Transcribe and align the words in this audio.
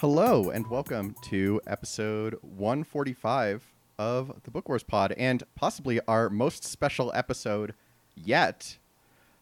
Hello 0.00 0.50
and 0.50 0.66
welcome 0.66 1.14
to 1.22 1.60
episode 1.66 2.38
145 2.42 3.64
of 3.98 4.42
the 4.44 4.50
Book 4.50 4.68
Wars 4.68 4.82
Pod, 4.82 5.12
and 5.12 5.42
possibly 5.54 5.98
our 6.06 6.28
most 6.28 6.62
special 6.62 7.10
episode 7.14 7.74
yet, 8.14 8.76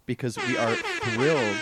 because 0.07 0.39
we 0.39 0.57
are 0.57 0.75
thrilled. 0.75 1.57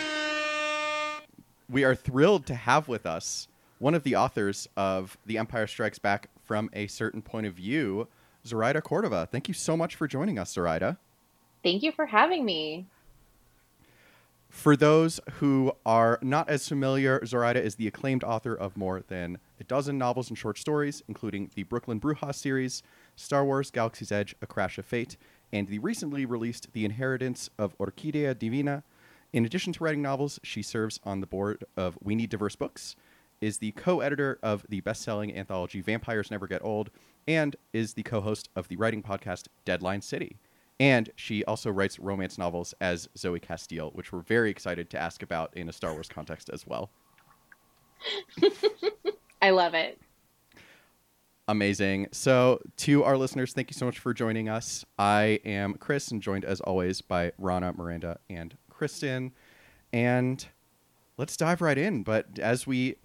We 1.69 1.83
are 1.83 1.95
thrilled 1.95 2.45
to 2.45 2.55
have 2.55 2.87
with 2.87 3.05
us 3.05 3.47
one 3.79 3.95
of 3.95 4.03
the 4.03 4.15
authors 4.15 4.69
of 4.77 5.17
The 5.25 5.37
Empire 5.37 5.67
Strikes 5.67 5.99
Back 5.99 6.29
from 6.43 6.69
a 6.73 6.87
certain 6.87 7.21
point 7.21 7.47
of 7.47 7.55
view, 7.55 8.07
Zoraida 8.45 8.81
Cordova. 8.81 9.27
Thank 9.29 9.47
you 9.47 9.53
so 9.53 9.75
much 9.75 9.95
for 9.95 10.07
joining 10.07 10.37
us, 10.37 10.53
Zoraida. 10.53 10.97
Thank 11.63 11.81
you 11.81 11.91
for 11.91 12.05
having 12.05 12.45
me. 12.45 12.85
For 14.49 14.77
those 14.77 15.19
who 15.33 15.73
are 15.85 16.17
not 16.21 16.49
as 16.49 16.67
familiar, 16.67 17.25
Zoraida 17.25 17.61
is 17.61 17.75
the 17.75 17.87
acclaimed 17.87 18.23
author 18.23 18.53
of 18.53 18.77
more 18.77 19.03
than 19.05 19.39
a 19.59 19.63
dozen 19.65 19.97
novels 19.97 20.29
and 20.29 20.37
short 20.37 20.57
stories, 20.57 21.03
including 21.09 21.51
the 21.55 21.63
Brooklyn 21.63 21.99
Brujas 21.99 22.35
series, 22.35 22.81
Star 23.15 23.43
Wars 23.43 23.69
Galaxy's 23.69 24.11
Edge, 24.11 24.33
A 24.41 24.47
Crash 24.47 24.77
of 24.77 24.85
Fate, 24.85 25.17
and 25.51 25.67
the 25.67 25.79
recently 25.79 26.25
released 26.25 26.73
The 26.73 26.85
Inheritance 26.85 27.49
of 27.57 27.77
Orquídea 27.77 28.37
Divina. 28.37 28.83
In 29.33 29.45
addition 29.45 29.73
to 29.73 29.83
writing 29.83 30.01
novels, 30.01 30.39
she 30.43 30.61
serves 30.61 30.99
on 31.03 31.21
the 31.21 31.27
board 31.27 31.63
of 31.75 31.97
We 32.01 32.15
Need 32.15 32.29
Diverse 32.29 32.55
Books, 32.55 32.95
is 33.41 33.57
the 33.57 33.71
co 33.71 33.99
editor 33.99 34.39
of 34.41 34.65
the 34.69 34.81
best 34.81 35.01
selling 35.01 35.35
anthology 35.35 35.81
Vampires 35.81 36.31
Never 36.31 36.47
Get 36.47 36.63
Old, 36.63 36.89
and 37.27 37.55
is 37.73 37.93
the 37.93 38.03
co 38.03 38.21
host 38.21 38.49
of 38.55 38.67
the 38.67 38.75
writing 38.75 39.03
podcast 39.03 39.47
Deadline 39.65 40.01
City. 40.01 40.37
And 40.79 41.09
she 41.15 41.43
also 41.45 41.71
writes 41.71 41.99
romance 41.99 42.37
novels 42.37 42.73
as 42.81 43.07
Zoey 43.17 43.41
Castile, 43.41 43.91
which 43.91 44.11
we're 44.11 44.21
very 44.21 44.49
excited 44.49 44.89
to 44.89 44.99
ask 44.99 45.23
about 45.23 45.55
in 45.55 45.69
a 45.69 45.73
Star 45.73 45.93
Wars 45.93 46.09
context 46.09 46.49
as 46.51 46.67
well. 46.67 46.89
I 49.41 49.51
love 49.51 49.73
it. 49.73 49.99
Amazing. 51.47 52.07
So, 52.11 52.59
to 52.77 53.03
our 53.03 53.17
listeners, 53.17 53.53
thank 53.53 53.69
you 53.69 53.75
so 53.75 53.85
much 53.85 53.99
for 53.99 54.15
joining 54.15 54.49
us. 54.49 54.83
I 54.97 55.39
am 55.45 55.75
Chris, 55.75 56.09
and 56.09 56.21
joined 56.21 56.43
as 56.43 56.59
always 56.61 57.01
by 57.01 57.33
Rana, 57.37 57.73
Miranda, 57.73 58.17
and 58.29 58.57
Kristen. 58.69 59.31
And 59.93 60.43
let's 61.17 61.37
dive 61.37 61.61
right 61.61 61.77
in. 61.77 62.01
But 62.01 62.39
as 62.39 62.65
we, 62.65 62.95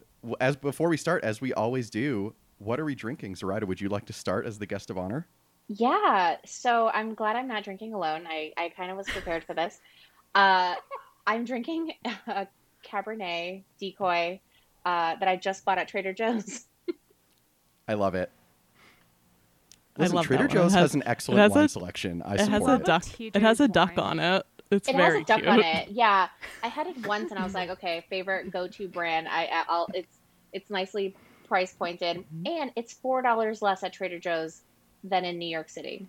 as 0.41 0.57
before 0.57 0.89
we 0.89 0.97
start, 0.97 1.23
as 1.23 1.43
we 1.43 1.53
always 1.53 1.91
do, 1.91 2.35
what 2.57 2.81
are 2.81 2.85
we 2.87 2.95
drinking? 2.95 3.37
Zoraida, 3.37 3.67
would 3.67 3.81
you 3.81 3.91
like 3.91 4.07
to 4.07 4.15
start 4.15 4.47
as 4.47 4.59
the 4.59 4.67
guest 4.67 4.89
of 4.89 4.97
honor? 4.97 5.27
Yeah, 5.69 6.37
so 6.47 6.89
I'm 6.89 7.15
glad 7.15 7.37
I'm 7.37 7.47
not 7.47 7.63
drinking 7.63 7.93
alone. 7.93 8.27
I, 8.27 8.53
I 8.57 8.71
kind 8.71 8.91
of 8.91 8.97
was 8.97 9.07
prepared 9.07 9.45
for 9.45 9.55
this. 9.55 9.81
Uh, 10.35 10.77
I'm 11.27 11.45
drinking 11.45 11.93
a 12.27 12.47
Cabernet 12.85 13.65
decoy 13.79 14.41
uh, 14.85 15.17
that 15.17 15.29
I 15.29 15.37
just 15.37 15.65
bought 15.65 15.79
at 15.79 15.89
Trader 15.89 16.15
Joe's. 16.15 16.65
I 17.91 17.95
love 17.95 18.15
it. 18.15 18.31
I 19.99 20.07
love 20.07 20.25
Trader 20.27 20.45
that 20.45 20.53
Joe's 20.53 20.73
has- 20.73 20.83
has, 20.83 20.95
an 20.95 21.03
excellent 21.05 21.41
has 21.41 21.51
wine 21.53 21.65
a- 21.65 21.69
selection. 21.69 22.23
I 22.23 22.35
It 22.35 22.49
has 22.49 22.67
a 22.67 22.75
it. 22.75 22.85
duck. 22.85 23.21
It 23.21 23.37
has 23.43 23.59
a 23.61 23.67
duck 23.69 23.99
on 23.99 24.21
it. 24.21 24.47
It's 24.71 24.89
it 24.89 24.95
very 24.97 25.19
has 25.19 25.23
a 25.23 25.25
duck 25.27 25.39
cute. 25.39 25.49
on 25.49 25.61
it. 25.61 25.89
Yeah, 25.91 26.29
I 26.63 26.69
had 26.69 26.87
it 26.87 27.05
once 27.05 27.31
and 27.33 27.41
I 27.41 27.43
was 27.43 27.55
like, 27.55 27.71
okay, 27.71 28.05
favorite 28.09 28.53
go-to 28.53 28.87
brand. 28.87 29.27
I 29.29 29.47
I- 29.47 29.65
I'll 29.69 29.89
it's 29.93 30.19
it's 30.53 30.71
nicely 30.71 31.17
price 31.49 31.73
pointed 31.73 32.19
Mm-hmm. 32.19 32.47
and 32.47 32.71
it's 32.77 32.93
four 32.93 33.21
dollars 33.23 33.61
less 33.61 33.83
at 33.83 33.93
Trader 33.93 34.21
Joe's 34.21 34.63
than 35.03 35.25
in 35.25 35.37
New 35.39 35.49
York 35.49 35.69
City. 35.69 36.07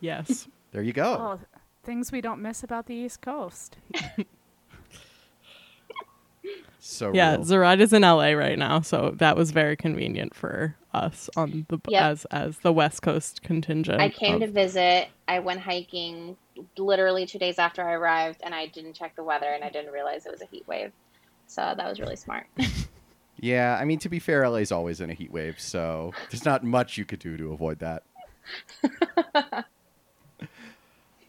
Yes. 0.00 0.48
There 0.72 0.82
you 0.82 0.94
go. 0.94 1.04
Oh, 1.04 1.40
things 1.84 2.10
we 2.10 2.22
don't 2.22 2.40
miss 2.40 2.62
about 2.64 2.86
the 2.86 2.94
East 2.94 3.20
Coast. 3.20 3.76
So 6.84 7.12
yeah, 7.14 7.32
real. 7.36 7.44
Zoraida's 7.44 7.92
in 7.92 8.02
LA 8.02 8.30
right 8.32 8.58
now, 8.58 8.80
so 8.80 9.12
that 9.18 9.36
was 9.36 9.52
very 9.52 9.76
convenient 9.76 10.34
for 10.34 10.74
us 10.94 11.28
on 11.36 11.66
the 11.68 11.80
Yep. 11.88 12.02
as 12.02 12.24
as 12.26 12.58
the 12.58 12.72
West 12.72 13.02
Coast 13.02 13.42
contingent. 13.42 14.00
I 14.00 14.08
came 14.08 14.40
to 14.40 14.46
visit. 14.46 15.08
I 15.28 15.38
went 15.40 15.60
hiking 15.60 16.36
literally 16.76 17.26
two 17.26 17.38
days 17.38 17.58
after 17.58 17.82
I 17.82 17.92
arrived, 17.94 18.40
and 18.44 18.54
I 18.54 18.66
didn't 18.66 18.94
check 18.94 19.16
the 19.16 19.24
weather, 19.24 19.46
and 19.52 19.64
I 19.64 19.70
didn't 19.70 19.92
realize 19.92 20.26
it 20.26 20.32
was 20.32 20.42
a 20.42 20.46
heat 20.46 20.66
wave. 20.68 20.92
So 21.46 21.74
that 21.76 21.88
was 21.88 22.00
really 22.00 22.16
smart. 22.16 22.46
Yeah, 23.40 23.76
I 23.80 23.84
mean 23.86 23.98
to 24.00 24.08
be 24.08 24.20
fair, 24.20 24.48
LA's 24.48 24.70
always 24.70 25.00
in 25.00 25.10
a 25.10 25.14
heat 25.14 25.32
wave, 25.32 25.58
so 25.58 26.12
there's 26.30 26.44
not 26.44 26.62
much 26.62 26.96
you 26.96 27.04
could 27.04 27.18
do 27.18 27.36
to 27.36 27.52
avoid 27.52 27.80
that. 27.80 28.04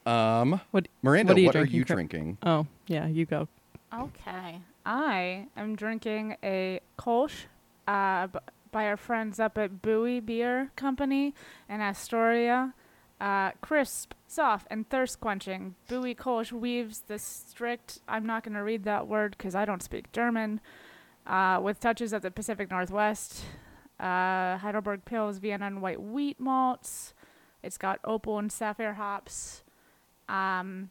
um, 0.06 0.62
What- 0.72 0.88
Miranda, 1.02 1.34
what 1.34 1.38
are 1.38 1.41
you 1.41 1.46
what 1.47 1.56
are 1.56 1.59
drinking, 1.62 1.75
you 1.79 1.85
Chris? 1.85 1.96
drinking? 1.96 2.38
Oh, 2.44 2.68
yeah, 2.88 3.07
you 3.07 3.25
go. 3.25 3.47
Okay. 3.94 4.59
I 4.85 5.47
am 5.57 5.75
drinking 5.75 6.35
a 6.44 6.81
Kolsch 7.00 7.46
uh, 7.88 8.28
b- 8.28 8.40
by 8.73 8.88
our 8.88 8.97
friends 8.97 9.39
up 9.39 9.57
at 9.57 9.81
Buoy 9.81 10.19
Beer 10.19 10.72
Company 10.75 11.34
in 11.69 11.79
Astoria. 11.79 12.73
Uh, 13.22 13.51
crisp, 13.61 14.13
soft, 14.28 14.67
and 14.69 14.89
thirst 14.89 15.22
quenching. 15.22 15.75
Buoy 15.88 16.13
Kolsch 16.13 16.51
weaves 16.51 17.03
the 17.07 17.17
strict, 17.17 18.00
I'm 18.06 18.25
not 18.25 18.44
going 18.44 18.56
to 18.56 18.63
read 18.63 18.84
that 18.84 19.07
word 19.07 19.35
because 19.38 19.56
I 19.56 19.63
don't 19.63 19.81
speak 19.81 20.11
German, 20.11 20.59
uh, 21.25 21.61
with 21.63 21.79
touches 21.79 22.11
of 22.11 22.22
the 22.22 22.31
Pacific 22.31 22.69
Northwest. 22.69 23.45
Uh, 23.97 24.57
Heidelberg 24.57 25.05
Pils, 25.05 25.40
Vienna 25.40 25.67
and 25.67 25.81
white 25.81 26.01
wheat 26.01 26.38
malts. 26.40 27.13
It's 27.61 27.78
got 27.78 28.00
opal 28.03 28.40
and 28.40 28.51
sapphire 28.51 28.95
hops. 28.95 29.63
Um, 30.28 30.90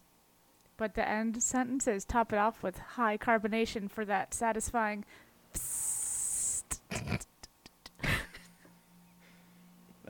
but 0.78 0.94
the 0.94 1.06
end 1.06 1.42
sentences 1.42 2.06
top 2.06 2.32
it 2.32 2.38
off 2.38 2.62
with 2.62 2.78
high 2.78 3.18
carbonation 3.18 3.90
for 3.90 4.06
that 4.06 4.32
satisfying. 4.32 5.04
psst. 5.52 5.91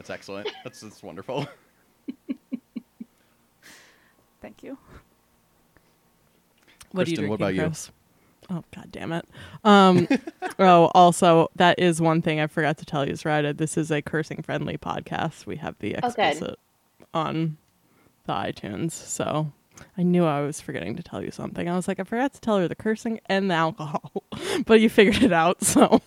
That's 0.02 0.10
excellent. 0.10 0.50
That's 0.64 0.80
that's 0.80 1.00
wonderful. 1.00 1.46
Thank 4.42 4.64
you. 4.64 4.76
What 6.90 7.06
are 7.06 7.10
you 7.10 7.16
Kristen, 7.16 7.24
drinking, 7.28 7.30
what 7.30 7.34
about 7.36 7.54
you? 7.54 7.72
Oh 8.50 8.64
god 8.74 8.88
damn 8.90 9.12
it. 9.12 9.24
Um 9.62 10.08
oh 10.58 10.90
also 10.92 11.52
that 11.54 11.78
is 11.78 12.00
one 12.00 12.20
thing 12.20 12.40
I 12.40 12.48
forgot 12.48 12.78
to 12.78 12.84
tell 12.84 13.08
you, 13.08 13.14
Zoraida. 13.14 13.54
This 13.54 13.76
is 13.76 13.92
a 13.92 14.02
cursing 14.02 14.42
friendly 14.42 14.76
podcast. 14.76 15.46
We 15.46 15.54
have 15.58 15.76
the 15.78 15.94
Oh, 16.02 16.10
good. 16.10 16.18
explicit 16.18 16.58
on 17.14 17.56
the 18.26 18.32
iTunes. 18.32 18.90
So 18.90 19.52
I 19.96 20.02
knew 20.02 20.24
I 20.24 20.40
was 20.40 20.60
forgetting 20.60 20.96
to 20.96 21.04
tell 21.04 21.22
you 21.22 21.30
something. 21.30 21.68
I 21.68 21.76
was 21.76 21.86
like, 21.86 22.00
I 22.00 22.02
forgot 22.02 22.32
to 22.34 22.40
tell 22.40 22.58
her 22.58 22.66
the 22.66 22.74
cursing 22.74 23.20
and 23.26 23.48
the 23.48 23.54
alcohol. 23.54 24.24
but 24.66 24.80
you 24.80 24.90
figured 24.90 25.22
it 25.22 25.32
out, 25.32 25.62
so 25.62 26.00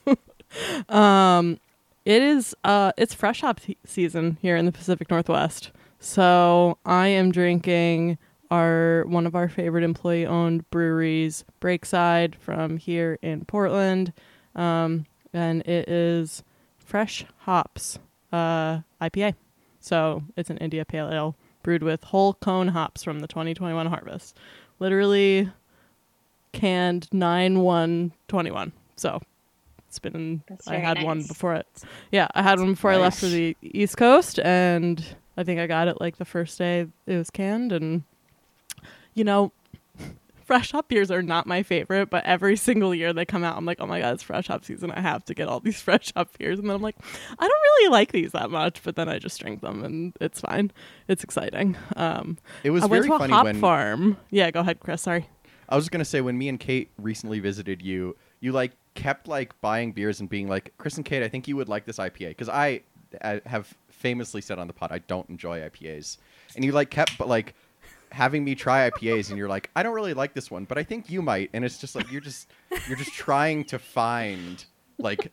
um 0.90 1.62
it 2.06 2.22
is 2.22 2.56
uh 2.64 2.92
it's 2.98 3.14
fresh 3.14 3.42
hop 3.42 3.60
se- 3.60 3.78
season 3.84 4.38
here 4.42 4.56
in 4.56 4.66
the 4.66 4.72
Pacific 4.72 5.10
Northwest. 5.10 5.72
So 6.00 6.78
I 6.86 7.08
am 7.08 7.32
drinking 7.32 8.18
our 8.52 9.04
one 9.08 9.26
of 9.26 9.36
our 9.36 9.50
favorite 9.50 9.84
employee 9.84 10.26
owned 10.26 10.70
breweries, 10.70 11.44
Breakside 11.60 12.36
from 12.36 12.78
here 12.78 13.18
in 13.22 13.46
Portland. 13.46 14.14
Um 14.56 15.08
and 15.34 15.62
it 15.64 15.90
is 15.90 16.44
fresh 16.78 17.26
hops 17.40 18.00
uh 18.32 18.80
IPA. 19.02 19.34
So 19.80 20.24
it's 20.38 20.50
an 20.50 20.58
India 20.60 20.86
Pale 20.86 21.12
Ale 21.12 21.36
brewed 21.64 21.84
with 21.84 22.04
whole 22.04 22.36
cone 22.36 22.68
hops 22.70 23.04
from 23.04 23.20
the 23.20 23.28
2021 23.28 23.88
harvest. 23.88 24.38
Literally 24.78 25.50
canned 26.52 27.08
9 27.12 27.60
1 27.60 28.12
21. 28.28 28.72
So 28.96 29.22
it's 29.96 30.00
been 30.00 30.44
That's 30.50 30.68
I 30.68 30.72
very 30.72 30.84
had 30.84 31.04
one 31.04 31.24
before 31.24 31.56
it. 31.56 31.68
Yeah, 32.12 32.28
I 32.36 32.42
had 32.44 32.60
one 32.60 32.72
before 32.72 32.92
I 32.92 32.98
left 32.98 33.20
for 33.20 33.28
the 33.28 33.56
East 33.62 33.96
Coast 33.96 34.40
and 34.40 35.04
I 35.38 35.44
think 35.46 35.60
I 35.60 35.68
got 35.68 35.88
it 35.88 36.02
like 36.02 36.18
the 36.18 36.26
first 36.26 36.58
day 36.58 36.88
it 37.08 37.18
was 37.18 37.30
canned 37.30 37.72
and 37.72 38.04
you 39.14 39.24
know 39.24 39.54
fresh 40.46 40.74
hop 40.74 40.90
beers 40.90 41.10
are 41.12 41.22
not 41.22 41.48
my 41.48 41.64
favorite, 41.64 42.10
but 42.10 42.26
every 42.26 42.58
single 42.58 42.94
year 42.94 43.14
they 43.14 43.24
come 43.24 43.46
out, 43.46 43.58
I'm 43.58 43.66
like, 43.66 43.78
oh 43.80 43.86
my 43.88 44.02
god, 44.02 44.16
it's 44.16 44.24
fresh 44.24 44.48
hop 44.48 44.66
season. 44.66 44.92
I 44.92 45.00
have 45.00 45.24
to 45.26 45.34
get 45.34 45.48
all 45.48 45.60
these 45.64 45.82
fresh 45.82 46.12
hop 46.14 46.38
beers, 46.38 46.60
and 46.60 46.70
then 46.70 46.76
I'm 46.76 46.82
like, 46.82 46.98
I 47.40 47.48
don't 47.48 47.62
really 47.62 47.92
like 47.92 48.12
these 48.12 48.34
that 48.34 48.52
much, 48.52 48.84
but 48.84 48.98
then 48.98 49.08
I 49.08 49.18
just 49.18 49.40
drink 49.40 49.62
them, 49.62 49.84
and 49.86 50.14
it's 50.20 50.42
fine. 50.42 50.72
It's 51.08 51.24
exciting. 51.24 51.78
Um, 51.96 52.38
It 52.66 52.72
was 52.72 52.84
I 52.84 52.88
went 52.88 53.06
very 53.06 53.10
to 53.10 53.16
a 53.16 53.20
funny 53.20 53.34
hop 53.34 53.46
when 53.46 53.62
farm. 53.62 54.18
Yeah, 54.30 54.52
go 54.52 54.60
ahead, 54.60 54.82
Chris. 54.82 55.02
Sorry. 55.02 55.30
I 55.70 55.76
was 55.76 55.86
just 55.86 55.92
gonna 55.92 56.06
say 56.06 56.20
when 56.20 56.38
me 56.38 56.50
and 56.50 56.60
Kate 56.60 56.92
recently 56.98 57.40
visited 57.40 57.82
you, 57.82 58.16
you 58.40 58.52
like 58.52 58.74
kept 58.96 59.28
like 59.28 59.60
buying 59.62 59.92
beers 59.92 60.20
and 60.20 60.30
being 60.30 60.48
like, 60.48 60.74
Chris 60.78 60.98
and 60.98 61.06
Kate, 61.06 61.24
I 61.24 61.28
think 61.28 61.48
you 61.48 61.56
would 61.56 61.70
like 61.70 61.86
this 61.86 61.98
IPA 61.98 62.30
because 62.30 62.50
I, 62.50 62.82
I 63.24 63.36
uh, 63.36 63.40
have 63.46 63.74
famously 63.90 64.42
said 64.42 64.58
on 64.58 64.68
the 64.68 64.74
pod 64.74 64.92
I 64.92 65.00
don't 65.00 65.30
enjoy 65.30 65.60
IPAs, 65.60 66.18
and 66.56 66.66
you 66.66 66.72
like 66.72 66.90
kept 66.90 67.18
but 67.18 67.28
like 67.28 67.54
having 68.12 68.44
me 68.44 68.56
try 68.56 68.90
IPAs 68.90 69.30
and 69.30 69.38
you're 69.38 69.50
like, 69.50 69.70
I 69.76 69.84
don't 69.84 69.94
really 69.94 70.14
like 70.14 70.34
this 70.34 70.50
one, 70.50 70.66
but 70.66 70.78
I 70.78 70.84
think 70.84 71.10
you 71.10 71.22
might, 71.22 71.50
and 71.54 71.66
it's 71.66 71.78
just 71.78 71.96
like 71.96 72.12
you're 72.12 72.22
just 72.22 72.48
you're 72.88 72.98
just 72.98 73.14
trying 73.14 73.66
to 73.66 73.80
find 73.80 74.64
like 74.98 75.32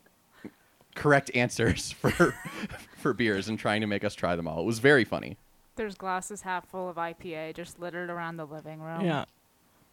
correct 0.94 1.31
answers 1.35 1.93
for 2.00 2.35
for 2.99 3.12
beers 3.12 3.49
and 3.49 3.58
trying 3.58 3.81
to 3.81 3.87
make 3.87 4.05
us 4.05 4.15
try 4.15 4.37
them 4.37 4.47
all. 4.47 4.61
It 4.61 4.67
was 4.67 4.81
very 4.81 5.05
funny. 5.05 5.37
There's 5.76 5.94
glasses 5.94 6.43
half 6.43 6.69
full 6.69 6.88
of 6.88 6.97
IPA 6.97 7.55
just 7.55 7.81
littered 7.81 8.11
around 8.11 8.37
the 8.37 8.44
living 8.44 8.81
room. 8.81 9.00
Yeah. 9.03 9.25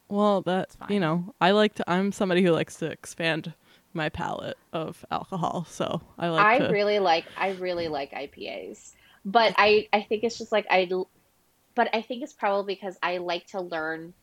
Well, 0.09 0.41
that 0.41 0.73
fine. 0.73 0.91
you 0.91 0.99
know, 0.99 1.33
I 1.39 1.51
like 1.51 1.75
to. 1.75 1.89
I'm 1.89 2.11
somebody 2.11 2.43
who 2.43 2.51
likes 2.51 2.75
to 2.77 2.87
expand 2.87 3.53
my 3.93 4.09
palette 4.09 4.57
of 4.73 5.05
alcohol, 5.11 5.65
so 5.69 6.01
I 6.17 6.29
like 6.29 6.45
I 6.45 6.57
to. 6.59 6.73
really 6.73 6.99
like 6.99 7.25
I 7.37 7.51
really 7.51 7.87
like 7.87 8.11
IPAs, 8.11 8.93
but 9.23 9.53
I 9.57 9.87
I 9.93 10.01
think 10.01 10.23
it's 10.23 10.37
just 10.37 10.51
like 10.51 10.65
I, 10.69 10.89
but 11.75 11.89
I 11.93 12.01
think 12.01 12.23
it's 12.23 12.33
probably 12.33 12.73
because 12.73 12.97
I 13.03 13.17
like 13.17 13.47
to 13.47 13.61
learn 13.61 14.13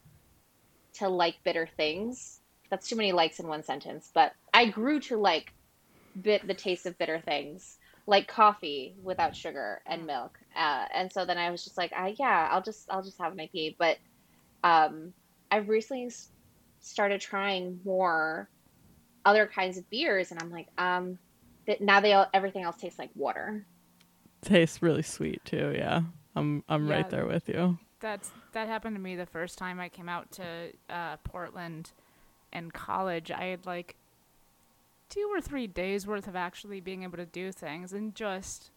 to 0.95 1.09
like 1.09 1.37
bitter 1.45 1.69
things. 1.77 2.41
That's 2.69 2.89
too 2.89 2.97
many 2.97 3.13
likes 3.13 3.39
in 3.39 3.47
one 3.47 3.63
sentence, 3.63 4.11
but 4.13 4.33
I 4.53 4.67
grew 4.67 4.99
to 5.01 5.17
like 5.17 5.53
bit 6.21 6.47
the 6.47 6.55
taste 6.55 6.87
of 6.87 6.99
bitter 6.99 7.21
things, 7.21 7.79
like 8.07 8.27
coffee 8.27 8.97
without 9.03 9.37
sugar 9.37 9.83
and 9.87 10.07
milk. 10.07 10.39
Uh, 10.57 10.87
and 10.93 11.13
so 11.13 11.25
then 11.25 11.39
I 11.39 11.51
was 11.51 11.63
just 11.63 11.77
like, 11.77 11.93
I 11.93 12.17
yeah, 12.19 12.49
I'll 12.51 12.63
just 12.63 12.91
I'll 12.91 13.03
just 13.03 13.19
have 13.21 13.33
an 13.33 13.39
IPA. 13.39 13.77
But 13.79 13.99
um, 14.65 15.13
I've 15.57 15.71
recently 15.71 16.11
started 16.81 17.19
trying 17.19 17.81
more 17.83 18.51
other 19.25 19.47
kinds 19.47 19.79
of 19.79 19.89
beers, 19.89 20.31
and 20.31 20.43
I'm 20.43 20.51
like, 20.51 20.69
um, 20.77 21.19
that 21.67 21.81
now 21.81 22.01
they 22.01 22.13
all, 22.13 22.27
everything 22.35 22.63
else 22.63 22.77
tastes 22.77 22.99
like 22.99 23.09
water. 23.15 23.65
tastes 24.43 24.83
really 24.83 25.03
sweet 25.03 25.43
too. 25.47 25.75
Yeah, 25.75 26.03
I'm 26.35 26.63
I'm 26.69 26.87
right 26.89 27.09
there 27.09 27.27
with 27.27 27.49
you. 27.49 27.79
That's 28.01 28.31
that 28.53 28.69
happened 28.69 28.97
to 28.97 29.01
me 29.01 29.17
the 29.17 29.25
first 29.25 29.57
time 29.57 29.81
I 29.81 29.89
came 29.89 30.11
out 30.11 30.31
to 30.33 30.45
uh, 30.91 31.17
Portland 31.25 31.93
in 32.53 32.71
college. 32.71 33.31
I 33.31 33.45
had 33.47 33.65
like 33.65 33.97
two 35.09 35.31
or 35.33 35.41
three 35.41 35.67
days 35.67 36.07
worth 36.07 36.29
of 36.29 36.37
actually 36.37 36.81
being 36.81 37.03
able 37.03 37.17
to 37.17 37.27
do 37.27 37.51
things 37.51 37.95
and 37.95 38.15
just 38.15 38.71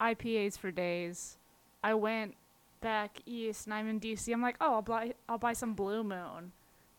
IPAs 0.00 0.56
for 0.56 0.70
days. 0.70 1.38
I 1.82 1.94
went 1.94 2.36
back 2.84 3.20
east 3.24 3.64
and 3.66 3.72
I'm 3.74 3.88
in 3.88 3.98
DC. 3.98 4.30
I'm 4.32 4.42
like, 4.42 4.56
oh, 4.60 4.74
I'll 4.74 4.82
buy 4.82 5.14
I'll 5.28 5.38
buy 5.38 5.54
some 5.54 5.72
Blue 5.74 6.04
Moon, 6.04 6.52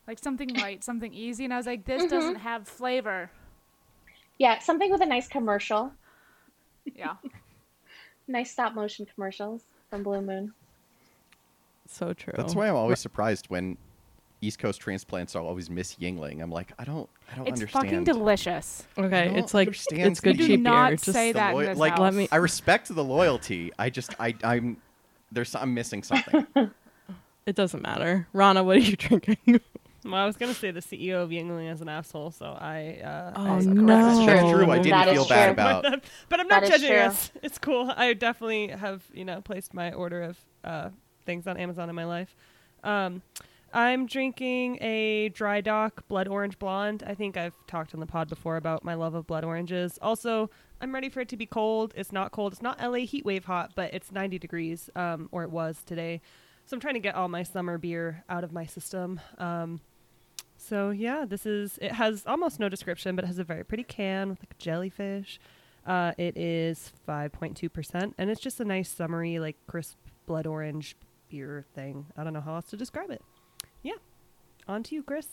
like 0.07 0.19
something 0.19 0.49
light, 0.55 0.83
something 0.83 1.13
easy. 1.13 1.45
And 1.45 1.53
I 1.53 1.57
was 1.57 1.67
like, 1.67 1.85
this 1.85 2.03
Mhm. 2.03 2.09
doesn't 2.09 2.35
have 2.37 2.67
flavor. 2.67 3.29
Yeah, 4.39 4.59
something 4.59 4.91
with 4.91 5.01
a 5.01 5.05
nice 5.05 5.27
commercial, 5.29 5.93
Yeah, 6.95 7.15
nice 8.27 8.51
stop 8.51 8.73
motion 8.73 9.05
commercials 9.13 9.61
from 9.89 10.03
Blue 10.03 10.21
Moon. 10.21 10.53
So 11.87 12.13
true. 12.13 12.33
That's 12.35 12.55
why 12.55 12.67
I'm 12.67 12.75
always 12.75 12.99
surprised 12.99 13.45
when 13.49 13.77
East 14.41 14.57
Coast 14.59 14.81
transplants 14.81 15.35
are 15.35 15.43
always 15.43 15.69
Miss 15.69 15.95
Yuengling. 15.95 16.41
I'm 16.41 16.49
like, 16.51 16.73
I 16.79 16.83
don't, 16.83 17.07
I 17.31 17.35
don't 17.35 17.47
it's 17.47 17.61
understand. 17.61 17.85
It's 17.85 17.91
fucking 17.93 18.03
delicious. 18.05 18.83
Okay, 18.97 19.31
it's 19.35 19.53
like 19.53 19.67
understand 19.69 20.01
it's 20.11 20.19
good 20.19 20.35
You 20.37 20.41
do 20.41 20.47
cheap 20.47 20.61
not 20.61 20.87
beer. 20.89 20.97
Just 20.97 21.13
say 21.13 21.31
that 21.31 21.53
loy- 21.53 21.61
in 21.61 21.65
this 21.69 21.77
like, 21.77 21.91
house. 21.93 21.99
let 22.01 22.13
me- 22.15 22.27
I 22.31 22.37
respect 22.37 22.93
the 22.93 23.03
loyalty. 23.03 23.71
I 23.79 23.89
just, 23.91 24.13
I, 24.19 24.33
I'm, 24.43 24.77
there's, 25.31 25.55
I'm 25.55 25.73
missing 25.73 26.03
something. 26.03 26.45
it 27.45 27.55
doesn't 27.55 27.81
matter. 27.81 28.27
Rana, 28.33 28.63
what 28.63 28.77
are 28.77 28.81
you 28.81 28.95
drinking? 28.97 29.37
Well, 30.03 30.13
I 30.15 30.25
was 30.27 30.37
gonna 30.37 30.53
say 30.53 30.69
the 30.69 30.81
CEO 30.81 31.23
of 31.23 31.29
Yuengling 31.31 31.71
is 31.71 31.81
an 31.81 31.89
asshole, 31.89 32.29
so 32.31 32.45
I. 32.45 32.99
Uh, 33.03 33.33
Oh, 33.35 33.41
I 33.55 33.59
no. 33.61 33.85
That's 33.87 34.25
That's 34.27 34.51
true. 34.51 34.69
I 34.71 34.77
didn't 34.79 35.07
is 35.07 35.13
feel 35.15 35.27
bad 35.27 35.45
true. 35.45 35.51
about. 35.53 35.81
But, 35.83 36.03
but 36.29 36.39
I'm 36.39 36.47
not 36.47 36.61
That 36.61 36.63
is 36.65 36.69
judging 36.81 36.89
true. 36.89 36.99
us. 36.99 37.31
It's 37.41 37.57
cool. 37.57 37.91
I 37.95 38.13
definitely 38.13 38.67
have, 38.67 39.03
you 39.13 39.25
know, 39.25 39.41
placed 39.41 39.73
my 39.73 39.91
order 39.93 40.21
of 40.21 40.37
uh, 40.63 40.89
things 41.25 41.47
on 41.47 41.57
Amazon 41.57 41.89
in 41.89 41.95
my 41.95 42.05
life. 42.05 42.35
Um, 42.83 43.23
I'm 43.73 44.05
drinking 44.05 44.77
a 44.81 45.29
Dry 45.29 45.59
Dock 45.61 46.07
Blood 46.07 46.27
Orange 46.27 46.59
Blonde. 46.59 47.03
I 47.05 47.15
think 47.15 47.35
I've 47.35 47.55
talked 47.65 47.93
on 47.95 47.99
the 47.99 48.05
pod 48.05 48.29
before 48.29 48.57
about 48.57 48.83
my 48.85 48.93
love 48.93 49.15
of 49.15 49.25
blood 49.25 49.43
oranges. 49.43 49.97
Also, 50.03 50.51
I'm 50.81 50.93
ready 50.93 51.09
for 51.09 51.21
it 51.21 51.29
to 51.29 51.37
be 51.37 51.45
cold. 51.45 51.93
It's 51.95 52.11
not 52.11 52.31
cold. 52.31 52.53
It's 52.53 52.61
not 52.61 52.81
LA 52.81 52.99
heat 52.99 53.25
wave 53.25 53.45
hot, 53.45 53.71
but 53.75 53.93
it's 53.93 54.11
90 54.11 54.39
degrees, 54.39 54.89
um, 54.95 55.29
or 55.31 55.43
it 55.43 55.51
was 55.51 55.81
today. 55.85 56.21
So 56.65 56.75
I'm 56.75 56.81
trying 56.81 56.95
to 56.95 56.99
get 56.99 57.15
all 57.15 57.27
my 57.27 57.43
summer 57.43 57.77
beer 57.77 58.23
out 58.29 58.43
of 58.43 58.51
my 58.51 58.65
system. 58.65 59.19
Um, 59.37 59.81
so 60.57 60.89
yeah, 60.89 61.25
this 61.25 61.45
is. 61.45 61.77
It 61.81 61.91
has 61.91 62.23
almost 62.25 62.59
no 62.59 62.69
description, 62.69 63.15
but 63.15 63.23
it 63.23 63.27
has 63.27 63.39
a 63.39 63.43
very 63.43 63.63
pretty 63.63 63.83
can 63.83 64.29
with 64.29 64.39
like 64.39 64.51
a 64.51 64.61
jellyfish. 64.61 65.39
Uh, 65.85 66.13
it 66.17 66.35
is 66.35 66.91
5.2%, 67.07 68.13
and 68.17 68.29
it's 68.31 68.41
just 68.41 68.59
a 68.59 68.65
nice 68.65 68.89
summery, 68.89 69.37
like 69.37 69.55
crisp 69.67 69.97
blood 70.25 70.47
orange 70.47 70.95
beer 71.29 71.65
thing. 71.75 72.07
I 72.17 72.23
don't 72.23 72.33
know 72.33 72.41
how 72.41 72.55
else 72.55 72.69
to 72.71 72.77
describe 72.77 73.11
it. 73.11 73.21
Yeah. 73.83 73.93
On 74.67 74.81
to 74.83 74.95
you, 74.95 75.03
Chris. 75.03 75.27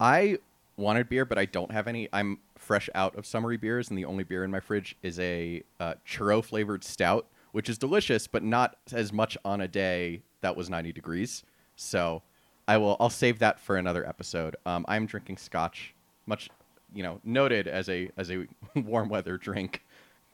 I 0.00 0.38
wanted 0.76 1.08
beer, 1.08 1.24
but 1.24 1.38
I 1.38 1.44
don't 1.44 1.70
have 1.70 1.88
any. 1.88 2.08
I'm 2.12 2.38
fresh 2.56 2.88
out 2.94 3.16
of 3.16 3.26
summery 3.26 3.56
beers, 3.56 3.88
and 3.88 3.98
the 3.98 4.04
only 4.04 4.24
beer 4.24 4.44
in 4.44 4.50
my 4.50 4.60
fridge 4.60 4.96
is 5.02 5.18
a 5.18 5.62
uh, 5.80 5.94
churro 6.06 6.44
flavored 6.44 6.84
stout, 6.84 7.26
which 7.52 7.68
is 7.68 7.78
delicious, 7.78 8.26
but 8.26 8.42
not 8.42 8.76
as 8.92 9.12
much 9.12 9.36
on 9.44 9.60
a 9.60 9.68
day 9.68 10.22
that 10.40 10.56
was 10.56 10.70
90 10.70 10.92
degrees. 10.92 11.44
So 11.76 12.22
I 12.68 12.76
will. 12.78 12.96
I'll 13.00 13.10
save 13.10 13.38
that 13.40 13.60
for 13.60 13.76
another 13.76 14.06
episode. 14.08 14.56
Um, 14.66 14.84
I'm 14.88 15.06
drinking 15.06 15.38
scotch, 15.38 15.94
much 16.26 16.48
you 16.94 17.02
know, 17.02 17.20
noted 17.24 17.68
as 17.68 17.88
a 17.88 18.10
as 18.16 18.30
a 18.30 18.46
warm 18.76 19.08
weather 19.08 19.38
drink. 19.38 19.82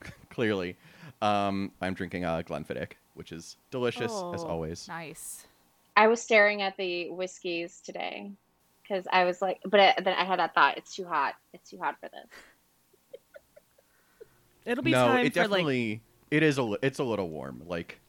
clearly, 0.30 0.76
um, 1.22 1.72
I'm 1.80 1.94
drinking 1.94 2.24
uh, 2.24 2.42
Glenfiddich, 2.46 2.92
which 3.14 3.32
is 3.32 3.56
delicious 3.70 4.12
as 4.12 4.44
Oh, 4.44 4.48
always. 4.48 4.86
Nice. 4.86 5.46
I 5.96 6.06
was 6.06 6.22
staring 6.22 6.62
at 6.62 6.76
the 6.76 7.10
whiskeys 7.10 7.80
today 7.84 8.30
because 8.88 9.06
I 9.12 9.24
was 9.24 9.42
like, 9.42 9.60
but 9.64 9.80
I, 9.80 9.94
then 10.02 10.14
I 10.14 10.24
had 10.24 10.38
that 10.38 10.54
thought: 10.54 10.78
it's 10.78 10.94
too 10.94 11.04
hot. 11.04 11.34
It's 11.52 11.70
too 11.70 11.78
hot 11.78 11.96
for 12.00 12.08
this. 12.08 12.26
It'll 14.64 14.84
be 14.84 14.92
no, 14.92 15.06
time 15.06 15.26
it 15.26 15.34
for 15.34 15.40
like 15.42 15.50
definitely 15.50 16.02
it 16.30 16.42
is 16.42 16.58
a 16.58 16.62
li- 16.62 16.78
it's 16.82 16.98
a 16.98 17.04
little 17.04 17.28
warm. 17.28 17.62
Like 17.66 18.00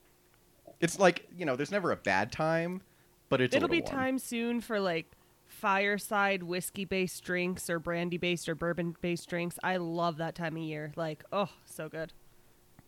it's 0.80 0.98
like 0.98 1.26
you 1.36 1.44
know, 1.44 1.56
there's 1.56 1.70
never 1.70 1.92
a 1.92 1.96
bad 1.96 2.32
time, 2.32 2.82
but 3.28 3.40
it's 3.40 3.54
it'll 3.54 3.68
little 3.68 3.82
be 3.82 3.82
warm. 3.82 3.96
time 3.96 4.18
soon 4.18 4.60
for 4.60 4.80
like 4.80 5.06
fireside 5.46 6.42
whiskey 6.42 6.84
based 6.84 7.24
drinks 7.24 7.68
or 7.68 7.78
brandy 7.78 8.18
based 8.18 8.48
or 8.48 8.54
bourbon 8.54 8.96
based 9.00 9.28
drinks. 9.28 9.58
I 9.62 9.76
love 9.76 10.16
that 10.18 10.34
time 10.34 10.56
of 10.56 10.62
year. 10.62 10.92
Like, 10.96 11.24
oh, 11.32 11.48
so 11.64 11.88
good. 11.88 12.12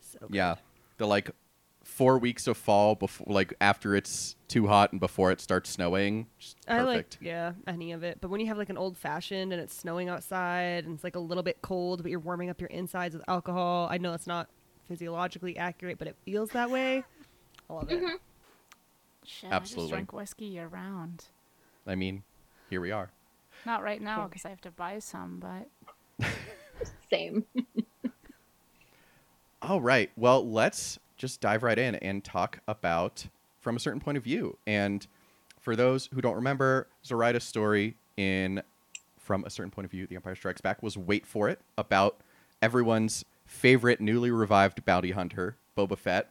So 0.01 0.19
good. 0.21 0.35
Yeah, 0.35 0.57
the 0.99 1.07
like 1.07 1.31
four 1.85 2.19
weeks 2.19 2.47
of 2.47 2.57
fall 2.57 2.95
before, 2.95 3.27
like 3.29 3.55
after 3.61 3.95
it's 3.95 4.37
too 4.49 4.67
hot 4.67 4.93
and 4.93 5.01
before 5.01 5.31
it 5.31 5.41
starts 5.41 5.71
snowing. 5.71 6.27
Just 6.39 6.57
I 6.69 6.83
like 6.83 7.11
perfect. 7.11 7.19
yeah, 7.21 7.53
any 7.67 7.93
of 7.93 8.03
it. 8.03 8.19
But 8.21 8.31
when 8.31 8.41
you 8.41 8.47
have 8.47 8.59
like 8.59 8.71
an 8.71 8.79
old 8.79 8.97
fashioned 8.97 9.53
and 9.53 9.61
it's 9.61 9.75
snowing 9.75 10.09
outside 10.09 10.85
and 10.85 10.95
it's 10.95 11.05
like 11.05 11.17
a 11.17 11.21
little 11.21 11.43
bit 11.43 11.61
cold, 11.63 12.03
but 12.03 12.11
you're 12.11 12.21
warming 12.21 12.51
up 12.51 12.61
your 12.61 12.71
insides 12.71 13.15
with 13.15 13.29
alcohol. 13.29 13.89
I 13.91 13.99
know 13.99 14.13
it's 14.13 14.27
not 14.27 14.49
physiologically 14.89 15.57
accurate, 15.57 15.99
but 15.99 16.09
it 16.09 16.17
feels 16.25 16.51
that 16.51 16.71
way. 16.71 17.05
I 17.69 17.73
love 17.73 17.91
it. 17.91 18.03
Mm-hmm. 18.03 18.17
Shit, 19.25 19.53
I 19.53 19.55
Absolutely. 19.55 19.85
just 19.85 19.93
drink 19.93 20.13
whiskey 20.13 20.47
year 20.47 20.67
round. 20.67 21.27
I 21.87 21.95
mean, 21.95 22.23
here 22.71 22.81
we 22.81 22.91
are. 22.91 23.11
Not 23.65 23.83
right 23.83 24.03
now 24.03 24.27
because 24.27 24.45
I 24.45 24.49
have 24.49 24.61
to 24.63 24.71
buy 24.71 24.99
some, 24.99 25.41
but 25.41 26.27
Same. 27.11 27.45
All 29.63 29.81
right. 29.81 30.11
Well, 30.17 30.49
let's 30.49 30.99
just 31.23 31.41
dive 31.41 31.63
right 31.63 31.79
in 31.79 31.95
and 31.95 32.25
talk 32.25 32.59
about 32.67 33.29
from 33.61 33.77
a 33.77 33.79
certain 33.79 34.01
point 34.01 34.19
of 34.19 34.25
view. 34.25 34.59
And 34.67 35.07
for 35.61 35.77
those 35.77 36.09
who 36.13 36.21
don't 36.21 36.35
remember, 36.35 36.89
Zoraida's 37.07 37.45
story 37.45 37.97
in 38.17 38.61
From 39.21 39.45
a 39.45 39.51
Certain 39.51 39.71
Point 39.71 39.85
of 39.85 39.93
View, 39.93 40.09
The 40.09 40.17
Empire 40.17 40.35
Strikes 40.35 40.61
Back 40.61 40.83
was 40.83 40.99
Wait 40.99 41.25
for 41.25 41.49
It, 41.49 41.61
about 41.79 42.21
everyone's 42.61 43.25
favorite 43.47 44.01
newly 44.01 44.33
revived 44.33 44.85
bounty 44.85 45.13
hunter, 45.13 45.57
Boba 45.79 45.97
Fett. 45.97 46.29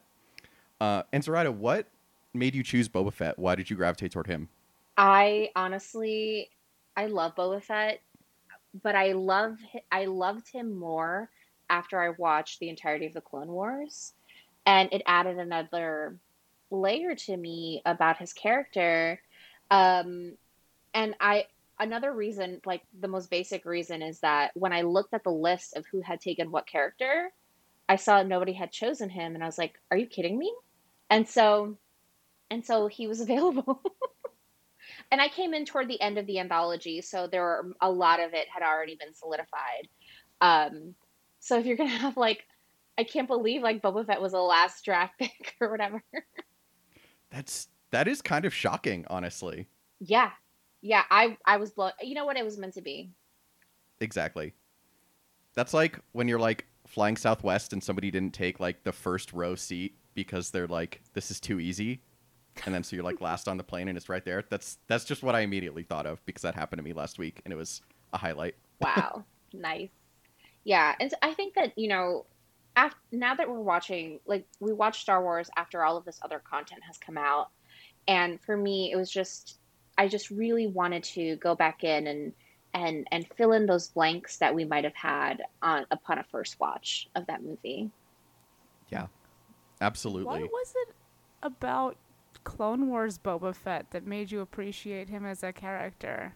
Uh, 0.81 1.03
and 1.13 1.23
Zoraida, 1.23 1.53
what 1.53 1.87
made 2.33 2.53
you 2.53 2.61
choose 2.61 2.89
Boba 2.89 3.13
Fett? 3.13 3.39
Why 3.39 3.55
did 3.55 3.69
you 3.69 3.77
gravitate 3.77 4.11
toward 4.11 4.27
him? 4.27 4.49
I 4.97 5.51
honestly, 5.55 6.49
I 6.97 7.05
love 7.05 7.33
Boba 7.35 7.63
Fett, 7.63 8.01
but 8.83 8.95
I 8.95 9.13
love 9.13 9.57
I 9.89 10.05
loved 10.05 10.51
him 10.51 10.77
more 10.77 11.29
after 11.69 12.01
I 12.01 12.09
watched 12.17 12.59
the 12.59 12.67
entirety 12.67 13.05
of 13.05 13.13
the 13.13 13.21
Clone 13.21 13.47
Wars, 13.47 14.13
and 14.65 14.89
it 14.91 15.01
added 15.05 15.37
another 15.37 16.17
layer 16.69 17.15
to 17.15 17.35
me 17.35 17.81
about 17.85 18.17
his 18.17 18.33
character. 18.33 19.21
Um, 19.69 20.33
and 20.93 21.15
I 21.19 21.45
another 21.79 22.13
reason, 22.13 22.61
like 22.65 22.83
the 22.99 23.07
most 23.07 23.29
basic 23.29 23.65
reason, 23.65 24.01
is 24.01 24.19
that 24.19 24.51
when 24.55 24.73
I 24.73 24.81
looked 24.81 25.13
at 25.13 25.23
the 25.23 25.31
list 25.31 25.75
of 25.75 25.85
who 25.91 26.01
had 26.01 26.21
taken 26.21 26.51
what 26.51 26.67
character, 26.67 27.31
I 27.89 27.95
saw 27.95 28.23
nobody 28.23 28.53
had 28.53 28.71
chosen 28.71 29.09
him, 29.09 29.35
and 29.35 29.43
I 29.43 29.47
was 29.47 29.57
like, 29.57 29.79
"Are 29.89 29.97
you 29.97 30.07
kidding 30.07 30.37
me?" 30.37 30.53
And 31.09 31.27
so, 31.27 31.77
and 32.49 32.65
so 32.65 32.87
he 32.87 33.07
was 33.07 33.19
available. 33.21 33.81
and 35.11 35.19
I 35.21 35.27
came 35.27 35.53
in 35.53 35.65
toward 35.65 35.87
the 35.87 36.01
end 36.01 36.17
of 36.17 36.27
the 36.27 36.39
anthology, 36.39 37.01
so 37.01 37.27
there 37.27 37.41
were 37.41 37.73
a 37.81 37.91
lot 37.91 38.19
of 38.19 38.33
it 38.33 38.47
had 38.47 38.63
already 38.63 38.95
been 38.95 39.13
solidified. 39.13 39.87
Um, 40.39 40.95
so 41.39 41.57
if 41.57 41.65
you're 41.65 41.77
gonna 41.77 41.89
have 41.89 42.17
like, 42.17 42.45
I 42.97 43.03
can't 43.03 43.27
believe 43.27 43.61
like 43.61 43.81
Boba 43.81 44.05
Fett 44.05 44.21
was 44.21 44.33
a 44.33 44.39
last 44.39 44.83
draft 44.85 45.13
pick 45.19 45.55
or 45.59 45.69
whatever. 45.71 46.03
That's 47.31 47.67
That 47.91 48.07
is 48.07 48.21
kind 48.21 48.45
of 48.45 48.53
shocking, 48.53 49.05
honestly. 49.09 49.67
Yeah, 49.99 50.31
yeah. 50.81 51.03
I 51.09 51.37
I 51.45 51.57
was 51.57 51.71
blown. 51.71 51.91
You 52.01 52.15
know 52.15 52.25
what? 52.25 52.37
It 52.37 52.45
was 52.45 52.57
meant 52.57 52.73
to 52.75 52.81
be. 52.81 53.11
Exactly. 53.99 54.53
That's 55.53 55.73
like 55.73 55.99
when 56.13 56.27
you're 56.27 56.39
like 56.39 56.65
flying 56.87 57.15
Southwest 57.15 57.73
and 57.73 57.83
somebody 57.83 58.11
didn't 58.11 58.33
take 58.33 58.59
like 58.59 58.83
the 58.83 58.91
first 58.91 59.31
row 59.33 59.55
seat 59.55 59.95
because 60.13 60.51
they're 60.51 60.67
like, 60.67 61.01
this 61.13 61.31
is 61.31 61.39
too 61.39 61.59
easy. 61.59 62.01
And 62.65 62.73
then 62.73 62.83
so 62.83 62.95
you're 62.95 63.05
like 63.05 63.21
last 63.21 63.47
on 63.47 63.57
the 63.57 63.63
plane 63.63 63.87
and 63.87 63.97
it's 63.97 64.09
right 64.09 64.25
there. 64.25 64.43
That's 64.49 64.77
that's 64.87 65.05
just 65.05 65.23
what 65.23 65.35
I 65.35 65.41
immediately 65.41 65.83
thought 65.83 66.05
of 66.05 66.23
because 66.25 66.41
that 66.41 66.55
happened 66.55 66.79
to 66.79 66.83
me 66.83 66.93
last 66.93 67.19
week 67.19 67.41
and 67.45 67.53
it 67.53 67.57
was 67.57 67.81
a 68.13 68.17
highlight. 68.17 68.55
Wow, 68.81 69.23
nice. 69.53 69.89
Yeah, 70.63 70.95
and 70.99 71.13
I 71.21 71.33
think 71.33 71.55
that 71.55 71.77
you 71.77 71.87
know, 71.87 72.25
after, 72.75 72.97
now 73.11 73.35
that 73.35 73.49
we're 73.49 73.59
watching, 73.59 74.19
like 74.25 74.47
we 74.59 74.73
watched 74.73 75.01
Star 75.01 75.21
Wars 75.21 75.49
after 75.57 75.83
all 75.83 75.97
of 75.97 76.05
this 76.05 76.19
other 76.21 76.39
content 76.39 76.81
has 76.87 76.97
come 76.97 77.17
out, 77.17 77.49
and 78.07 78.39
for 78.41 78.55
me, 78.55 78.91
it 78.91 78.95
was 78.95 79.11
just 79.11 79.59
I 79.97 80.07
just 80.07 80.31
really 80.31 80.67
wanted 80.67 81.03
to 81.03 81.35
go 81.37 81.55
back 81.55 81.83
in 81.83 82.07
and 82.07 82.33
and 82.73 83.07
and 83.11 83.27
fill 83.35 83.51
in 83.51 83.65
those 83.65 83.89
blanks 83.89 84.37
that 84.37 84.55
we 84.55 84.65
might 84.65 84.83
have 84.83 84.95
had 84.95 85.43
on 85.61 85.85
upon 85.91 86.19
a 86.19 86.23
first 86.23 86.59
watch 86.59 87.09
of 87.15 87.27
that 87.27 87.43
movie. 87.43 87.91
Yeah, 88.89 89.07
absolutely. 89.79 90.25
What 90.25 90.51
was 90.51 90.73
it 90.87 90.95
about 91.43 91.97
Clone 92.43 92.87
Wars 92.87 93.17
Boba 93.17 93.53
Fett 93.53 93.91
that 93.91 94.05
made 94.05 94.31
you 94.31 94.41
appreciate 94.41 95.09
him 95.09 95.25
as 95.25 95.43
a 95.43 95.53
character? 95.53 96.35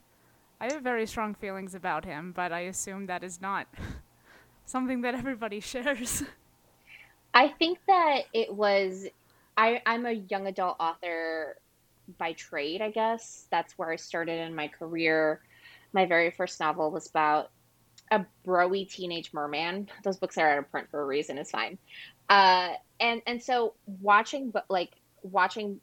I 0.59 0.71
have 0.71 0.81
very 0.81 1.05
strong 1.05 1.33
feelings 1.33 1.75
about 1.75 2.05
him, 2.05 2.31
but 2.35 2.51
I 2.51 2.61
assume 2.61 3.07
that 3.07 3.23
is 3.23 3.41
not 3.41 3.67
something 4.65 5.01
that 5.01 5.15
everybody 5.15 5.59
shares. 5.61 6.23
I 7.33 7.49
think 7.49 7.79
that 7.87 8.23
it 8.33 8.53
was 8.53 9.07
I 9.57 9.81
I'm 9.85 10.05
a 10.05 10.11
young 10.11 10.47
adult 10.47 10.77
author 10.79 11.57
by 12.17 12.33
trade, 12.33 12.81
I 12.81 12.91
guess. 12.91 13.47
That's 13.51 13.77
where 13.77 13.91
I 13.91 13.95
started 13.95 14.39
in 14.39 14.55
my 14.55 14.67
career. 14.67 15.41
My 15.93 16.05
very 16.05 16.31
first 16.31 16.59
novel 16.59 16.91
was 16.91 17.07
about 17.07 17.51
a 18.11 18.25
broy 18.45 18.87
teenage 18.89 19.33
merman. 19.33 19.89
Those 20.03 20.17
books 20.17 20.37
are 20.37 20.49
out 20.49 20.59
of 20.59 20.71
print 20.71 20.89
for 20.91 21.01
a 21.01 21.05
reason, 21.05 21.37
it's 21.37 21.51
fine. 21.51 21.77
Uh 22.29 22.73
and 22.99 23.21
and 23.27 23.41
so 23.41 23.73
watching 24.01 24.51
but 24.51 24.65
like 24.69 24.91
watching 25.23 25.79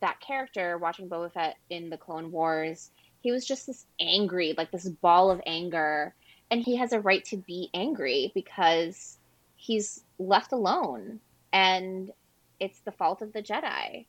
that 0.00 0.20
character, 0.20 0.78
watching 0.78 1.08
Boba 1.08 1.32
Fett 1.32 1.56
in 1.70 1.88
the 1.88 1.96
Clone 1.96 2.30
Wars, 2.30 2.90
he 3.20 3.32
was 3.32 3.46
just 3.46 3.66
this 3.66 3.86
angry, 4.00 4.54
like 4.58 4.70
this 4.70 4.88
ball 4.88 5.30
of 5.30 5.40
anger. 5.46 6.14
And 6.52 6.62
he 6.62 6.76
has 6.76 6.92
a 6.92 7.00
right 7.00 7.24
to 7.24 7.38
be 7.38 7.70
angry 7.72 8.30
because 8.34 9.16
he's 9.56 10.04
left 10.18 10.52
alone 10.52 11.18
and 11.50 12.12
it's 12.60 12.80
the 12.80 12.92
fault 12.92 13.22
of 13.22 13.32
the 13.32 13.42
jedi. 13.42 14.04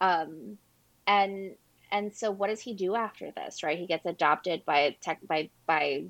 Um 0.00 0.58
and 1.06 1.54
and 1.92 2.12
so 2.12 2.32
what 2.32 2.48
does 2.48 2.60
he 2.60 2.74
do 2.74 2.96
after 2.96 3.30
this 3.30 3.62
right? 3.62 3.78
He 3.78 3.86
gets 3.86 4.04
adopted 4.04 4.64
by 4.64 4.96
tech 5.00 5.20
by 5.28 5.48
by 5.64 6.06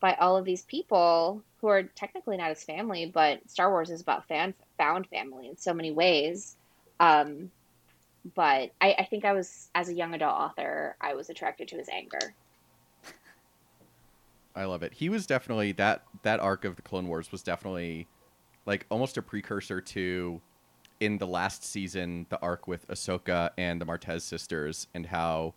by 0.00 0.12
all 0.20 0.36
of 0.36 0.44
these 0.44 0.64
people 0.64 1.42
who 1.62 1.68
are 1.68 1.84
technically 1.84 2.36
not 2.36 2.50
his 2.50 2.62
family 2.62 3.06
but 3.06 3.40
star 3.48 3.70
wars 3.70 3.88
is 3.88 4.02
about 4.02 4.28
fan 4.28 4.52
found 4.76 5.06
family 5.06 5.48
in 5.48 5.56
so 5.56 5.72
many 5.72 5.92
ways. 5.92 6.56
Um 7.00 7.50
but 8.34 8.70
I, 8.82 8.96
I 8.98 9.04
think 9.04 9.24
i 9.24 9.32
was 9.32 9.70
as 9.74 9.88
a 9.88 9.94
young 9.94 10.12
adult 10.14 10.34
author 10.34 10.96
i 11.00 11.14
was 11.14 11.30
attracted 11.30 11.68
to 11.68 11.76
his 11.76 11.88
anger 11.88 12.34
I 14.56 14.64
love 14.64 14.82
it. 14.82 14.94
He 14.94 15.08
was 15.08 15.26
definitely 15.26 15.72
that 15.72 16.04
that 16.22 16.40
arc 16.40 16.64
of 16.64 16.76
the 16.76 16.82
Clone 16.82 17.08
Wars 17.08 17.32
was 17.32 17.42
definitely 17.42 18.06
like 18.66 18.86
almost 18.88 19.16
a 19.16 19.22
precursor 19.22 19.80
to 19.80 20.40
in 21.00 21.18
the 21.18 21.26
last 21.26 21.64
season 21.64 22.26
the 22.28 22.40
arc 22.40 22.68
with 22.68 22.86
Ahsoka 22.88 23.50
and 23.58 23.80
the 23.80 23.84
Martez 23.84 24.22
sisters 24.22 24.86
and 24.94 25.06
how 25.06 25.54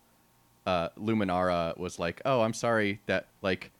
uh, 0.66 0.88
Luminara 0.98 1.76
was 1.78 1.98
like, 1.98 2.20
"Oh, 2.24 2.42
I'm 2.42 2.52
sorry 2.52 3.00
that 3.06 3.28
like 3.40 3.70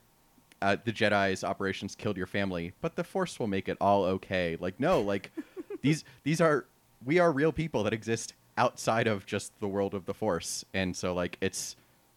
uh, 0.61 0.77
the 0.83 0.91
Jedi's 0.91 1.43
operations 1.43 1.95
killed 1.95 2.17
your 2.17 2.25
family, 2.25 2.73
but 2.81 2.95
the 2.95 3.03
Force 3.03 3.39
will 3.39 3.47
make 3.47 3.69
it 3.69 3.77
all 3.79 4.05
okay." 4.05 4.57
Like, 4.59 4.79
no, 4.79 5.01
like 5.01 5.31
these 5.81 6.03
these 6.23 6.41
are 6.41 6.65
we 7.05 7.19
are 7.19 7.31
real 7.31 7.51
people 7.51 7.83
that 7.83 7.93
exist 7.93 8.33
outside 8.57 9.07
of 9.07 9.25
just 9.25 9.57
the 9.59 9.67
world 9.67 9.93
of 9.93 10.05
the 10.05 10.13
Force, 10.13 10.65
and 10.73 10.95
so 10.95 11.13
like 11.13 11.37
it's 11.41 11.75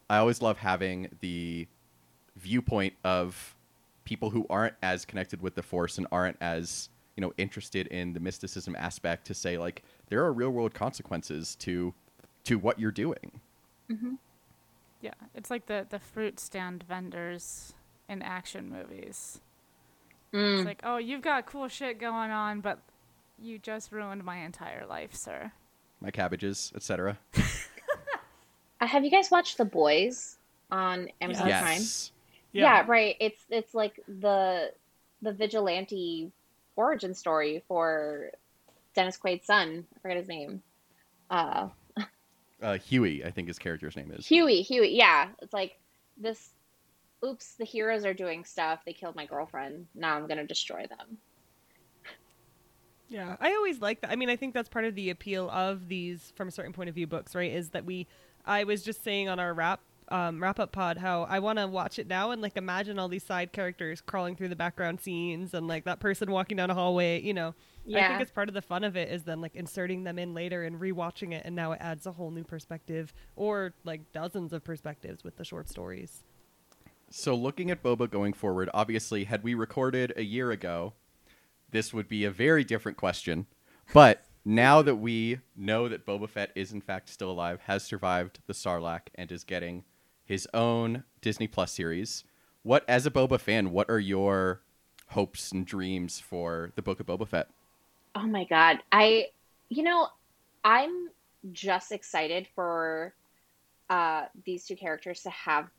I 0.09 0.17
always 0.17 0.41
love 0.41 0.57
having 0.57 1.09
the 1.19 1.67
viewpoint 2.37 2.93
of 3.03 3.55
people 4.05 4.29
who 4.29 4.45
aren't 4.49 4.75
as 4.81 5.05
connected 5.05 5.41
with 5.41 5.55
the 5.55 5.63
force 5.63 5.97
and 5.97 6.07
aren't 6.11 6.37
as 6.41 6.89
you 7.15 7.21
know 7.21 7.33
interested 7.37 7.87
in 7.87 8.13
the 8.13 8.19
mysticism 8.19 8.75
aspect 8.77 9.25
to 9.27 9.33
say 9.33 9.57
like 9.57 9.83
there 10.09 10.23
are 10.23 10.33
real 10.33 10.49
world 10.49 10.73
consequences 10.73 11.55
to 11.55 11.93
to 12.43 12.57
what 12.57 12.79
you're 12.79 12.91
doing 12.91 13.39
mm-hmm. 13.89 14.15
yeah, 15.01 15.13
it's 15.35 15.49
like 15.51 15.67
the 15.67 15.85
the 15.89 15.99
fruit 15.99 16.39
stand 16.39 16.83
vendors 16.83 17.73
in 18.09 18.21
action 18.21 18.69
movies. 18.69 19.39
Mm. 20.33 20.57
It's 20.59 20.65
like, 20.65 20.81
oh, 20.83 20.97
you've 20.97 21.21
got 21.21 21.45
cool 21.45 21.67
shit 21.67 21.99
going 21.99 22.31
on, 22.31 22.59
but 22.59 22.79
you 23.39 23.59
just 23.59 23.91
ruined 23.91 24.23
my 24.23 24.37
entire 24.37 24.85
life, 24.85 25.13
sir. 25.15 25.51
my 26.01 26.11
cabbages 26.11 26.71
etc 26.75 27.17
Uh, 28.81 28.87
have 28.87 29.05
you 29.05 29.11
guys 29.11 29.31
watched 29.31 29.57
the 29.57 29.63
boys 29.65 30.37
on 30.69 31.07
amazon 31.21 31.47
Yes. 31.47 31.61
prime 31.61 32.12
yes 32.53 32.63
yeah. 32.63 32.85
right. 32.87 33.15
It's 33.19 33.43
it's 33.49 33.73
like 33.73 33.99
the 34.07 34.71
the 35.21 35.33
vigilante 35.33 36.31
origin 36.75 37.13
story 37.13 37.63
for 37.67 38.31
dennis 38.95 39.17
quaid's 39.17 39.45
son. 39.45 39.85
I 39.95 39.99
forget 39.99 40.17
his 40.17 40.27
name. 40.27 40.61
Uh 41.29 41.69
uh, 42.61 42.77
hughie 42.77 43.25
i 43.25 43.31
think 43.31 43.47
his 43.47 43.59
character's 43.59 43.95
name 43.95 44.11
is. 44.11 44.25
Hughie 44.25 44.61
hughie 44.61 44.95
yeah. 44.95 45.29
It's 45.41 45.53
like 45.53 45.79
this 46.17 46.51
oops 47.25 47.55
the 47.55 47.65
heroes 47.65 48.05
are 48.05 48.13
doing 48.13 48.45
stuff. 48.45 48.81
They 48.85 48.93
killed 48.93 49.15
my 49.15 49.25
girlfriend. 49.25 49.87
Now 49.95 50.15
i'm 50.15 50.27
gonna 50.27 50.45
destroy 50.45 50.85
them. 50.87 51.17
Yeah, 53.13 53.35
I 53.39 53.53
always 53.53 53.79
like 53.79 54.01
that. 54.01 54.09
I 54.09 54.15
mean, 54.15 54.31
I 54.31 54.35
think 54.35 54.55
that's 54.55 54.69
part 54.69 54.85
of 54.85 54.95
the 54.95 55.11
appeal 55.11 55.47
of 55.51 55.87
these, 55.87 56.33
from 56.35 56.47
a 56.47 56.51
certain 56.51 56.73
point 56.73 56.89
of 56.89 56.95
view, 56.95 57.05
books, 57.05 57.35
right? 57.35 57.51
Is 57.51 57.69
that 57.69 57.85
we, 57.85 58.07
I 58.43 58.63
was 58.63 58.81
just 58.81 59.03
saying 59.03 59.29
on 59.29 59.39
our 59.39 59.53
wrap 59.53 59.81
um, 60.13 60.41
wrap 60.41 60.59
up 60.59 60.71
pod 60.71 60.97
how 60.97 61.23
I 61.23 61.39
want 61.39 61.57
to 61.57 61.65
watch 61.67 61.97
it 61.97 62.07
now 62.07 62.31
and 62.31 62.41
like 62.41 62.55
imagine 62.55 62.99
all 62.99 63.07
these 63.09 63.23
side 63.23 63.51
characters 63.51 63.99
crawling 63.99 64.35
through 64.35 64.49
the 64.49 64.55
background 64.55 65.01
scenes 65.01 65.55
and 65.55 65.67
like 65.67 65.85
that 65.85 65.99
person 65.99 66.31
walking 66.31 66.55
down 66.55 66.69
a 66.69 66.75
hallway. 66.75 67.19
You 67.19 67.33
know, 67.33 67.55
I 67.89 68.07
think 68.09 68.21
it's 68.21 68.31
part 68.31 68.47
of 68.47 68.53
the 68.53 68.61
fun 68.61 68.83
of 68.83 68.95
it 68.95 69.09
is 69.09 69.23
then 69.23 69.41
like 69.41 69.55
inserting 69.55 70.03
them 70.03 70.19
in 70.19 70.35
later 70.35 70.63
and 70.63 70.79
rewatching 70.79 71.33
it, 71.33 71.41
and 71.45 71.55
now 71.55 71.71
it 71.71 71.79
adds 71.81 72.05
a 72.05 72.11
whole 72.11 72.29
new 72.29 72.43
perspective 72.43 73.11
or 73.35 73.73
like 73.83 74.11
dozens 74.13 74.53
of 74.53 74.63
perspectives 74.63 75.23
with 75.23 75.35
the 75.37 75.43
short 75.43 75.67
stories. 75.67 76.23
so 77.09 77.33
looking 77.35 77.71
at 77.71 77.81
boba 77.83 78.09
going 78.09 78.33
forward 78.33 78.69
obviously 78.73 79.23
had 79.25 79.43
we 79.43 79.53
recorded 79.55 80.13
a 80.15 80.23
year 80.23 80.51
ago 80.51 80.93
this 81.71 81.91
would 81.93 82.07
be 82.07 82.23
a 82.23 82.31
very 82.31 82.63
different 82.63 82.97
question 82.97 83.45
but 83.93 84.25
now 84.45 84.81
that 84.81 84.95
we 84.95 85.39
know 85.55 85.87
that 85.89 86.05
boba 86.05 86.27
fett 86.29 86.51
is 86.55 86.71
in 86.71 86.81
fact 86.81 87.09
still 87.09 87.31
alive 87.31 87.59
has 87.65 87.83
survived 87.83 88.39
the 88.47 88.53
sarlacc 88.53 89.01
and 89.15 89.31
is 89.31 89.43
getting 89.43 89.83
his 90.25 90.47
own 90.53 91.03
disney 91.21 91.47
plus 91.47 91.71
series 91.71 92.23
what 92.63 92.83
as 92.87 93.05
a 93.05 93.11
boba 93.11 93.39
fan 93.39 93.71
what 93.71 93.89
are 93.89 93.99
your 93.99 94.61
hopes 95.09 95.51
and 95.51 95.65
dreams 95.65 96.19
for 96.19 96.71
the 96.75 96.81
book 96.81 96.99
of 96.99 97.05
boba 97.05 97.27
fett 97.27 97.49
Oh 98.15 98.27
my 98.27 98.45
god. 98.45 98.79
I 98.91 99.27
you 99.69 99.83
know, 99.83 100.07
I'm 100.63 101.09
just 101.51 101.91
excited 101.91 102.47
for 102.55 103.13
uh 103.89 104.25
these 104.45 104.65
two 104.65 104.75
characters 104.75 105.23
to 105.23 105.29
have 105.31 105.69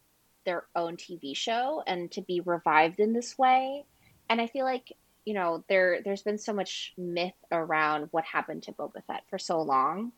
their 0.44 0.64
own 0.76 0.96
TV 0.96 1.34
show 1.36 1.82
and 1.86 2.10
to 2.12 2.20
be 2.20 2.40
revived 2.40 3.00
in 3.00 3.12
this 3.12 3.38
way. 3.38 3.84
And 4.28 4.40
I 4.40 4.46
feel 4.46 4.64
like, 4.64 4.92
you 5.24 5.34
know, 5.34 5.64
there 5.68 6.00
there's 6.04 6.22
been 6.22 6.38
so 6.38 6.52
much 6.52 6.92
myth 6.98 7.34
around 7.52 8.08
what 8.10 8.24
happened 8.24 8.64
to 8.64 8.72
Boba 8.72 9.04
Fett 9.06 9.22
for 9.30 9.38
so 9.38 9.60
long. 9.62 10.12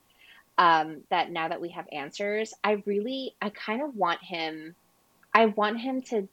Um, 0.58 1.02
that 1.10 1.30
now 1.30 1.48
that 1.48 1.60
we 1.60 1.68
have 1.70 1.86
answers, 1.92 2.54
I 2.64 2.82
really 2.86 3.34
I 3.42 3.50
kind 3.50 3.82
of 3.82 3.94
want 3.94 4.22
him 4.22 4.75
I 5.34 5.46
want 5.46 5.78
him 5.80 6.00
to 6.02 6.28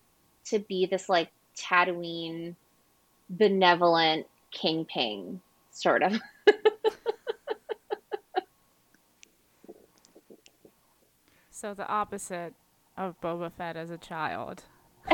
to 0.45 0.59
be 0.59 0.85
this 0.85 1.09
like 1.09 1.29
Tatooine 1.57 2.55
benevolent 3.29 4.27
King 4.51 4.85
Ping 4.85 5.41
sort 5.71 6.03
of. 6.03 6.19
So 11.63 11.73
the 11.73 11.87
opposite 11.87 12.55
of 12.97 13.15
Boba 13.21 13.49
Fett 13.49 13.77
as 13.77 13.89
a 13.89 13.97
child. 13.97 14.63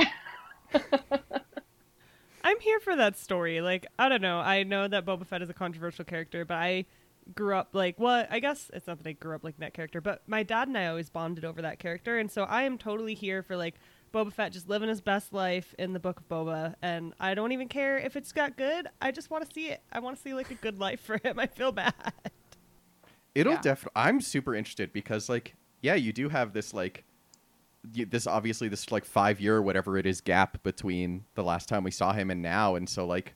I'm 2.43 2.59
here 2.59 2.79
for 2.79 2.95
that 2.95 3.19
story. 3.19 3.61
Like, 3.61 3.85
I 3.99 4.09
don't 4.09 4.23
know. 4.23 4.39
I 4.39 4.63
know 4.63 4.87
that 4.87 5.05
Boba 5.05 5.27
Fett 5.27 5.43
is 5.43 5.51
a 5.51 5.53
controversial 5.53 6.05
character, 6.05 6.45
but 6.45 6.55
I 6.55 6.85
grew 7.39 7.55
up 7.55 7.69
like, 7.71 7.97
well, 7.97 8.27
I 8.29 8.39
guess 8.39 8.69
it's 8.73 8.85
not 8.85 9.01
that 9.01 9.09
I 9.09 9.13
grew 9.13 9.33
up 9.33 9.45
like 9.45 9.57
that 9.59 9.73
character, 9.73 10.01
but 10.01 10.21
my 10.27 10.43
dad 10.43 10.67
and 10.67 10.77
I 10.77 10.87
always 10.87 11.09
bonded 11.09 11.45
over 11.45 11.61
that 11.61 11.79
character, 11.79 12.19
and 12.19 12.29
so 12.29 12.43
I 12.43 12.63
am 12.63 12.77
totally 12.77 13.13
here 13.13 13.41
for 13.41 13.55
like 13.55 13.75
Boba 14.13 14.33
Fett 14.33 14.51
just 14.51 14.67
living 14.67 14.89
his 14.89 14.99
best 14.99 15.31
life 15.31 15.73
in 15.79 15.93
the 15.93 15.99
Book 15.99 16.19
of 16.19 16.27
Boba, 16.27 16.75
and 16.81 17.13
I 17.17 17.35
don't 17.35 17.53
even 17.53 17.69
care 17.69 17.97
if 17.97 18.17
it's 18.17 18.33
got 18.33 18.57
good. 18.57 18.87
I 19.01 19.11
just 19.11 19.29
want 19.29 19.47
to 19.47 19.53
see 19.53 19.67
it. 19.69 19.81
I 19.91 19.99
want 19.99 20.17
to 20.17 20.21
see 20.21 20.33
like 20.33 20.51
a 20.51 20.55
good 20.55 20.79
life 20.79 20.99
for 20.99 21.17
him. 21.23 21.39
I 21.39 21.47
feel 21.47 21.71
bad. 21.71 21.93
It'll 23.33 23.53
Yeah. 23.53 23.61
definitely. 23.61 23.93
I'm 23.95 24.19
super 24.19 24.53
interested 24.53 24.91
because, 24.91 25.29
like, 25.29 25.55
yeah, 25.81 25.95
you 25.95 26.11
do 26.11 26.27
have 26.27 26.51
this 26.51 26.73
like, 26.73 27.05
this 27.85 28.27
obviously 28.27 28.67
this 28.67 28.91
like 28.91 29.05
five 29.05 29.39
year 29.39 29.61
whatever 29.61 29.97
it 29.97 30.05
is 30.05 30.19
gap 30.19 30.61
between 30.63 31.23
the 31.35 31.43
last 31.43 31.69
time 31.69 31.85
we 31.85 31.91
saw 31.91 32.11
him 32.11 32.29
and 32.29 32.41
now, 32.41 32.75
and 32.75 32.89
so 32.89 33.05
like, 33.07 33.35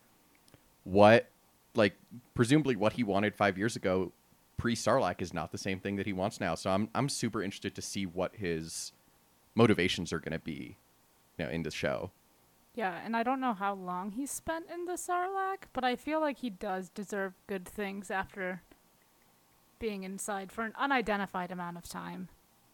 what, 0.84 1.30
like, 1.76 1.96
presumably 2.34 2.76
what 2.76 2.94
he 2.94 3.04
wanted 3.04 3.36
five 3.36 3.58
years 3.58 3.76
ago, 3.76 4.12
pre 4.58 4.76
Sarlacc, 4.76 5.22
is 5.22 5.34
not 5.34 5.52
the 5.52 5.58
same 5.58 5.80
thing 5.80 5.96
that 5.98 6.06
he 6.06 6.14
wants 6.14 6.40
now. 6.40 6.56
So 6.56 6.70
I'm 6.70 6.90
I'm 6.96 7.10
super 7.10 7.42
interested 7.42 7.76
to 7.76 7.82
see 7.82 8.06
what 8.06 8.36
his 8.36 8.92
motivations 9.56 10.12
are 10.12 10.20
going 10.20 10.34
to 10.34 10.40
be, 10.40 10.78
you 11.38 11.46
know, 11.46 11.52
in 11.52 11.64
the 11.64 11.72
show. 11.72 12.12
Yeah, 12.76 13.00
and 13.06 13.16
I 13.16 13.22
don't 13.22 13.40
know 13.40 13.54
how 13.54 13.76
long 13.76 14.12
he 14.12 14.26
spent 14.26 14.66
in 14.74 14.86
the 14.86 14.94
Sarlacc, 14.94 15.66
but 15.74 15.84
I 15.84 15.96
feel 15.96 16.20
like 16.20 16.40
he 16.40 16.50
does 16.50 16.90
deserve 16.90 17.34
good 17.46 17.66
things 17.66 18.10
after 18.10 18.64
being 19.78 20.04
inside 20.04 20.52
for 20.52 20.64
an 20.64 20.74
unidentified 20.78 21.52
amount 21.52 21.78
of 21.78 21.88
time. 21.88 22.30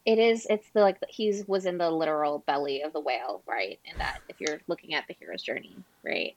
It 0.06 0.18
is. 0.18 0.48
It's 0.50 0.70
the 0.70 0.82
like 0.82 0.98
he's 1.10 1.46
was 1.48 1.65
in 1.65 1.77
the 1.77 1.91
literal 1.91 2.39
belly 2.39 2.82
of 2.82 2.94
the 2.94 3.01
whale, 3.01 3.41
right? 3.46 3.77
And 3.89 4.00
that 4.00 4.22
if 4.29 4.39
you're 4.39 4.62
looking 4.68 4.94
at 4.94 5.06
the 5.08 5.15
hero's 5.20 5.44
journey, 5.44 5.75
right? 6.03 6.36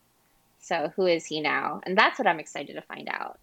So 0.62 0.92
who 0.96 1.06
is 1.06 1.26
he 1.26 1.40
now? 1.40 1.80
And 1.82 1.98
that's 1.98 2.18
what 2.18 2.28
I'm 2.28 2.40
excited 2.40 2.74
to 2.74 2.82
find 2.82 3.08
out 3.10 3.38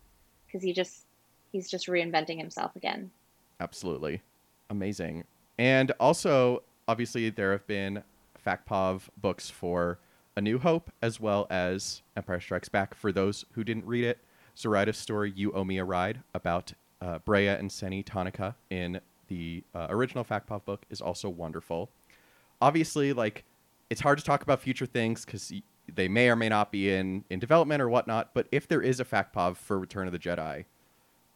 because 0.47 0.63
he 0.63 0.73
just 0.73 1.05
he's 1.51 1.69
just 1.69 1.87
reinventing 1.87 2.39
himself 2.39 2.75
again. 2.75 3.11
Absolutely. 3.59 4.21
Amazing. 4.69 5.25
And 5.57 5.91
also, 5.99 6.63
obviously, 6.87 7.29
there 7.29 7.51
have 7.51 7.67
been 7.67 8.03
FACPOV 8.45 9.01
books 9.17 9.49
for 9.49 9.99
A 10.37 10.41
New 10.41 10.59
Hope 10.59 10.91
as 11.01 11.19
well 11.19 11.45
as 11.49 12.01
Empire 12.15 12.39
Strikes 12.39 12.69
Back. 12.69 12.95
For 12.95 13.11
those 13.11 13.45
who 13.51 13.65
didn't 13.65 13.85
read 13.85 14.05
it, 14.05 14.19
Zoraida's 14.55 14.97
story, 14.97 15.33
You 15.35 15.51
Owe 15.51 15.65
Me 15.65 15.77
a 15.77 15.83
Ride, 15.83 16.21
about 16.33 16.73
uh, 17.01 17.19
Brea 17.19 17.47
and 17.47 17.69
Senni 17.69 18.03
Tonnika 18.05 18.55
in 18.69 19.01
the 19.27 19.63
uh, 19.75 19.87
original 19.89 20.23
FACPOV 20.23 20.63
book 20.63 20.85
is 20.89 21.01
also 21.01 21.27
wonderful. 21.27 21.89
Obviously, 22.61 23.11
like, 23.11 23.43
it's 23.89 24.01
hard 24.01 24.17
to 24.19 24.23
talk 24.23 24.41
about 24.41 24.61
future 24.61 24.85
things 24.85 25.25
because 25.25 25.51
they 25.89 26.07
may 26.07 26.29
or 26.29 26.35
may 26.35 26.49
not 26.49 26.71
be 26.71 26.91
in, 26.91 27.23
in 27.29 27.39
development 27.39 27.81
or 27.81 27.89
whatnot, 27.89 28.33
but 28.33 28.47
if 28.51 28.67
there 28.67 28.81
is 28.81 28.99
a 28.99 29.05
FACPOV 29.05 29.57
for 29.57 29.79
Return 29.79 30.07
of 30.07 30.13
the 30.13 30.19
Jedi, 30.19 30.65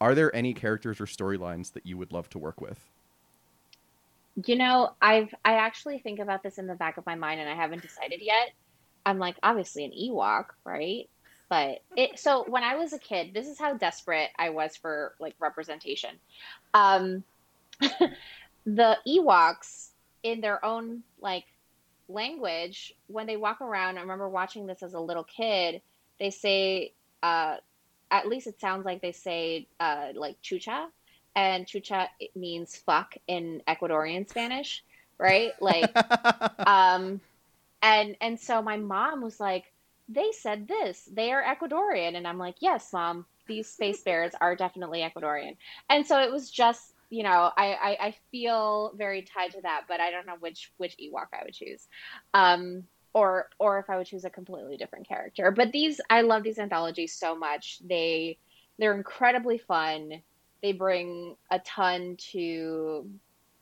are 0.02 0.16
there 0.16 0.36
any 0.36 0.54
characters 0.54 1.00
or 1.00 1.06
storylines 1.06 1.74
that 1.74 1.86
you 1.86 1.98
would 1.98 2.12
love 2.12 2.30
to 2.32 2.40
work 2.40 2.60
with? 2.60 2.90
You 4.46 4.56
know, 4.56 4.94
I've 5.02 5.34
I 5.46 5.54
actually 5.54 6.00
think 6.00 6.20
about 6.20 6.42
this 6.44 6.58
in 6.58 6.68
the 6.68 6.76
back 6.76 6.98
of 6.98 7.06
my 7.06 7.16
mind 7.16 7.40
and 7.40 7.50
I 7.50 7.56
haven't 7.56 7.82
decided 7.82 8.20
yet. 8.22 8.52
I'm 9.06 9.20
like, 9.20 9.36
obviously 9.44 9.86
an 9.86 9.92
Ewok, 9.92 10.46
right? 10.66 11.08
But 11.50 11.84
it 11.96 12.20
so 12.20 12.44
when 12.48 12.64
I 12.64 12.76
was 12.76 12.94
a 12.94 13.00
kid, 13.00 13.34
this 13.34 13.48
is 13.48 13.60
how 13.60 13.76
desperate 13.76 14.30
I 14.38 14.50
was 14.50 14.76
for 14.76 15.14
like 15.20 15.36
representation. 15.40 16.16
Um 16.74 17.24
the 18.66 18.98
Ewoks 19.08 19.90
in 20.24 20.42
their 20.42 20.64
own 20.66 21.04
like 21.22 21.46
language, 22.14 22.94
when 23.08 23.28
they 23.28 23.38
walk 23.38 23.62
around, 23.62 23.98
I 23.98 24.02
remember 24.02 24.30
watching 24.30 24.66
this 24.68 24.84
as 24.84 24.94
a 24.94 25.00
little 25.00 25.24
kid, 25.26 25.82
they 26.20 26.30
say 26.30 26.94
uh 27.22 27.58
at 28.12 28.28
least 28.28 28.48
it 28.48 28.60
sounds 28.60 28.86
like 28.86 29.02
they 29.02 29.12
say 29.12 29.68
uh 29.80 30.10
like 30.16 30.42
chucha 30.42 30.88
and 31.36 31.66
chucha 31.66 32.08
it 32.20 32.36
means 32.36 32.76
fuck 32.76 33.16
in 33.28 33.62
Ecuadorian 33.68 34.30
Spanish, 34.30 34.84
right? 35.18 35.52
Like, 35.60 35.92
um, 36.68 37.22
and 37.82 38.16
and 38.22 38.40
so 38.40 38.62
my 38.62 38.78
mom 38.78 39.22
was 39.22 39.40
like, 39.40 39.72
they 40.10 40.32
said 40.32 40.68
this, 40.68 41.10
they 41.12 41.32
are 41.32 41.44
Ecuadorian, 41.44 42.16
and 42.16 42.28
I'm 42.28 42.38
like, 42.38 42.56
yes, 42.60 42.94
mom, 42.94 43.26
these 43.48 43.68
space 43.68 44.02
bears 44.02 44.34
are 44.40 44.56
definitely 44.56 45.00
Ecuadorian, 45.00 45.58
and 45.90 46.06
so 46.06 46.22
it 46.22 46.32
was 46.32 46.50
just, 46.50 46.93
you 47.10 47.24
know, 47.24 47.52
I 47.58 47.74
I, 47.74 47.98
I 48.08 48.16
feel 48.32 48.94
very 48.96 49.22
tied 49.24 49.52
to 49.52 49.62
that, 49.62 49.84
but 49.88 50.00
I 50.00 50.12
don't 50.12 50.26
know 50.26 50.38
which 50.40 50.72
which 50.78 50.98
Ewok 50.98 51.28
I 51.34 51.44
would 51.46 51.54
choose, 51.54 51.88
um. 52.34 52.84
Or, 53.16 53.50
or 53.60 53.78
if 53.78 53.92
I 53.92 53.98
would 53.98 54.08
choose 54.08 54.26
a 54.26 54.32
completely 54.32 54.76
different 54.76 55.08
character, 55.08 55.52
but 55.52 55.72
these 55.72 56.02
I 56.10 56.22
love 56.22 56.42
these 56.42 56.58
anthologies 56.58 57.14
so 57.14 57.36
much. 57.36 57.80
They, 57.88 58.40
they're 58.80 58.96
incredibly 58.96 59.60
fun 59.60 60.24
they 60.64 60.72
bring 60.72 61.36
a 61.52 61.60
ton 61.60 62.16
to 62.32 63.08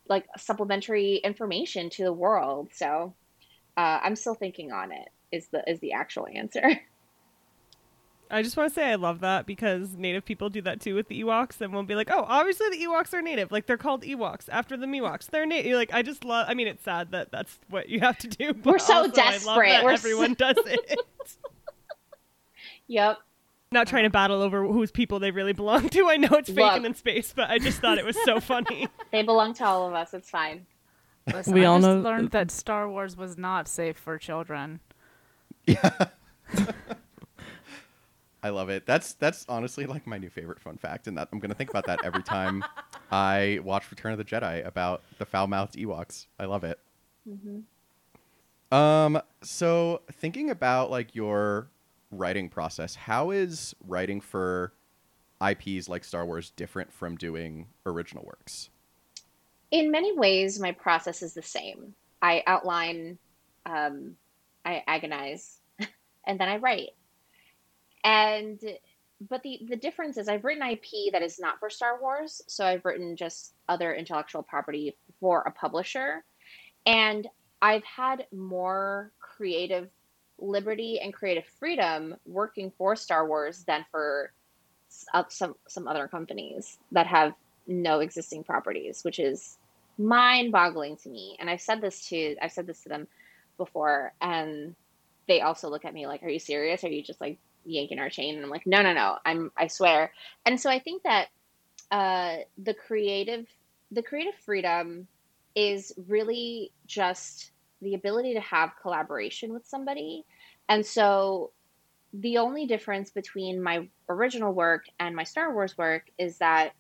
like 0.08 0.26
supplementary 0.38 1.16
information 1.16 1.90
to 1.90 2.04
the 2.04 2.14
world 2.14 2.70
so 2.74 3.14
uh, 3.76 4.00
i'm 4.04 4.16
still 4.16 4.36
thinking 4.36 4.72
on 4.72 4.94
it 4.94 5.10
is 5.32 5.48
the 5.48 5.70
is 5.70 5.80
the 5.82 5.94
actual 5.94 6.28
answer 6.34 6.64
I 8.32 8.42
just 8.44 8.56
want 8.58 8.70
to 8.70 8.74
say 8.74 8.90
I 8.92 8.96
love 8.96 9.20
that 9.20 9.46
because 9.46 9.96
native 9.98 10.24
people 10.26 10.50
do 10.50 10.62
that 10.62 10.80
too 10.82 10.96
with 10.96 11.08
the 11.10 11.22
Ewoks, 11.22 11.60
and 11.62 11.74
we'll 11.74 11.84
be 11.84 11.96
like, 11.96 12.10
"Oh, 12.12 12.26
obviously 12.28 12.70
the 12.70 12.78
Ewoks 12.86 13.14
are 13.14 13.22
native. 13.22 13.52
Like 13.52 13.66
they're 13.68 13.78
called 13.78 14.04
Ewoks 14.04 14.48
after 14.50 14.78
the 14.78 14.86
Miwoks. 14.86 15.28
They're 15.28 15.46
native." 15.46 15.74
Like 15.74 15.94
I 15.94 16.02
just 16.02 16.24
love. 16.24 16.46
I 16.50 16.54
mean, 16.54 16.68
it's 16.68 16.84
sad 16.84 17.12
that 17.12 17.32
that's 17.32 17.60
what 17.70 17.90
you 17.90 18.00
have 18.00 18.18
to 18.20 18.28
do. 18.28 18.54
But 18.54 18.72
We're 18.74 18.80
so 18.80 18.94
also, 18.94 19.00
I 19.00 19.04
love 19.04 19.14
desperate. 19.34 19.70
that 19.70 19.84
We're 19.84 19.92
everyone 19.92 20.34
does 20.36 20.56
it. 20.66 21.00
yep 22.88 23.18
Not 23.72 23.88
trying 23.88 24.04
to 24.04 24.10
battle 24.10 24.42
over 24.42 24.66
whose 24.66 24.92
people 24.92 25.20
they 25.20 25.32
really 25.32 25.54
belong 25.54 25.90
to. 25.90 26.10
I 26.10 26.18
know 26.18 26.30
it's 26.32 26.50
fake 26.50 26.58
Look. 26.58 26.74
and 26.78 26.86
in 26.86 26.94
space, 26.96 27.34
but 27.36 27.50
I 27.50 27.58
just 27.60 27.80
thought 27.80 27.98
it 27.98 28.06
was 28.06 28.18
so 28.26 28.40
funny. 28.40 28.88
they 29.12 29.24
belong 29.24 29.54
to 29.56 29.66
all 29.66 29.88
of 29.88 29.94
us 29.94 30.14
it's 30.14 30.30
fine 30.30 30.66
Listen, 31.32 31.54
We 31.54 31.64
I 31.64 31.66
all 31.68 31.78
just 31.78 31.88
know- 31.88 32.00
learned 32.00 32.32
that 32.32 32.50
Star 32.52 32.90
Wars 32.90 33.16
was 33.16 33.38
not 33.38 33.68
safe 33.68 33.98
for 33.98 34.18
children. 34.18 34.80
Yeah. 35.66 36.08
I 38.44 38.50
love 38.50 38.70
it. 38.70 38.86
That's 38.86 39.14
that's 39.14 39.46
honestly 39.48 39.86
like 39.86 40.08
my 40.08 40.18
new 40.18 40.30
favorite 40.30 40.60
fun 40.60 40.78
fact, 40.78 41.08
and 41.08 41.18
that 41.18 41.30
I'm 41.32 41.40
gonna 41.40 41.54
think 41.54 41.70
about 41.70 41.86
that 41.86 42.04
every 42.04 42.24
time 42.24 42.64
I 43.12 43.60
watch 43.64 43.90
Return 43.92 44.12
of 44.14 44.18
the 44.18 44.26
Jedi 44.26 44.66
about 44.66 45.04
the 45.20 45.26
foul-mouthed 45.26 45.76
Ewoks. 45.76 46.28
I 46.40 46.46
love 46.46 46.64
it. 46.64 46.80
hmm 47.28 47.60
Um, 48.76 49.22
so 49.42 50.02
thinking 50.12 50.50
about 50.50 50.90
like 50.90 51.14
your 51.14 51.70
writing 52.10 52.50
process, 52.50 52.96
how 52.96 53.32
is 53.32 53.76
writing 53.86 54.22
for 54.22 54.74
IPs 55.46 55.88
like 55.90 56.04
Star 56.04 56.26
Wars 56.26 56.52
different 56.52 56.92
from 56.94 57.16
doing 57.16 57.68
original 57.86 58.24
works? 58.26 58.70
in 59.72 59.90
many 59.90 60.12
ways 60.18 60.60
my 60.60 60.74
process 60.74 61.22
is 61.22 61.34
the 61.34 61.42
same 61.42 61.96
i 62.22 62.44
outline 62.46 63.18
um, 63.66 64.16
i 64.66 64.84
agonize 64.86 65.60
and 66.28 66.38
then 66.40 66.50
i 66.50 66.58
write 66.58 66.90
and 68.04 68.60
but 69.30 69.44
the 69.44 69.60
the 69.70 69.76
difference 69.76 70.18
is 70.18 70.28
i've 70.28 70.44
written 70.44 70.68
ip 70.68 70.86
that 71.12 71.22
is 71.22 71.40
not 71.40 71.60
for 71.60 71.70
star 71.70 72.00
wars 72.02 72.42
so 72.48 72.66
i've 72.66 72.84
written 72.86 73.16
just 73.16 73.54
other 73.70 73.94
intellectual 73.94 74.44
property 74.44 74.96
for 75.20 75.42
a 75.42 75.52
publisher. 75.52 76.24
And 76.86 77.28
i've 77.62 77.84
had 77.84 78.26
more 78.34 79.12
creative 79.20 79.90
liberty 80.40 81.00
and 81.00 81.14
creative 81.14 81.46
freedom 81.60 82.16
working 82.26 82.72
for 82.78 82.96
star 82.96 83.28
wars 83.28 83.64
than 83.66 83.86
for 83.92 84.34
uh, 85.14 85.24
some 85.30 85.56
some 85.68 85.88
other 85.88 86.08
companies 86.08 86.80
that 86.92 87.08
have 87.08 87.34
no 87.68 88.00
existing 88.00 88.44
properties 88.44 89.04
which 89.04 89.20
is 89.20 89.58
mind 89.98 90.52
boggling 90.52 90.98
to 90.98 91.10
me. 91.10 91.38
And 91.40 91.50
i've 91.50 91.62
said 91.62 91.80
this 91.80 92.08
to 92.10 92.36
i've 92.42 92.52
said 92.52 92.66
this 92.66 92.82
to 92.84 92.90
them 92.90 93.08
before 93.58 94.14
and 94.20 94.76
they 95.28 95.42
also 95.42 95.70
look 95.70 95.86
at 95.86 95.94
me 95.94 96.08
like 96.08 96.24
are 96.24 96.30
you 96.30 96.40
serious? 96.40 96.84
Are 96.84 96.90
you 96.90 97.04
just 97.04 97.22
like 97.22 97.38
yanking 97.66 98.00
our 98.00 98.10
chain. 98.10 98.36
And 98.36 98.44
i'm 98.44 98.50
like 98.50 98.68
no 98.68 98.82
no 98.82 98.94
no. 98.94 99.18
I'm 99.26 99.52
i 99.58 99.68
swear. 99.68 100.12
And 100.46 100.60
so 100.60 100.70
i 100.70 100.80
think 100.80 101.04
that 101.04 101.28
uh 101.92 102.38
the 102.58 102.74
creative 102.74 103.48
the 103.92 104.04
creative 104.04 104.36
freedom 104.36 105.08
is 105.56 105.94
really 106.08 106.72
just 106.86 107.52
the 107.82 107.94
ability 107.96 108.34
to 108.36 108.40
have 108.40 108.72
collaboration 108.82 109.52
with 109.52 109.66
somebody. 109.66 110.24
And 110.70 110.86
so 110.86 111.52
the 112.14 112.38
only 112.38 112.66
difference 112.66 113.10
between 113.10 113.62
my 113.62 113.88
original 114.10 114.54
work 114.54 114.86
and 115.00 115.16
my 115.16 115.24
star 115.24 115.54
wars 115.54 115.78
work 115.78 116.04
is 116.18 116.38
that 116.40 116.74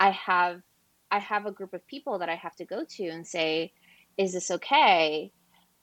i 0.00 0.10
have 0.10 0.62
I 1.10 1.18
have 1.18 1.46
a 1.46 1.52
group 1.52 1.74
of 1.74 1.86
people 1.86 2.18
that 2.18 2.28
I 2.28 2.34
have 2.36 2.56
to 2.56 2.64
go 2.64 2.84
to 2.84 3.08
and 3.08 3.26
say, 3.26 3.72
is 4.16 4.32
this 4.32 4.50
okay? 4.50 5.32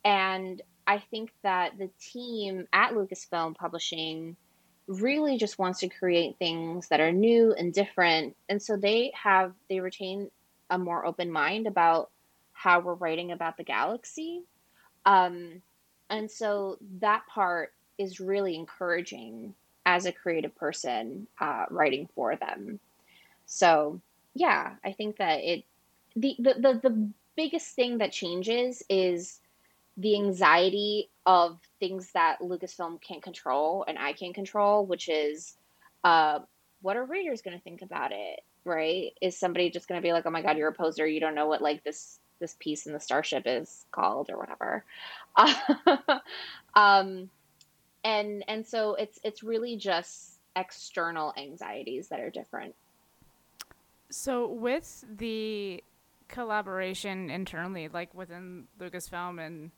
And 0.04 0.62
I 0.88 1.00
think 1.00 1.32
that 1.44 1.78
the 1.78 1.90
team 2.00 2.68
at 2.74 2.94
Lucasfilm 2.94 3.56
Publishing 3.56 4.36
really 4.88 5.38
just 5.38 5.58
wants 5.58 5.80
to 5.80 5.90
create 5.90 6.38
things 6.38 6.88
that 6.90 7.00
are 7.00 7.12
new 7.12 7.54
and 7.54 7.74
different. 7.74 8.36
And 8.50 8.62
so 8.62 8.78
they 8.78 9.12
have, 9.22 9.54
they 9.68 9.80
retain 9.80 10.30
a 10.70 10.78
more 10.78 11.06
open 11.06 11.32
mind 11.32 11.66
about 11.66 12.12
how 12.54 12.80
we're 12.80 12.94
writing 12.94 13.32
about 13.32 13.58
the 13.58 13.64
galaxy. 13.64 14.44
Um, 15.06 15.62
and 16.10 16.30
so 16.30 16.78
that 17.00 17.26
part 17.28 17.74
is 17.98 18.20
really 18.20 18.56
encouraging 18.56 19.56
as 19.86 20.06
a 20.06 20.12
creative 20.12 20.56
person 20.56 21.28
uh, 21.40 21.66
writing 21.70 22.10
for 22.16 22.36
them. 22.36 22.80
So 23.46 24.02
yeah, 24.34 24.74
I 24.84 24.92
think 24.92 25.18
that 25.18 25.42
it 25.44 25.64
the, 26.16 26.36
the 26.40 26.54
the 26.54 26.90
the 26.90 27.10
biggest 27.36 27.76
thing 27.76 27.98
that 27.98 28.12
changes 28.12 28.84
is 28.90 29.40
the 29.98 30.16
anxiety 30.16 31.10
of 31.26 31.60
things 31.80 32.12
that 32.14 32.40
Lucasfilm 32.42 33.02
can't 33.02 33.24
control 33.24 33.86
and 33.88 33.98
I 33.98 34.14
can't 34.14 34.36
control, 34.36 34.86
which 34.86 35.10
is 35.10 35.56
uh, 36.04 36.40
what 36.82 36.98
are 36.98 37.06
readers 37.06 37.42
going 37.42 37.58
to 37.58 37.64
think 37.64 37.82
about 37.82 38.12
it? 38.12 38.42
Right? 38.64 39.14
Is 39.22 39.38
somebody 39.38 39.70
just 39.70 39.88
going 39.88 40.02
to 40.02 40.06
be 40.06 40.12
like, 40.12 40.26
"Oh 40.26 40.32
my 40.32 40.42
god, 40.42 40.58
you're 40.58 40.70
a 40.70 40.74
poser. 40.74 41.06
You 41.06 41.20
don't 41.20 41.36
know 41.36 41.48
what 41.48 41.62
like 41.62 41.84
this 41.84 42.20
this 42.40 42.56
piece 42.60 42.88
in 42.88 42.94
the 42.94 43.00
starship 43.00 43.44
is 43.46 43.86
called 43.92 44.30
or 44.30 44.38
whatever." 44.38 44.84
um, 46.74 47.30
and 48.04 48.44
and 48.48 48.66
so 48.66 48.96
it's 48.96 49.20
it's 49.24 49.44
really 49.44 49.78
just 49.78 50.40
external 50.56 51.34
anxieties 51.38 52.08
that 52.10 52.20
are 52.20 52.30
different. 52.30 52.74
So 54.10 54.48
with 54.48 55.06
the 55.18 55.84
collaboration 56.36 57.30
internally, 57.30 57.88
like 57.88 58.14
within 58.14 58.68
Lucasfilm 58.78 59.44
and 59.44 59.72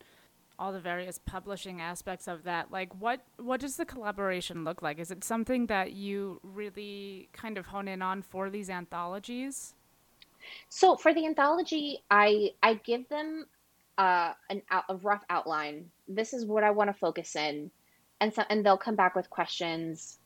all 0.58 0.74
the 0.74 0.80
various 0.80 1.20
publishing 1.20 1.80
aspects 1.80 2.28
of 2.28 2.43
that, 2.43 2.72
like 2.72 2.89
what 3.00 3.22
what 3.38 3.60
does 3.60 3.76
the 3.76 3.86
collaboration 3.86 4.63
look 4.63 4.82
like? 4.82 4.98
Is 4.98 5.12
it 5.12 5.24
something 5.24 5.67
that 5.67 5.93
you 5.93 6.39
really 6.41 7.30
kind 7.32 7.60
of 7.60 7.67
hone 7.67 7.88
in 7.88 8.02
on 8.02 8.24
for 8.24 8.50
these 8.50 8.72
anthologies? 8.72 9.76
So 10.70 10.96
for 10.96 11.13
the 11.13 11.28
anthology, 11.28 12.00
I 12.10 12.54
I 12.63 12.74
give 12.74 13.08
them 13.08 13.46
uh, 14.00 14.34
an 14.50 14.63
out, 14.72 14.86
a 14.89 14.96
rough 14.96 15.24
outline. 15.30 15.91
This 16.08 16.34
is 16.34 16.43
what 16.43 16.63
I 16.63 16.72
want 16.72 16.89
to 16.89 16.93
focus 16.96 17.36
in, 17.36 17.70
and 18.20 18.34
so 18.34 18.43
and 18.50 18.65
they'll 18.65 18.78
come 18.78 18.96
back 18.96 19.15
with 19.15 19.30
questions. 19.30 20.17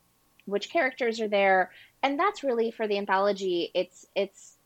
Which 0.45 0.69
characters 0.69 1.19
are 1.19 1.27
there? 1.27 1.71
And 2.03 2.17
that's 2.17 2.41
really 2.41 2.71
for 2.71 2.87
the 2.87 2.97
anthology. 2.97 3.69
It's 3.73 4.05
it's 4.15 4.57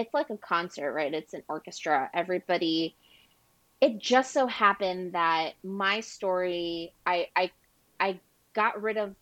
it's 0.00 0.14
like 0.14 0.30
a 0.30 0.36
concert, 0.36 0.92
right? 0.92 1.12
It's 1.12 1.34
an 1.34 1.42
orchestra. 1.48 2.10
Everybody 2.14 2.96
it 3.80 3.98
just 3.98 4.32
so 4.32 4.46
happened 4.46 5.14
that 5.14 5.54
my 5.64 6.00
story 6.00 6.92
I 7.06 7.28
I 7.34 7.50
I 7.98 8.20
got 8.54 8.80
rid 8.82 8.96
of 8.96 9.14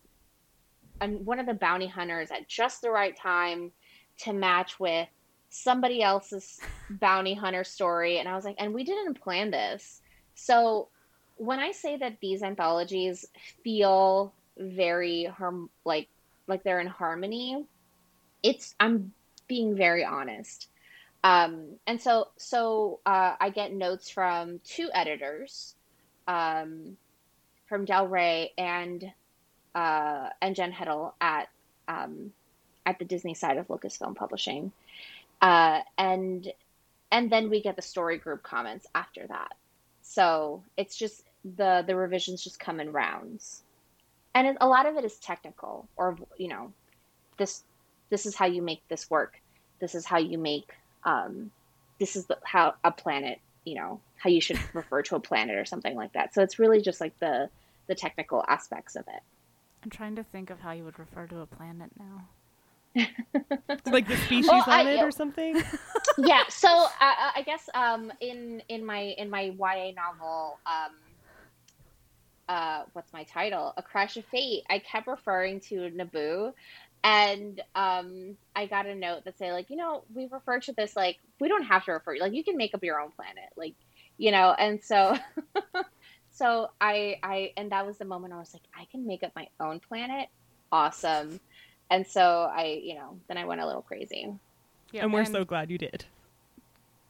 one 1.01 1.39
of 1.39 1.45
the 1.45 1.53
bounty 1.53 1.87
hunters 1.87 2.29
at 2.29 2.49
just 2.49 2.81
the 2.81 2.91
right 2.91 3.15
time 3.15 3.71
to 4.19 4.33
match 4.33 4.79
with 4.79 5.07
somebody 5.49 6.03
else's 6.03 6.61
bounty 6.89 7.33
hunter 7.33 7.63
story 7.63 8.19
and 8.19 8.27
I 8.27 8.35
was 8.35 8.43
like 8.43 8.57
and 8.59 8.73
we 8.73 8.83
didn't 8.83 9.21
plan 9.21 9.51
this. 9.51 10.01
So 10.35 10.89
when 11.35 11.59
I 11.59 11.71
say 11.71 11.97
that 11.97 12.17
these 12.21 12.43
anthologies 12.43 13.25
feel 13.63 14.35
very 14.57 15.23
harm 15.25 15.69
like 15.85 16.09
like 16.49 16.63
they're 16.63 16.81
in 16.81 16.87
harmony, 16.87 17.65
it's 18.43 18.75
I'm 18.79 19.13
being 19.49 19.75
very 19.75 20.05
honest. 20.05 20.69
Um, 21.21 21.75
and 21.85 22.01
so, 22.01 22.29
so 22.37 23.01
uh, 23.05 23.35
I 23.41 23.49
get 23.49 23.73
notes 23.73 24.09
from 24.09 24.61
two 24.63 24.89
editors, 24.93 25.75
um, 26.27 26.95
from 27.67 27.83
Del 27.83 28.07
Rey 28.07 28.53
and 28.57 29.11
uh, 29.75 30.29
and 30.41 30.55
Jen 30.55 30.71
Heddle 30.71 31.13
at 31.19 31.49
um, 31.89 32.31
at 32.85 32.99
the 32.99 33.05
Disney 33.05 33.33
side 33.33 33.57
of 33.57 33.67
Lucasfilm 33.67 34.15
Publishing, 34.15 34.71
uh, 35.41 35.81
and 35.97 36.51
and 37.11 37.29
then 37.29 37.49
we 37.49 37.61
get 37.61 37.75
the 37.75 37.81
story 37.81 38.17
group 38.17 38.41
comments 38.43 38.87
after 38.95 39.27
that. 39.27 39.55
So 40.01 40.63
it's 40.77 40.95
just 40.95 41.23
the 41.43 41.83
the 41.85 41.95
revisions 41.95 42.43
just 42.43 42.59
come 42.59 42.79
in 42.79 42.91
rounds, 42.91 43.63
and 44.33 44.47
it, 44.47 44.57
a 44.61 44.67
lot 44.67 44.85
of 44.85 44.95
it 44.95 45.03
is 45.03 45.17
technical, 45.17 45.87
or 45.97 46.17
you 46.37 46.47
know, 46.47 46.71
this 47.37 47.63
this 48.09 48.25
is 48.25 48.35
how 48.35 48.45
you 48.45 48.61
make 48.61 48.87
this 48.87 49.09
work. 49.09 49.39
This 49.79 49.95
is 49.95 50.05
how 50.05 50.17
you 50.17 50.37
make 50.37 50.73
um, 51.03 51.51
this 51.99 52.15
is 52.15 52.25
the, 52.25 52.37
how 52.43 52.75
a 52.83 52.91
planet, 52.91 53.39
you 53.65 53.75
know, 53.75 53.99
how 54.17 54.29
you 54.29 54.41
should 54.41 54.59
refer 54.73 55.01
to 55.03 55.15
a 55.15 55.19
planet 55.19 55.57
or 55.57 55.65
something 55.65 55.95
like 55.95 56.13
that. 56.13 56.33
So 56.33 56.41
it's 56.41 56.59
really 56.59 56.81
just 56.81 56.99
like 57.01 57.17
the 57.19 57.49
the 57.87 57.95
technical 57.95 58.43
aspects 58.47 58.95
of 58.95 59.05
it. 59.07 59.21
I'm 59.83 59.89
trying 59.89 60.15
to 60.17 60.23
think 60.23 60.49
of 60.49 60.59
how 60.59 60.71
you 60.71 60.83
would 60.83 60.99
refer 60.99 61.25
to 61.27 61.39
a 61.39 61.45
planet 61.45 61.89
now. 61.97 62.27
like 63.85 64.07
the 64.07 64.17
species 64.17 64.47
Well, 64.47 64.63
on 64.67 64.87
I- 64.87 64.91
it 64.91 65.01
or 65.01 65.11
something. 65.11 65.61
yeah. 66.17 66.43
So 66.49 66.67
uh, 66.69 66.87
I 66.99 67.43
guess 67.45 67.69
um, 67.73 68.11
in 68.19 68.61
in 68.69 68.85
my 68.85 68.99
in 69.17 69.29
my 69.29 69.53
YA 69.57 69.91
novel, 69.95 70.59
um, 70.65 70.95
uh, 72.47 72.83
what's 72.93 73.13
my 73.13 73.23
title? 73.23 73.73
A 73.77 73.83
Crash 73.83 74.17
of 74.17 74.25
Fate. 74.25 74.63
I 74.69 74.79
kept 74.79 75.07
referring 75.07 75.59
to 75.61 75.91
Naboo, 75.91 76.53
and 77.03 77.61
um, 77.75 78.37
I 78.55 78.65
got 78.65 78.85
a 78.85 78.95
note 78.95 79.25
that 79.25 79.37
say 79.37 79.51
like, 79.51 79.69
you 79.69 79.77
know, 79.77 80.03
we 80.13 80.27
refer 80.29 80.59
to 80.61 80.73
this 80.73 80.95
like 80.95 81.17
we 81.39 81.47
don't 81.47 81.63
have 81.63 81.85
to 81.85 81.93
refer. 81.93 82.17
Like 82.19 82.33
you 82.33 82.43
can 82.43 82.57
make 82.57 82.73
up 82.73 82.83
your 82.83 82.99
own 82.99 83.11
planet, 83.11 83.49
like 83.55 83.75
you 84.17 84.31
know. 84.31 84.53
And 84.57 84.83
so, 84.83 85.17
so 86.31 86.69
I 86.81 87.19
I 87.23 87.53
and 87.55 87.71
that 87.71 87.85
was 87.85 87.97
the 87.97 88.05
moment 88.05 88.33
I 88.33 88.37
was 88.37 88.53
like, 88.53 88.63
I 88.77 88.85
can 88.91 89.07
make 89.07 89.23
up 89.23 89.31
my 89.35 89.47
own 89.59 89.79
planet. 89.79 90.27
Awesome. 90.71 91.39
And 91.89 92.05
so 92.05 92.49
I, 92.53 92.81
you 92.83 92.95
know, 92.95 93.17
then 93.27 93.37
I 93.37 93.45
went 93.45 93.61
a 93.61 93.65
little 93.65 93.81
crazy. 93.81 94.31
Yeah, 94.91 95.03
and 95.03 95.13
we're 95.13 95.25
so 95.25 95.43
glad 95.45 95.71
you 95.71 95.77
did. 95.77 96.05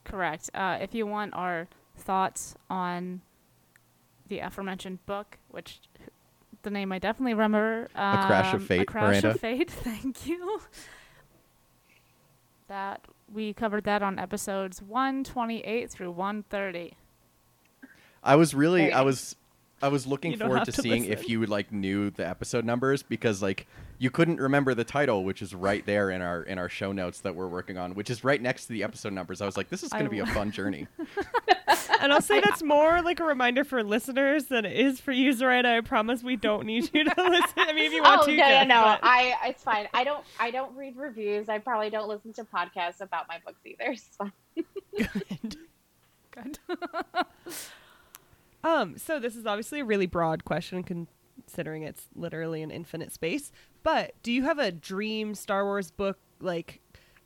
correct. 0.04 0.50
Uh, 0.54 0.78
if 0.82 0.94
you 0.94 1.06
want 1.06 1.34
our 1.34 1.68
thoughts 1.98 2.56
on 2.70 3.22
the 4.28 4.40
aforementioned 4.40 5.06
book, 5.06 5.38
which 5.50 5.80
the 6.64 6.70
name 6.70 6.92
I 6.92 7.00
definitely 7.00 7.34
remember, 7.34 7.90
um, 7.96 8.26
Crash 8.28 8.54
of 8.54 8.62
A 8.64 8.66
Fate, 8.66 8.88
Crash 8.88 9.04
Miranda. 9.24 9.30
of 9.32 9.40
Fate. 9.40 9.70
Thank 9.72 10.28
you. 10.28 10.62
That 12.68 13.02
we 13.34 13.54
covered 13.54 13.84
that 13.86 14.04
on 14.04 14.20
episodes 14.20 14.82
128 14.82 15.90
through 15.90 16.12
130. 16.12 16.94
I 18.24 18.36
was 18.36 18.54
really, 18.54 18.92
I 18.92 19.02
was, 19.02 19.36
I 19.82 19.88
was 19.88 20.06
looking 20.06 20.38
forward 20.38 20.66
to 20.66 20.72
to 20.74 20.82
seeing 20.82 21.06
if 21.06 21.20
listen. 21.20 21.32
you 21.32 21.46
like 21.46 21.72
knew 21.72 22.10
the 22.10 22.28
episode 22.28 22.66
numbers 22.66 23.02
because 23.02 23.42
like 23.42 23.66
you 24.00 24.10
couldn't 24.10 24.40
remember 24.40 24.74
the 24.74 24.84
title, 24.84 25.24
which 25.24 25.42
is 25.42 25.54
right 25.54 25.86
there 25.86 26.10
in 26.10 26.22
our 26.22 26.42
in 26.42 26.58
our 26.58 26.70
show 26.70 26.92
notes 26.92 27.20
that 27.22 27.36
we're 27.36 27.48
working 27.48 27.78
on, 27.78 27.94
which 27.94 28.10
is 28.10 28.24
right 28.24 28.42
next 28.42 28.66
to 28.68 28.74
the 28.74 28.84
episode 28.84 29.14
numbers. 29.14 29.42
I 29.42 29.46
was 29.46 29.58
like, 29.58 29.70
this 29.70 29.84
is 29.84 29.90
going 29.90 30.06
to 30.06 30.10
be 30.10 30.20
a 30.20 30.26
fun 30.26 30.52
journey. 30.52 30.88
And 32.02 32.14
I'll 32.14 32.22
say 32.22 32.40
that's 32.40 32.64
more 32.64 33.02
like 33.02 33.20
a 33.20 33.26
reminder 33.26 33.66
for 33.66 33.84
listeners 33.84 34.46
than 34.46 34.64
it 34.64 34.80
is 34.80 35.02
for 35.02 35.12
you, 35.12 35.34
Zoraida. 35.34 35.68
I 35.76 35.82
promise 35.82 36.24
we 36.24 36.38
don't 36.38 36.66
need 36.66 36.90
you 36.94 37.04
to 37.04 37.14
listen. 37.18 37.54
I 37.58 37.74
mean, 37.74 37.86
if 37.86 37.92
you 37.92 38.02
want 38.02 38.22
oh 38.22 38.26
to, 38.28 38.32
no, 38.32 38.38
no, 38.38 38.48
yes, 38.48 38.68
no! 38.70 38.82
but- 38.84 39.00
I 39.04 39.36
it's 39.48 39.64
fine. 39.64 39.90
I 39.94 40.06
don't 40.06 40.24
I 40.40 40.50
don't 40.50 40.74
read 40.78 40.96
reviews. 40.96 41.50
I 41.50 41.58
probably 41.60 41.90
don't 41.90 42.08
listen 42.08 42.32
to 42.34 42.46
podcasts 42.46 43.02
about 43.02 43.28
my 43.28 43.40
books 43.46 43.60
either. 43.66 43.92
It's 43.92 44.16
fine. 44.18 44.32
Good. 46.32 46.60
Um, 48.62 48.98
so 48.98 49.20
this 49.20 49.38
is 49.38 49.46
obviously 49.46 49.80
a 49.80 49.86
really 49.86 50.06
broad 50.06 50.44
question 50.44 50.84
considering 50.84 51.84
it's 51.84 52.08
literally 52.14 52.62
an 52.62 52.72
infinite 52.72 53.14
space. 53.14 53.52
But 53.84 54.14
do 54.24 54.32
you 54.32 54.44
have 54.44 54.60
a 54.60 54.72
dream 54.72 55.36
Star 55.36 55.64
Wars 55.66 55.92
book 55.92 56.18
like 56.40 56.82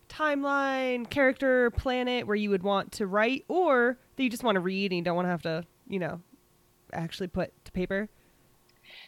timeline, 0.10 1.10
character, 1.10 1.72
planet 1.72 2.28
where 2.28 2.36
you 2.36 2.50
would 2.50 2.64
want 2.64 2.92
to 2.94 3.08
write 3.08 3.46
or 3.48 3.98
that 4.16 4.24
you 4.24 4.30
just 4.30 4.44
want 4.44 4.56
to 4.56 4.60
read 4.60 4.92
and 4.92 4.98
you 4.98 5.04
don't 5.04 5.16
want 5.16 5.26
to 5.26 5.32
have 5.32 5.42
to, 5.44 5.66
you 5.88 6.00
know, 6.00 6.22
actually 6.92 7.28
put 7.28 7.52
to 7.66 7.72
paper? 7.72 8.10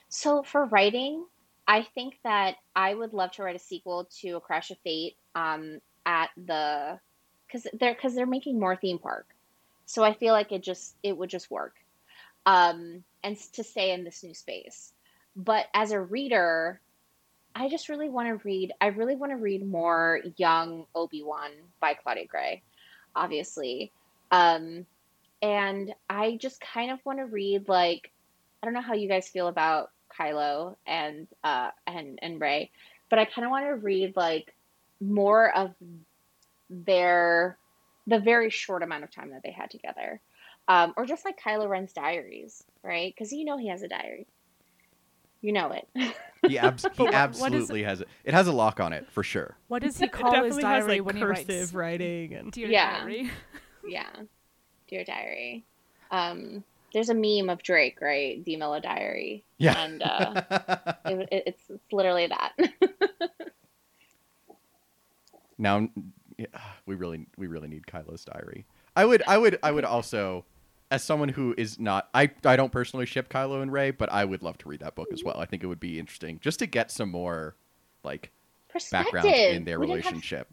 So 0.10 0.43
for 0.43 0.65
writing, 0.65 1.25
I 1.67 1.84
think 1.84 2.19
that 2.23 2.55
I 2.75 2.93
would 2.93 3.13
love 3.13 3.31
to 3.34 3.43
write 3.43 3.55
a 3.55 3.60
sequel 3.60 4.08
to 4.21 4.38
A 4.38 4.39
Crash 4.39 4.71
of 4.71 4.77
Fate 4.79 5.15
um, 5.34 5.79
at 6.05 6.29
the 6.38 6.99
because 7.47 7.67
they're 7.73 7.93
because 7.93 8.15
they're 8.15 8.25
making 8.25 8.60
more 8.60 8.75
theme 8.75 8.99
park, 8.99 9.27
so 9.86 10.03
I 10.03 10.13
feel 10.13 10.34
like 10.34 10.51
it 10.51 10.63
just 10.63 10.95
it 11.03 11.17
would 11.17 11.29
just 11.29 11.49
work, 11.51 11.75
um, 12.45 13.03
and 13.23 13.38
to 13.53 13.63
stay 13.63 13.91
in 13.91 14.03
this 14.03 14.23
new 14.23 14.34
space. 14.34 14.93
But 15.36 15.65
as 15.73 15.91
a 15.91 15.99
reader, 15.99 16.79
I 17.56 17.70
just 17.70 17.88
really 17.88 18.10
want 18.10 18.28
to 18.28 18.46
read. 18.46 18.74
I 18.82 18.88
really 18.88 19.15
want 19.15 19.32
to 19.32 19.38
read 19.38 19.65
more 19.65 20.20
young 20.36 20.86
Obi 20.94 21.24
Wan 21.24 21.52
by 21.80 21.94
Claudia 21.94 22.28
Gray, 22.28 22.62
obviously, 23.15 23.94
um, 24.30 24.86
and 25.41 25.94
I 26.10 26.38
just 26.39 26.60
kind 26.60 26.91
of 26.91 27.00
want 27.06 27.20
to 27.20 27.26
read 27.26 27.70
like 27.70 28.12
I 28.62 28.68
don't 28.68 28.74
know 28.74 28.82
how 28.82 28.94
you 28.94 29.08
guys 29.08 29.30
feel 29.30 29.48
about 29.48 29.91
Kylo 30.20 30.76
and 30.86 31.28
uh 31.44 31.70
and 31.88 32.20
and 32.22 32.41
Rey, 32.41 32.72
but 33.10 33.20
I 33.20 33.26
kind 33.26 33.46
of 33.46 33.52
want 33.52 33.65
to 33.65 33.76
read 33.76 34.15
like 34.18 34.54
more 35.00 35.56
of 35.56 35.74
their 36.70 37.58
the 38.08 38.20
very 38.20 38.50
short 38.50 38.84
amount 38.84 39.04
of 39.04 39.12
time 39.12 39.32
that 39.32 39.44
they 39.44 39.52
had 39.52 39.72
together, 39.72 40.20
um, 40.68 40.94
or 40.98 41.06
just 41.06 41.26
like 41.26 41.39
Kylo 41.39 41.70
Ren's 41.70 41.94
diaries, 41.94 42.63
right? 42.84 43.13
Because 43.15 43.32
you 43.32 43.46
know 43.46 43.58
he 43.58 43.70
has 43.70 43.82
a 43.82 43.88
diary. 43.88 44.28
You 45.41 45.54
know 45.54 45.72
it. 45.72 45.88
He, 46.47 46.58
abs- 46.60 46.84
he 46.84 46.89
But 46.89 46.97
what- 46.97 47.13
what 47.13 47.13
is- 47.53 47.62
absolutely 47.62 47.84
has 47.84 48.01
it. 48.01 48.08
It 48.23 48.34
has 48.34 48.47
a 48.47 48.51
lock 48.53 48.79
on 48.79 48.93
it 48.93 49.08
for 49.12 49.23
sure. 49.23 49.55
What 49.67 49.81
does 49.84 49.97
he 49.97 50.08
call 50.08 50.31
his 50.31 50.55
definitely 50.58 50.63
has 50.63 50.84
diary 50.86 50.97
like 50.99 51.05
when 51.05 51.15
he 51.15 51.21
cursive 51.21 51.49
writes 51.49 51.73
writing 51.73 52.34
and 52.34 52.51
Dear 52.51 52.67
Yeah. 52.67 52.99
Diary? 52.99 53.31
yeah, 53.88 54.10
dear 54.88 55.03
diary. 55.03 55.63
Um, 56.12 56.63
there's 56.93 57.10
a 57.10 57.13
meme 57.13 57.49
of 57.49 57.62
Drake, 57.62 57.99
right? 58.01 58.43
D 58.43 58.55
Mellow 58.55 58.79
Diary. 58.79 59.43
Yeah. 59.58 59.77
and 59.84 60.01
uh, 60.03 60.41
it, 61.05 61.27
it, 61.31 61.43
it's, 61.47 61.63
it's 61.69 61.93
literally 61.93 62.27
that. 62.27 62.53
now 65.58 65.88
yeah, 66.38 66.47
we 66.86 66.95
really 66.95 67.27
we 67.38 67.47
really 67.47 67.67
need 67.67 67.88
Kylo's 67.88 68.25
diary. 68.25 68.65
I 68.95 69.05
would 69.05 69.23
I 69.27 69.38
would 69.38 69.58
I 69.63 69.71
would 69.71 69.86
also 69.86 70.45
as 70.91 71.04
someone 71.04 71.30
who 71.30 71.54
is 71.58 71.80
not 71.80 72.10
I 72.13 72.30
I 72.43 72.56
don't 72.56 72.71
personally 72.71 73.06
ship 73.06 73.30
Kylo 73.30 73.62
and 73.62 73.71
Rey, 73.71 73.91
but 73.91 74.12
I 74.12 74.26
would 74.26 74.41
love 74.43 74.58
to 74.60 74.69
read 74.69 74.80
that 74.82 74.95
book 74.95 75.08
as 75.12 75.24
well. 75.24 75.38
I 75.39 75.45
think 75.45 75.63
it 75.63 75.67
would 75.67 75.80
be 75.80 76.00
interesting 76.00 76.39
just 76.41 76.60
to 76.60 76.65
get 76.67 76.91
some 76.91 77.10
more 77.10 77.56
like 78.04 78.32
background 78.91 79.08
Perspective. 79.26 79.56
in 79.56 79.63
their 79.65 79.80
We 79.80 79.88
didn't 79.88 80.04
have- 80.04 80.12
relationship. 80.13 80.48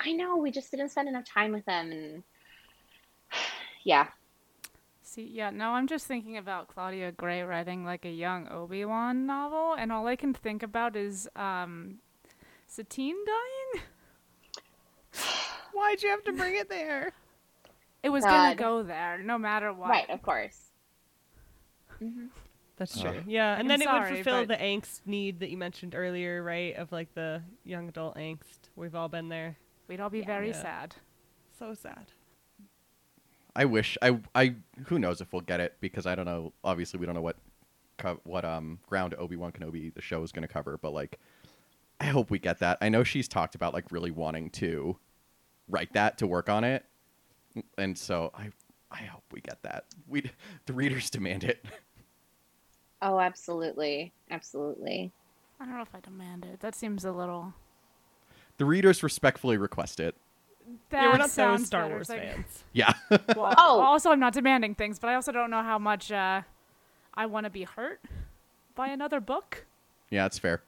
I 0.00 0.12
know 0.12 0.36
we 0.36 0.50
just 0.50 0.70
didn't 0.70 0.90
spend 0.90 1.08
enough 1.08 1.24
time 1.24 1.52
with 1.52 1.64
them, 1.64 1.90
and 1.90 2.22
yeah, 3.84 4.08
See, 5.02 5.22
yeah, 5.32 5.48
no, 5.50 5.70
I'm 5.70 5.86
just 5.86 6.06
thinking 6.06 6.36
about 6.36 6.68
Claudia 6.68 7.12
Gray 7.12 7.40
writing 7.42 7.82
like 7.84 8.04
a 8.04 8.10
young 8.10 8.46
Obi 8.48 8.84
Wan 8.84 9.24
novel, 9.24 9.72
and 9.72 9.90
all 9.90 10.06
I 10.06 10.16
can 10.16 10.34
think 10.34 10.62
about 10.62 10.94
is 10.96 11.26
um, 11.34 11.94
Satine 12.66 13.16
dying. 13.24 13.82
Why'd 15.72 16.02
you 16.02 16.10
have 16.10 16.22
to 16.24 16.32
bring 16.32 16.56
it 16.56 16.68
there? 16.68 17.12
It 18.02 18.10
was 18.10 18.24
gonna 18.24 18.54
go 18.54 18.82
there, 18.82 19.18
no 19.18 19.38
matter 19.38 19.72
what. 19.72 19.90
right, 19.90 20.08
of 20.10 20.22
course. 20.22 20.70
hmm 21.98 22.26
That's 22.76 22.96
Uh, 23.04 23.10
true. 23.12 23.22
yeah, 23.26 23.52
and 23.54 23.62
I'm 23.62 23.66
then 23.68 23.82
it 23.82 23.86
sorry, 23.86 24.10
would 24.12 24.24
fulfill 24.24 24.46
but- 24.46 24.58
the 24.58 24.64
angst 24.64 25.00
need 25.04 25.40
that 25.40 25.50
you 25.50 25.56
mentioned 25.56 25.94
earlier, 25.96 26.42
right? 26.42 26.76
Of 26.76 26.92
like 26.92 27.12
the 27.14 27.42
young 27.64 27.88
adult 27.88 28.14
angst. 28.16 28.70
We've 28.76 28.94
all 28.94 29.08
been 29.08 29.28
there. 29.28 29.56
We'd 29.88 29.98
all 30.00 30.10
be 30.10 30.20
Yeah. 30.20 30.26
very 30.26 30.48
Yeah. 30.50 30.62
sad. 30.62 30.96
So 31.58 31.74
sad. 31.74 32.12
I 33.56 33.64
wish 33.64 33.98
I 34.00 34.20
I 34.34 34.54
who 34.86 35.00
knows 35.00 35.20
if 35.20 35.32
we'll 35.32 35.42
get 35.42 35.58
it 35.58 35.76
because 35.80 36.06
I 36.06 36.14
don't 36.14 36.26
know. 36.26 36.52
Obviously, 36.62 37.00
we 37.00 37.06
don't 37.06 37.16
know 37.16 37.20
what 37.22 37.36
co- 37.96 38.20
what 38.22 38.44
um 38.44 38.78
ground 38.86 39.14
Obi 39.18 39.34
Wan 39.34 39.50
Kenobi 39.50 39.92
the 39.92 40.00
show 40.02 40.22
is 40.22 40.30
going 40.30 40.46
to 40.46 40.52
cover, 40.52 40.78
but 40.78 40.92
like 40.92 41.18
I 42.00 42.04
hope 42.06 42.30
we 42.30 42.38
get 42.38 42.60
that. 42.60 42.78
I 42.80 42.88
know 42.90 43.02
she's 43.02 43.26
talked 43.26 43.56
about 43.56 43.74
like 43.74 43.90
really 43.90 44.12
wanting 44.12 44.50
to 44.50 44.98
write 45.68 45.92
that 45.94 46.16
to 46.18 46.28
work 46.28 46.48
on 46.48 46.62
it, 46.62 46.84
and 47.76 47.96
so 47.96 48.30
I 48.34 48.50
I 48.90 49.02
hope 49.04 49.22
we 49.32 49.40
get 49.40 49.62
that. 49.62 49.84
We 50.06 50.30
the 50.66 50.72
readers 50.72 51.10
demand 51.10 51.44
it. 51.44 51.64
Oh, 53.02 53.20
absolutely, 53.20 54.12
absolutely. 54.30 55.12
I 55.60 55.64
don't 55.64 55.74
know 55.76 55.82
if 55.82 55.94
I 55.94 56.00
demand 56.00 56.44
it. 56.44 56.60
That 56.60 56.74
seems 56.74 57.04
a 57.04 57.12
little. 57.12 57.54
The 58.56 58.64
readers 58.64 59.02
respectfully 59.02 59.56
request 59.56 60.00
it. 60.00 60.14
That 60.90 61.02
yeah, 61.02 61.12
we're 61.12 61.18
not 61.18 61.30
sounds 61.30 61.60
those 61.62 61.66
Star 61.68 61.82
better. 61.82 61.94
Wars 61.94 62.08
like- 62.08 62.22
fans. 62.22 62.64
Yeah. 62.72 62.92
Well, 63.10 63.54
Oh. 63.58 63.80
also 63.80 64.10
I'm 64.10 64.20
not 64.20 64.32
demanding 64.32 64.74
things, 64.74 64.98
but 64.98 65.08
I 65.10 65.14
also 65.14 65.32
don't 65.32 65.50
know 65.50 65.62
how 65.62 65.78
much 65.78 66.10
uh, 66.12 66.42
I 67.14 67.26
want 67.26 67.44
to 67.44 67.50
be 67.50 67.64
hurt 67.64 68.00
by 68.74 68.88
another 68.88 69.20
book. 69.20 69.64
yeah, 70.10 70.26
it's 70.26 70.38
fair. 70.38 70.62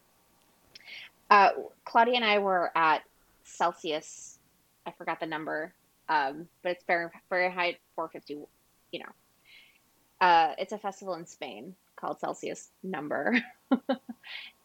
Uh, 1.30 1.50
Claudia 1.84 2.14
and 2.16 2.24
I 2.24 2.38
were 2.38 2.72
at 2.76 3.02
Celsius. 3.44 4.38
I 4.86 4.90
forgot 4.92 5.20
the 5.20 5.26
number, 5.26 5.72
um, 6.10 6.48
but 6.62 6.72
it's 6.72 6.84
Fahr- 6.84 7.12
Fahrenheit 7.28 7.78
450. 7.94 8.46
You 8.92 9.00
know, 9.00 10.26
uh, 10.26 10.54
it's 10.58 10.72
a 10.72 10.78
festival 10.78 11.14
in 11.14 11.24
Spain 11.24 11.74
called 11.96 12.18
Celsius 12.18 12.70
Number, 12.82 13.38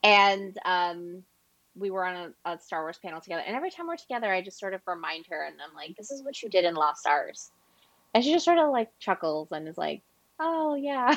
and 0.03 0.57
um, 0.65 1.23
we 1.77 1.91
were 1.91 2.05
on 2.05 2.33
a, 2.45 2.53
a 2.53 2.59
Star 2.59 2.81
Wars 2.81 2.97
panel 2.97 3.21
together. 3.21 3.43
And 3.45 3.55
every 3.55 3.69
time 3.69 3.87
we're 3.87 3.95
together, 3.95 4.33
I 4.33 4.41
just 4.41 4.59
sort 4.59 4.73
of 4.73 4.81
remind 4.87 5.27
her, 5.27 5.43
and 5.43 5.55
I'm 5.61 5.75
like, 5.75 5.95
"This 5.95 6.11
is 6.11 6.23
what 6.23 6.41
you 6.41 6.49
did 6.49 6.65
in 6.65 6.73
Lost 6.73 7.01
Stars," 7.01 7.51
and 8.13 8.23
she 8.23 8.33
just 8.33 8.43
sort 8.43 8.57
of 8.57 8.71
like 8.71 8.89
chuckles 8.99 9.51
and 9.51 9.67
is 9.67 9.77
like, 9.77 10.01
"Oh 10.39 10.75
yeah." 10.75 11.15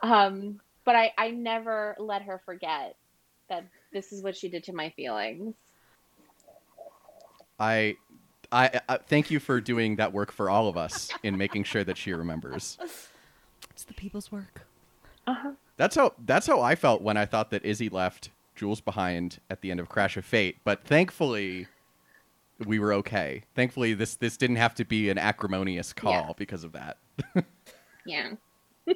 Um, 0.00 0.60
but 0.84 0.94
I, 0.94 1.12
I 1.18 1.30
never 1.30 1.96
let 1.98 2.22
her 2.22 2.40
forget 2.46 2.94
that 3.48 3.66
this 3.92 4.12
is 4.12 4.22
what 4.22 4.36
she 4.36 4.48
did 4.48 4.62
to 4.64 4.72
my 4.72 4.90
feelings. 4.90 5.56
I, 7.58 7.96
I, 8.50 8.80
I 8.88 8.96
thank 8.98 9.30
you 9.30 9.40
for 9.40 9.60
doing 9.60 9.96
that 9.96 10.12
work 10.12 10.32
for 10.32 10.48
all 10.48 10.68
of 10.68 10.76
us 10.76 11.10
in 11.22 11.36
making 11.36 11.64
sure 11.64 11.84
that 11.84 11.96
she 11.98 12.12
remembers. 12.12 12.78
It's 13.70 13.84
the 13.84 13.94
people's 13.94 14.32
work. 14.32 14.62
Uh-huh. 15.26 15.52
That's 15.76 15.94
how 15.96 16.14
that's 16.24 16.46
how 16.46 16.60
I 16.60 16.74
felt 16.74 17.02
when 17.02 17.16
I 17.16 17.26
thought 17.26 17.50
that 17.50 17.64
Izzy 17.64 17.88
left 17.88 18.30
Jules 18.56 18.80
behind 18.80 19.38
at 19.50 19.60
the 19.60 19.70
end 19.70 19.78
of 19.80 19.88
Crash 19.88 20.16
of 20.16 20.24
Fate. 20.24 20.56
But 20.64 20.84
thankfully, 20.84 21.66
we 22.64 22.78
were 22.78 22.92
okay. 22.94 23.44
Thankfully, 23.54 23.92
this 23.94 24.16
this 24.16 24.36
didn't 24.36 24.56
have 24.56 24.74
to 24.76 24.84
be 24.84 25.10
an 25.10 25.18
acrimonious 25.18 25.92
call 25.92 26.12
Yeah. 26.12 26.32
because 26.36 26.64
of 26.64 26.72
that. 26.72 26.96
Yeah. 28.06 28.30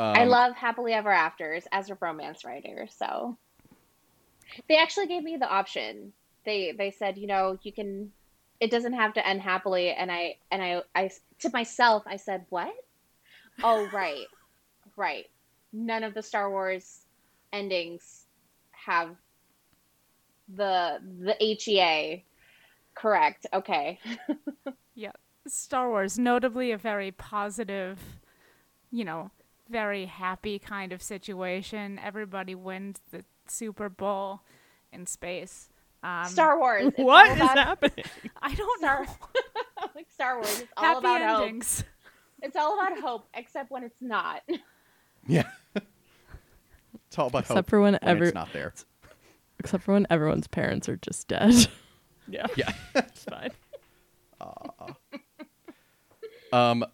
Um, 0.00 0.14
I 0.16 0.24
love 0.26 0.54
happily 0.54 0.92
ever 0.92 1.10
afters 1.10 1.64
as 1.72 1.90
a 1.90 1.98
romance 2.00 2.44
writer, 2.44 2.86
so 2.88 3.36
they 4.68 4.76
actually 4.76 5.08
gave 5.08 5.24
me 5.24 5.36
the 5.36 5.48
option. 5.48 6.12
They 6.48 6.72
they 6.72 6.90
said, 6.90 7.18
you 7.18 7.26
know, 7.26 7.58
you 7.62 7.72
can 7.72 8.10
it 8.58 8.70
doesn't 8.70 8.94
have 8.94 9.12
to 9.12 9.26
end 9.28 9.42
happily 9.42 9.90
and 9.90 10.10
I 10.10 10.36
and 10.50 10.62
I 10.62 10.82
I 10.94 11.10
to 11.40 11.50
myself 11.52 12.04
I 12.06 12.16
said, 12.16 12.46
"What?" 12.48 12.72
Oh, 13.62 13.86
right. 13.92 14.26
right. 14.96 15.26
None 15.74 16.02
of 16.04 16.14
the 16.14 16.22
Star 16.22 16.50
Wars 16.50 17.02
endings 17.52 18.24
have 18.72 19.14
the 20.56 20.98
the 21.20 21.36
HEA 21.38 22.24
correct. 22.94 23.46
Okay. 23.52 23.98
Yeah, 24.94 25.12
Star 25.46 25.88
Wars, 25.88 26.18
notably 26.18 26.72
a 26.72 26.76
very 26.76 27.12
positive, 27.12 28.00
you 28.90 29.04
know, 29.04 29.30
very 29.70 30.06
happy 30.06 30.58
kind 30.58 30.92
of 30.92 31.00
situation. 31.00 32.00
Everybody 32.02 32.56
wins 32.56 33.00
the 33.12 33.24
Super 33.46 33.88
Bowl 33.88 34.40
in 34.92 35.06
space. 35.06 35.68
Um, 36.02 36.26
Star 36.26 36.58
Wars. 36.58 36.86
It's 36.86 36.98
What 36.98 37.26
all 37.28 37.34
is 37.34 37.40
about- 37.40 37.58
happening? 37.58 38.04
I 38.42 38.54
don't 38.54 38.78
Star, 38.80 39.04
know. 39.04 39.88
like 39.94 40.10
Star 40.10 40.34
Wars. 40.36 40.60
It's 40.60 40.72
all 40.76 40.84
Happy 40.84 40.98
about 40.98 41.22
hope. 41.22 41.40
endings. 41.46 41.84
It's 42.42 42.56
all 42.56 42.74
about 42.80 42.98
hope, 43.00 43.26
except 43.34 43.70
when 43.70 43.82
it's 43.84 44.00
not. 44.00 44.42
Yeah. 45.26 45.42
it's 45.74 47.18
all 47.18 47.26
about 47.26 47.40
Except 47.40 47.56
hope 47.56 47.68
for 47.68 47.80
when 47.80 47.94
when 47.94 47.98
every, 48.02 48.28
it's 48.28 48.34
not 48.34 48.50
there. 48.54 48.72
except 49.58 49.82
for 49.82 49.92
when 49.92 50.06
everyone's 50.08 50.46
parents 50.46 50.88
are 50.88 50.96
just 50.96 51.28
dead. 51.28 51.66
Yeah, 52.28 52.46
Yeah. 52.56 52.72
it's 52.94 53.24
fine. 53.24 53.50
Um, 56.52 56.84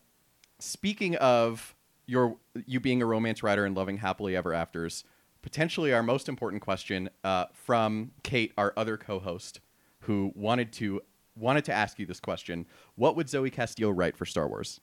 speaking 0.58 1.16
of 1.16 1.74
your 2.06 2.36
you 2.66 2.80
being 2.80 3.02
a 3.02 3.06
romance 3.06 3.42
writer 3.42 3.64
and 3.64 3.76
loving 3.76 3.98
happily 3.98 4.34
ever 4.36 4.52
afters, 4.52 5.04
potentially 5.44 5.92
our 5.92 6.02
most 6.02 6.26
important 6.26 6.62
question 6.62 7.10
uh, 7.22 7.44
from 7.52 8.10
Kate, 8.22 8.52
our 8.56 8.72
other 8.78 8.96
co-host, 8.96 9.60
who 10.00 10.32
wanted 10.34 10.72
to 10.72 11.02
wanted 11.36 11.64
to 11.66 11.72
ask 11.72 11.98
you 11.98 12.06
this 12.06 12.18
question: 12.18 12.66
What 12.96 13.14
would 13.14 13.28
Zoe 13.28 13.50
Castillo 13.50 13.90
write 13.90 14.16
for 14.16 14.24
Star 14.24 14.48
Wars? 14.48 14.80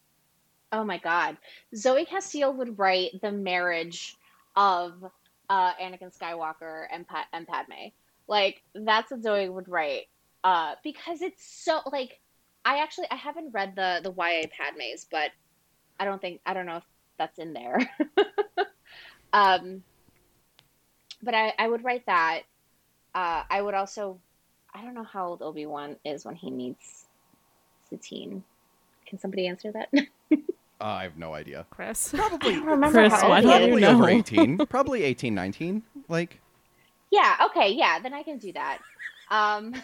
Oh 0.72 0.84
my 0.84 1.00
God. 1.00 1.38
Zoe 1.76 2.06
Castillo 2.06 2.52
would 2.52 2.78
write 2.80 3.20
the 3.22 3.32
marriage 3.32 4.16
of 4.56 5.04
uh, 5.50 5.74
Anakin 5.74 6.16
Skywalker 6.18 6.86
and, 6.94 7.06
pa- 7.06 7.28
and 7.34 7.46
Padme. 7.46 7.90
Like, 8.28 8.62
that's 8.74 9.12
what 9.12 9.22
Zoe 9.22 9.50
would 9.50 9.68
write. 9.68 10.08
Uh, 10.46 10.76
because 10.82 11.22
it's 11.22 11.44
so, 11.44 11.82
like, 11.92 12.22
I 12.64 12.78
actually, 12.78 13.08
I 13.12 13.16
haven't 13.16 13.52
read 13.52 13.76
the, 13.76 14.00
the 14.02 14.12
YA 14.12 14.48
Padmes, 14.48 15.06
but 15.12 15.32
I 16.00 16.06
don't 16.06 16.22
think, 16.22 16.40
I 16.46 16.54
don't 16.54 16.66
know 16.66 16.78
if 16.78 16.86
that's 17.18 17.38
in 17.38 17.52
there. 17.52 17.78
um, 19.34 19.84
but 21.24 21.34
I, 21.34 21.54
I 21.60 21.68
would 21.68 21.84
write 21.84 22.06
that. 22.06 22.42
Uh, 23.14 23.44
I 23.50 23.62
would 23.62 23.74
also, 23.74 24.20
I 24.74 24.82
don't 24.84 24.94
know 24.94 25.04
how 25.04 25.28
old 25.28 25.42
Obi-Wan 25.42 25.98
is 26.06 26.24
when 26.26 26.36
he 26.36 26.50
meets 26.52 27.06
Satine. 27.90 28.44
Can 29.06 29.20
somebody 29.20 29.48
answer 29.48 29.72
that? 29.72 29.90
Uh, 30.80 30.86
I 30.86 31.04
have 31.04 31.16
no 31.16 31.36
idea. 31.36 31.64
Chris. 31.70 32.10
Probably, 32.12 32.54
I 32.54 32.56
don't 32.56 32.66
remember 32.66 33.02
Chris, 33.08 33.14
how 33.14 33.32
old 33.32 33.44
don't 33.44 33.62
he 33.62 33.68
you 33.68 33.76
is. 33.76 33.82
probably 33.82 33.82
know? 33.82 33.92
over 33.92 34.10
eighteen. 34.10 34.58
Probably 34.66 35.04
18, 35.04 35.36
19. 35.36 35.84
Like 36.10 36.40
Yeah, 37.12 37.36
okay, 37.52 37.72
yeah, 37.72 38.00
then 38.00 38.16
I 38.16 38.24
can 38.24 38.40
do 38.40 38.52
that. 38.54 38.80
Um, 39.30 39.76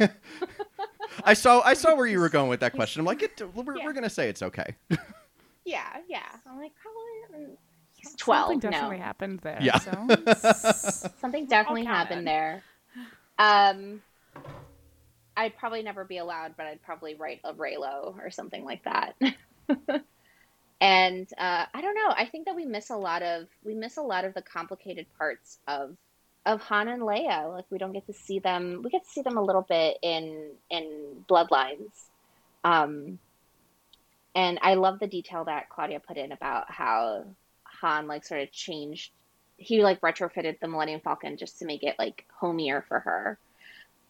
I 1.24 1.36
saw, 1.36 1.62
I 1.62 1.76
saw 1.76 1.94
where 1.96 2.08
you 2.08 2.20
were 2.20 2.30
going 2.30 2.50
with 2.50 2.62
that 2.62 2.74
question. 2.74 3.00
I'm 3.02 3.06
like, 3.06 3.22
it, 3.22 3.40
we're, 3.54 3.78
Yeah. 3.78 3.86
we're 3.86 3.94
gonna 3.94 4.10
say 4.10 4.28
it's 4.28 4.42
okay. 4.42 4.74
yeah, 5.66 5.98
yeah. 6.10 6.24
I'm 6.50 6.58
like, 6.58 6.72
probably 6.82 7.56
he's 8.12 8.26
Something 8.26 8.60
12. 8.60 8.62
definitely 8.62 8.98
no, 8.98 9.04
happened 9.04 9.40
there. 9.40 9.60
Yeah. 9.62 9.80
So. 9.80 11.10
something 11.20 11.46
definitely 11.46 11.86
happened 11.86 12.22
it. 12.22 12.26
there. 12.26 12.64
Um, 13.40 14.02
I'd 15.36 15.56
probably 15.58 15.84
never 15.84 16.04
be 16.04 16.18
allowed, 16.18 16.56
but 16.58 16.66
I'd 16.66 16.82
probably 16.82 17.16
write 17.16 17.42
a 17.44 17.54
Reylo 17.54 18.18
or 18.18 18.32
something 18.32 18.66
like 18.66 18.84
that. 18.86 19.16
and 20.82 21.28
uh, 21.38 21.66
I 21.74 21.82
don't 21.82 21.96
know. 21.96 22.10
I 22.10 22.26
think 22.26 22.46
that 22.46 22.56
we 22.56 22.66
miss 22.66 22.90
a 22.90 22.96
lot 22.96 23.22
of 23.22 23.48
we 23.64 23.76
miss 23.76 23.98
a 23.98 24.02
lot 24.02 24.26
of 24.26 24.34
the 24.34 24.42
complicated 24.42 25.06
parts 25.18 25.60
of 25.68 25.96
of 26.48 26.62
Han 26.62 26.88
and 26.88 27.04
Leia. 27.04 27.54
Like 27.54 27.66
we 27.70 27.78
don't 27.78 27.94
get 27.94 28.08
to 28.08 28.14
see 28.14 28.40
them. 28.40 28.82
We 28.84 28.90
get 28.90 29.04
to 29.04 29.10
see 29.10 29.22
them 29.22 29.38
a 29.38 29.42
little 29.44 29.66
bit 29.68 29.98
in 30.02 30.52
in 30.72 31.24
Bloodlines. 31.30 31.92
Um, 32.64 33.20
and 34.34 34.60
I 34.62 34.74
love 34.76 35.00
the 35.00 35.08
detail 35.08 35.46
that 35.46 35.70
Claudia 35.70 36.00
put 36.00 36.18
in 36.18 36.32
about 36.32 36.70
how 36.72 37.26
Han 37.82 38.08
like 38.08 38.26
sort 38.26 38.42
of 38.42 38.52
changed. 38.52 39.12
He 39.58 39.82
like 39.82 40.02
retrofitted 40.02 40.60
the 40.60 40.68
Millennium 40.68 41.02
Falcon 41.02 41.38
just 41.38 41.60
to 41.60 41.66
make 41.66 41.84
it 41.84 41.96
like 41.98 42.26
homier 42.40 42.84
for 42.88 43.00
her. 43.00 43.40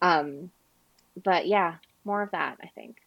Um, 0.02 0.50
but 1.22 1.46
yeah, 1.46 1.76
more 2.04 2.22
of 2.22 2.30
that. 2.32 2.58
I 2.62 2.68
think. 2.74 2.98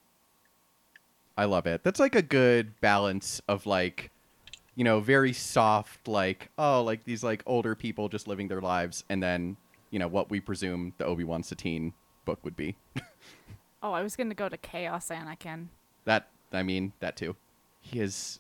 I 1.38 1.46
love 1.46 1.66
it. 1.66 1.84
That's 1.84 2.00
like 2.00 2.16
a 2.16 2.22
good 2.22 2.80
balance 2.82 3.42
of 3.48 3.66
like, 3.66 4.12
you 4.76 4.84
know, 4.84 5.00
very 5.00 5.34
soft, 5.34 6.08
like, 6.08 6.50
oh, 6.58 6.84
like 6.84 7.04
these 7.06 7.24
like 7.24 7.42
older 7.46 7.74
people 7.74 8.10
just 8.10 8.28
living 8.28 8.48
their 8.48 8.62
lives, 8.62 9.04
and 9.10 9.24
then 9.24 9.58
you 9.90 10.00
know 10.00 10.08
what 10.08 10.30
we 10.30 10.40
presume 10.40 10.94
the 10.98 11.06
Obi 11.06 11.24
Wan 11.24 11.44
Satine 11.44 11.94
book 12.26 12.40
would 12.44 12.56
be. 12.56 12.76
Oh, 13.84 13.94
I 13.94 14.04
was 14.04 14.16
gonna 14.16 14.36
go 14.36 14.48
to 14.48 14.58
Chaos 14.58 15.10
Anakin. 15.10 15.70
that 16.06 16.28
I 16.52 16.62
mean 16.62 16.94
that 17.00 17.16
too. 17.16 17.36
He 17.80 18.00
is 18.00 18.40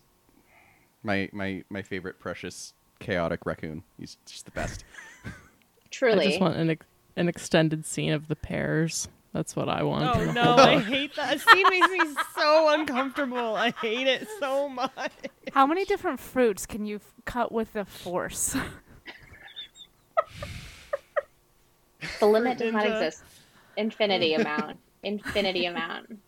my 1.03 1.29
my 1.31 1.63
my 1.69 1.81
favorite 1.81 2.19
precious 2.19 2.73
chaotic 2.99 3.45
raccoon. 3.45 3.83
He's 3.99 4.17
just 4.25 4.45
the 4.45 4.51
best. 4.51 4.83
Truly. 5.91 6.25
I 6.27 6.29
just 6.29 6.41
want 6.41 6.55
an 6.57 6.69
ex- 6.69 6.85
an 7.15 7.27
extended 7.27 7.85
scene 7.85 8.13
of 8.13 8.27
the 8.27 8.35
pears. 8.35 9.07
That's 9.33 9.55
what 9.55 9.69
I 9.69 9.83
want. 9.83 10.15
Oh 10.17 10.31
no, 10.31 10.55
I 10.55 10.79
hate 10.79 11.15
that. 11.15 11.39
Scene 11.39 11.65
makes 11.69 11.87
me 11.89 11.99
so 12.35 12.73
uncomfortable. 12.73 13.55
I 13.55 13.71
hate 13.81 14.07
it 14.07 14.27
so 14.39 14.67
much. 14.67 14.91
How 15.53 15.65
many 15.65 15.85
different 15.85 16.19
fruits 16.19 16.65
can 16.65 16.85
you 16.85 16.97
f- 16.97 17.13
cut 17.25 17.51
with 17.51 17.71
the 17.73 17.85
Force? 17.85 18.55
the 22.19 22.25
limit 22.25 22.57
does 22.57 22.73
not 22.73 22.85
exist. 22.85 23.23
Infinity 23.77 24.33
amount. 24.33 24.77
Infinity 25.03 25.65
amount. 25.65 26.19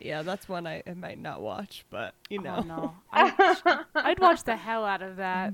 Yeah, 0.00 0.22
that's 0.22 0.48
one 0.48 0.66
I, 0.66 0.82
I 0.86 0.94
might 0.94 1.18
not 1.20 1.40
watch, 1.42 1.84
but 1.90 2.14
you 2.30 2.40
know, 2.40 2.56
Oh 2.58 2.62
no, 2.62 2.94
I, 3.12 3.84
I'd 3.94 4.18
watch 4.18 4.42
the 4.44 4.56
hell 4.56 4.84
out 4.84 5.02
of 5.02 5.16
that. 5.16 5.52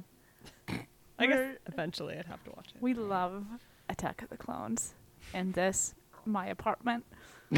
I 0.68 1.26
guess 1.26 1.36
We're- 1.36 1.56
eventually 1.66 2.16
I'd 2.18 2.26
have 2.26 2.42
to 2.44 2.50
watch 2.50 2.68
it. 2.74 2.80
We 2.82 2.94
love 2.94 3.44
Attack 3.88 4.22
of 4.22 4.28
the 4.28 4.36
Clones, 4.36 4.94
and 5.34 5.52
this 5.54 5.94
my 6.24 6.46
apartment. 6.46 7.04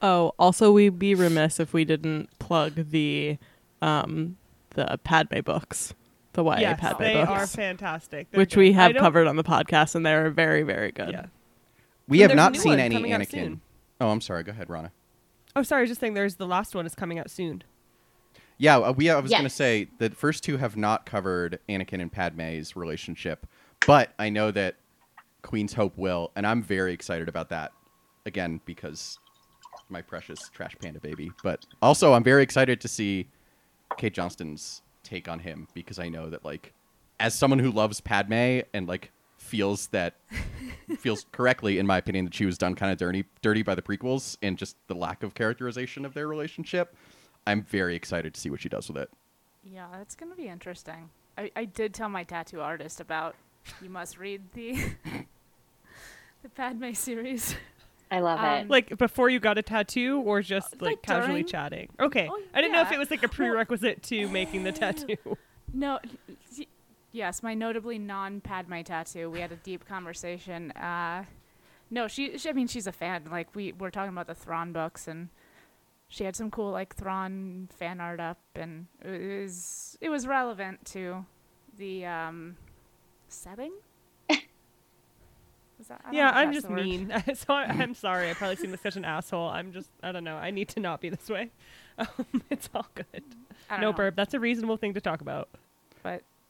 Oh, 0.00 0.32
also 0.38 0.70
we'd 0.70 0.98
be 0.98 1.16
remiss 1.16 1.58
if 1.58 1.72
we 1.72 1.84
didn't 1.84 2.28
plug 2.38 2.90
the 2.90 3.36
um 3.82 4.36
the 4.70 4.98
Padme 5.02 5.40
books. 5.40 5.92
The 6.34 6.44
YA 6.44 6.58
yes, 6.60 6.80
Padme 6.80 7.02
they 7.02 7.14
books. 7.14 7.28
are 7.30 7.46
fantastic. 7.48 7.56
They're 7.56 7.68
fantastic. 7.70 8.26
which 8.30 8.50
good. 8.50 8.60
we 8.60 8.72
have 8.74 8.94
covered 8.94 9.26
on 9.26 9.34
the 9.34 9.42
podcast 9.42 9.96
and 9.96 10.06
they're 10.06 10.30
very, 10.30 10.62
very 10.62 10.92
good. 10.92 11.10
Yeah. 11.10 11.26
We 12.06 12.22
And 12.22 12.30
have 12.30 12.36
not 12.36 12.56
seen 12.56 12.78
any 12.78 12.94
coming 12.94 13.10
Anakin. 13.10 13.58
Oh, 14.00 14.08
I'm 14.10 14.20
sorry. 14.20 14.44
Go 14.44 14.52
ahead, 14.52 14.70
Rana. 14.70 14.92
Oh, 15.56 15.62
sorry. 15.62 15.80
I 15.80 15.82
was 15.82 15.90
just 15.90 16.00
saying. 16.00 16.14
There's 16.14 16.36
the 16.36 16.46
last 16.46 16.74
one 16.74 16.86
is 16.86 16.94
coming 16.94 17.18
out 17.18 17.30
soon. 17.30 17.62
Yeah, 18.58 18.78
uh, 18.78 18.92
we. 18.92 19.08
I 19.10 19.18
was 19.18 19.30
going 19.30 19.44
to 19.44 19.50
say 19.50 19.88
the 19.98 20.10
first 20.10 20.42
two 20.44 20.56
have 20.56 20.76
not 20.76 21.06
covered 21.06 21.60
Anakin 21.68 22.00
and 22.00 22.10
Padme's 22.10 22.74
relationship, 22.76 23.46
but 23.86 24.12
I 24.18 24.30
know 24.30 24.50
that 24.50 24.76
Queen's 25.42 25.74
Hope 25.74 25.96
will, 25.96 26.32
and 26.36 26.46
I'm 26.46 26.62
very 26.62 26.92
excited 26.92 27.28
about 27.28 27.48
that. 27.50 27.72
Again, 28.26 28.60
because 28.66 29.18
my 29.88 30.02
precious 30.02 30.48
trash 30.52 30.76
panda 30.80 31.00
baby, 31.00 31.30
but 31.42 31.64
also 31.80 32.12
I'm 32.12 32.24
very 32.24 32.42
excited 32.42 32.80
to 32.82 32.88
see 32.88 33.28
Kate 33.96 34.12
Johnston's 34.12 34.82
take 35.02 35.28
on 35.28 35.38
him 35.38 35.68
because 35.72 35.98
I 35.98 36.08
know 36.08 36.28
that 36.28 36.44
like, 36.44 36.74
as 37.20 37.34
someone 37.34 37.58
who 37.58 37.70
loves 37.70 38.00
Padme 38.00 38.60
and 38.74 38.86
like 38.86 39.12
feels 39.48 39.88
that 39.88 40.14
feels 40.98 41.24
correctly 41.32 41.78
in 41.78 41.86
my 41.86 41.96
opinion 41.98 42.24
that 42.26 42.34
she 42.34 42.46
was 42.46 42.56
done 42.58 42.74
kind 42.74 42.92
of 42.92 42.98
dirty 42.98 43.24
dirty 43.42 43.62
by 43.62 43.74
the 43.74 43.82
prequels 43.82 44.36
and 44.42 44.56
just 44.58 44.76
the 44.86 44.94
lack 44.94 45.22
of 45.22 45.34
characterization 45.34 46.04
of 46.04 46.14
their 46.14 46.28
relationship 46.28 46.94
i'm 47.46 47.62
very 47.62 47.94
excited 47.96 48.34
to 48.34 48.40
see 48.40 48.50
what 48.50 48.60
she 48.60 48.68
does 48.68 48.88
with 48.88 48.96
it 49.02 49.10
Yeah, 49.64 49.86
it's 50.00 50.14
gonna 50.14 50.34
be 50.36 50.48
interesting. 50.48 51.10
I, 51.36 51.50
I 51.56 51.64
did 51.66 51.94
tell 51.94 52.08
my 52.08 52.24
tattoo 52.24 52.60
artist 52.60 53.00
about 53.00 53.34
you 53.82 53.90
must 53.90 54.18
read 54.18 54.42
the 54.54 54.76
the 56.42 56.48
Padme 56.48 56.92
series. 56.92 57.54
I 58.10 58.20
love 58.20 58.38
Um, 58.40 58.54
it. 58.66 58.70
Like 58.70 58.96
before 58.98 59.28
you 59.28 59.38
got 59.38 59.58
a 59.58 59.62
tattoo, 59.62 60.20
or 60.24 60.40
just 60.40 60.74
Uh, 60.74 60.76
like, 60.80 60.90
like 60.96 61.02
casually 61.02 61.28
during- 61.42 61.46
chatting. 61.46 61.88
Okay, 62.00 62.28
Oh, 62.30 62.40
I 62.54 62.60
didn't 62.60 62.72
know 62.72 62.80
if 62.82 62.92
it 62.92 62.98
was 62.98 63.10
like 63.10 63.22
a 63.22 63.28
prerequisite 63.28 64.02
to 64.04 64.28
making 64.28 64.64
the 64.64 64.72
tattoo. 64.82 65.16
No, 65.72 65.98
y- 66.56 66.66
yes, 67.12 67.42
my 67.42 67.54
notably 67.54 67.98
non-Padme 67.98 68.82
tattoo. 68.82 69.30
We 69.30 69.40
had 69.40 69.52
a 69.52 69.56
deep 69.56 69.86
conversation. 69.86 70.70
Uh, 70.72 71.24
no, 71.90 72.08
she, 72.08 72.38
she. 72.38 72.48
I 72.48 72.52
mean, 72.52 72.66
she's 72.68 72.86
a 72.86 72.92
fan. 72.92 73.24
Like 73.30 73.54
we 73.54 73.72
were 73.72 73.90
talking 73.90 74.12
about 74.12 74.26
the 74.26 74.34
Thrawn 74.34 74.72
books, 74.72 75.08
and 75.08 75.28
she 76.08 76.24
had 76.24 76.36
some 76.36 76.50
cool 76.50 76.70
like 76.70 76.94
Thrawn 76.94 77.68
fan 77.78 78.00
art 78.00 78.20
up, 78.20 78.38
and 78.54 78.86
it 79.02 79.42
was 79.42 79.96
it 80.00 80.08
was 80.10 80.26
relevant 80.26 80.84
to 80.86 81.24
the 81.76 82.06
um, 82.06 82.56
setting. 83.28 83.72
That, 85.88 86.00
I 86.00 86.04
don't 86.06 86.12
know 86.12 86.18
yeah, 86.18 86.30
I'm 86.32 86.52
just 86.52 86.68
mean. 86.68 87.12
so 87.34 87.54
I, 87.54 87.66
I'm 87.66 87.94
sorry. 87.94 88.30
I 88.30 88.34
probably 88.34 88.56
seem 88.56 88.72
like 88.72 88.82
such 88.82 88.96
an 88.96 89.04
asshole. 89.04 89.48
I'm 89.48 89.72
just. 89.72 89.88
I 90.02 90.10
don't 90.10 90.24
know. 90.24 90.34
I 90.34 90.50
need 90.50 90.68
to 90.70 90.80
not 90.80 91.00
be 91.00 91.08
this 91.08 91.28
way. 91.28 91.50
Um, 91.98 92.44
it's 92.48 92.70
all 92.76 92.86
good. 92.94 93.24
No, 93.68 93.78
know, 93.78 93.92
burp. 93.92 94.14
That's 94.14 94.32
a 94.32 94.38
reasonable 94.38 94.76
thing 94.76 94.94
to 94.94 95.00
talk 95.00 95.20
about. 95.20 95.48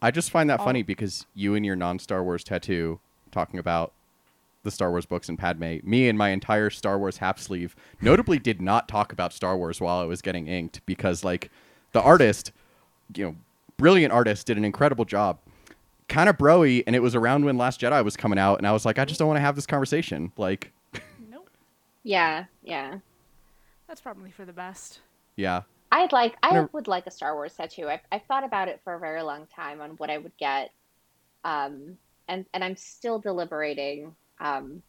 But 0.01 0.07
i 0.07 0.11
just 0.11 0.31
find 0.31 0.49
that 0.51 0.61
Oh. 0.61 0.65
funny 0.65 0.83
because 0.83 1.27
you 1.35 1.55
and 1.55 1.65
your 1.67 1.77
non-star 1.77 2.23
wars 2.25 2.45
tattoo 2.45 3.01
talking 3.31 3.59
about 3.61 3.93
the 4.65 4.71
star 4.71 4.91
wars 4.91 5.07
books 5.07 5.29
and 5.29 5.39
padme 5.39 5.77
me 5.83 6.09
and 6.09 6.19
my 6.19 6.31
entire 6.31 6.71
star 6.71 6.99
wars 6.99 7.19
half 7.19 7.39
sleeve 7.39 7.75
notably 8.01 8.39
did 8.49 8.61
not 8.61 8.89
talk 8.89 9.13
about 9.13 9.33
star 9.33 9.57
wars 9.57 9.81
while 9.81 9.99
i 10.01 10.05
was 10.05 10.21
getting 10.23 10.47
inked 10.49 10.85
because 10.87 11.25
like 11.25 11.51
the 11.93 12.01
artist 12.03 12.53
you 13.15 13.25
know 13.25 13.37
brilliant 13.77 14.13
artist 14.13 14.47
did 14.47 14.57
an 14.57 14.65
incredible 14.65 15.05
job 15.05 15.39
kind 16.09 16.29
of 16.29 16.37
broy 16.37 16.83
and 16.87 16.97
it 16.97 17.01
was 17.01 17.15
around 17.15 17.45
when 17.45 17.57
last 17.57 17.81
jedi 17.81 18.03
was 18.05 18.17
coming 18.17 18.39
out 18.39 18.59
and 18.59 18.67
i 18.67 18.73
was 18.73 18.85
like 18.85 18.99
i 18.99 19.05
just 19.05 19.19
don't 19.19 19.29
want 19.29 19.37
to 19.37 19.43
have 19.43 19.55
this 19.55 19.67
conversation 19.67 20.33
like 20.37 20.73
nope. 21.31 21.49
yeah, 22.03 22.45
yeah. 22.63 22.99
That's 23.87 24.01
probably 24.03 24.31
for 24.31 24.45
the 24.45 24.53
best. 24.53 25.01
yeah 25.37 25.63
I'd 25.91 26.13
like 26.13 26.37
I 26.43 26.53
Never- 26.53 26.71
would 26.73 26.89
like 26.89 27.07
a 27.07 27.11
Star 27.11 27.35
Wars 27.35 27.55
tattoo. 27.55 27.89
I've, 27.89 28.01
I've 28.13 28.25
thought 28.25 28.45
about 28.45 28.69
it 28.69 28.81
for 28.85 28.95
a 28.95 28.99
very 28.99 29.23
long 29.23 29.47
time 29.47 29.81
on 29.81 29.91
what 29.93 30.11
I 30.11 30.19
would 30.19 30.37
get, 30.37 30.71
um, 31.45 31.97
and 32.29 32.45
and 32.53 32.63
I'm 32.63 32.77
still 32.77 33.19
deliberating. 33.19 34.15
Um, 34.41 34.83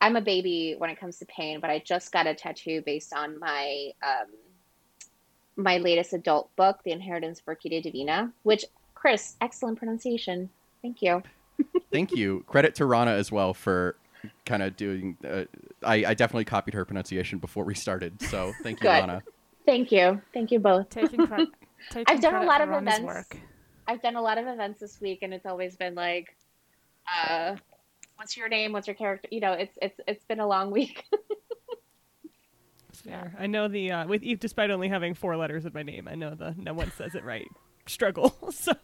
I'm 0.00 0.16
a 0.16 0.20
baby 0.20 0.74
when 0.78 0.90
it 0.90 0.98
comes 0.98 1.18
to 1.18 1.26
pain, 1.26 1.60
but 1.60 1.70
I 1.70 1.78
just 1.78 2.10
got 2.12 2.26
a 2.26 2.34
tattoo 2.34 2.82
based 2.84 3.12
on 3.12 3.38
my 3.38 3.90
um, 4.02 4.28
my 5.56 5.78
latest 5.78 6.12
adult 6.12 6.54
book, 6.56 6.80
The 6.84 6.92
Inheritance 6.92 7.40
of 7.40 7.46
Orquídea 7.46 7.82
Divina, 7.82 8.32
which 8.42 8.64
Chris, 8.94 9.36
excellent 9.40 9.78
pronunciation. 9.78 10.48
Thank 10.80 11.02
you. 11.02 11.22
Thank 11.92 12.12
you. 12.12 12.44
Credit 12.46 12.74
to 12.76 12.86
Rana 12.86 13.12
as 13.12 13.30
well 13.30 13.52
for 13.52 13.96
kind 14.46 14.62
of 14.62 14.76
doing. 14.76 15.16
Uh, 15.24 15.44
I, 15.84 16.04
I 16.06 16.14
definitely 16.14 16.46
copied 16.46 16.74
her 16.74 16.84
pronunciation 16.84 17.38
before 17.38 17.64
we 17.64 17.74
started, 17.74 18.20
so 18.22 18.52
thank 18.62 18.82
you, 18.82 18.88
Rana. 18.88 19.22
Thank 19.64 19.92
you. 19.92 20.20
Thank 20.34 20.50
you 20.50 20.58
both. 20.58 20.88
Taking, 20.90 21.26
cre- 21.26 21.42
taking 21.90 22.04
I've 22.14 22.20
done 22.20 22.34
a 22.34 22.44
lot 22.44 22.60
of 22.60 22.70
events. 22.70 23.00
Work. 23.00 23.36
I've 23.86 24.02
done 24.02 24.16
a 24.16 24.22
lot 24.22 24.38
of 24.38 24.46
events 24.46 24.80
this 24.80 25.00
week, 25.00 25.20
and 25.22 25.32
it's 25.32 25.46
always 25.46 25.76
been 25.76 25.94
like, 25.94 26.36
uh, 27.18 27.56
"What's 28.16 28.36
your 28.36 28.48
name? 28.48 28.72
What's 28.72 28.86
your 28.86 28.94
character?" 28.94 29.28
You 29.30 29.40
know, 29.40 29.52
it's 29.52 29.76
it's 29.80 30.00
it's 30.06 30.24
been 30.24 30.40
a 30.40 30.46
long 30.46 30.70
week. 30.70 31.04
Fair. 32.92 33.34
I 33.38 33.46
know 33.48 33.66
the 33.68 33.90
uh, 33.90 34.06
with 34.06 34.22
despite 34.38 34.70
only 34.70 34.88
having 34.88 35.14
four 35.14 35.36
letters 35.36 35.64
in 35.64 35.72
my 35.72 35.82
name, 35.82 36.06
I 36.06 36.14
know 36.14 36.34
the 36.34 36.54
no 36.56 36.72
one 36.72 36.92
says 36.96 37.14
it 37.14 37.24
right 37.24 37.48
struggle. 37.86 38.34
So, 38.52 38.74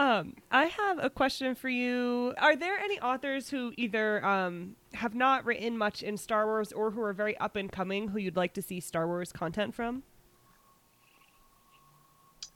um, 0.00 0.36
I 0.50 0.64
have 0.64 0.98
a 0.98 1.10
question 1.10 1.54
for 1.54 1.68
you. 1.68 2.32
Are 2.38 2.56
there 2.56 2.78
any 2.78 2.98
authors 3.00 3.50
who 3.50 3.74
either 3.76 4.24
um 4.24 4.76
have 4.94 5.14
not 5.14 5.44
written 5.44 5.76
much 5.76 6.02
in 6.02 6.16
Star 6.16 6.46
Wars 6.46 6.72
or 6.72 6.90
who 6.90 7.02
are 7.02 7.12
very 7.12 7.36
up 7.36 7.54
and 7.54 7.70
coming 7.70 8.08
who 8.08 8.18
you'd 8.18 8.36
like 8.36 8.54
to 8.54 8.62
see 8.62 8.80
Star 8.80 9.06
Wars 9.06 9.30
content 9.30 9.74
from? 9.74 10.02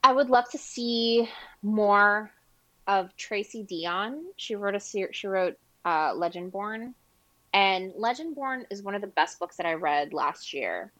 I 0.02 0.12
would 0.12 0.30
love 0.30 0.48
to 0.52 0.58
see 0.58 1.28
more 1.62 2.30
of 2.86 3.14
Tracy 3.16 3.66
Deonn. 3.70 4.22
She 4.36 4.54
wrote 4.54 4.74
a 4.74 4.80
ser- 4.80 5.12
she 5.12 5.26
wrote 5.26 5.58
uh, 5.84 6.14
Legendborn, 6.14 6.94
and 7.52 7.92
Legendborn 7.92 8.64
is 8.70 8.82
one 8.82 8.94
of 8.94 9.02
the 9.02 9.06
best 9.06 9.38
books 9.38 9.56
that 9.56 9.66
I 9.66 9.74
read 9.74 10.14
last 10.14 10.54
year. 10.54 10.92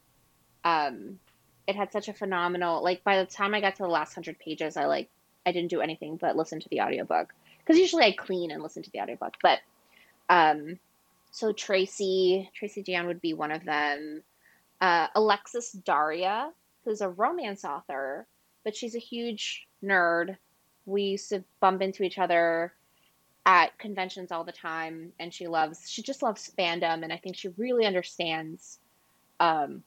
Um, 0.62 1.18
it 1.66 1.74
had 1.74 1.90
such 1.90 2.08
a 2.08 2.12
phenomenal 2.12 2.84
like 2.84 3.02
by 3.02 3.16
the 3.18 3.24
time 3.24 3.54
I 3.54 3.62
got 3.62 3.76
to 3.76 3.84
the 3.84 3.88
last 3.88 4.12
hundred 4.12 4.38
pages, 4.38 4.76
I 4.76 4.84
like 4.84 5.08
I 5.46 5.52
didn't 5.52 5.70
do 5.70 5.80
anything 5.80 6.16
but 6.16 6.36
listen 6.36 6.60
to 6.60 6.68
the 6.68 6.80
audiobook 6.80 7.32
because 7.58 7.78
usually 7.78 8.04
I 8.04 8.12
clean 8.12 8.50
and 8.50 8.62
listen 8.62 8.82
to 8.82 8.90
the 8.90 9.00
audiobook. 9.00 9.34
But 9.42 9.60
um, 10.28 10.78
so 11.30 11.52
Tracy 11.52 12.50
Tracy 12.54 12.82
Deonn 12.82 13.06
would 13.06 13.20
be 13.20 13.34
one 13.34 13.52
of 13.52 13.64
them. 13.64 14.22
Uh, 14.80 15.06
Alexis 15.14 15.72
Daria, 15.72 16.50
who's 16.84 17.00
a 17.00 17.08
romance 17.08 17.64
author 17.64 18.26
but 18.64 18.74
she's 18.74 18.96
a 18.96 19.00
huge 19.00 19.68
nerd. 19.84 20.36
We 20.86 21.02
used 21.02 21.28
to 21.28 21.44
bump 21.60 21.82
into 21.82 22.02
each 22.02 22.18
other 22.18 22.72
at 23.46 23.78
conventions 23.78 24.32
all 24.32 24.42
the 24.42 24.52
time, 24.52 25.12
and 25.20 25.32
she 25.32 25.46
loves 25.46 25.88
she 25.88 26.02
just 26.02 26.22
loves 26.22 26.50
fandom, 26.58 27.04
and 27.04 27.12
I 27.12 27.18
think 27.18 27.36
she 27.36 27.48
really 27.58 27.86
understands 27.86 28.78
um, 29.38 29.82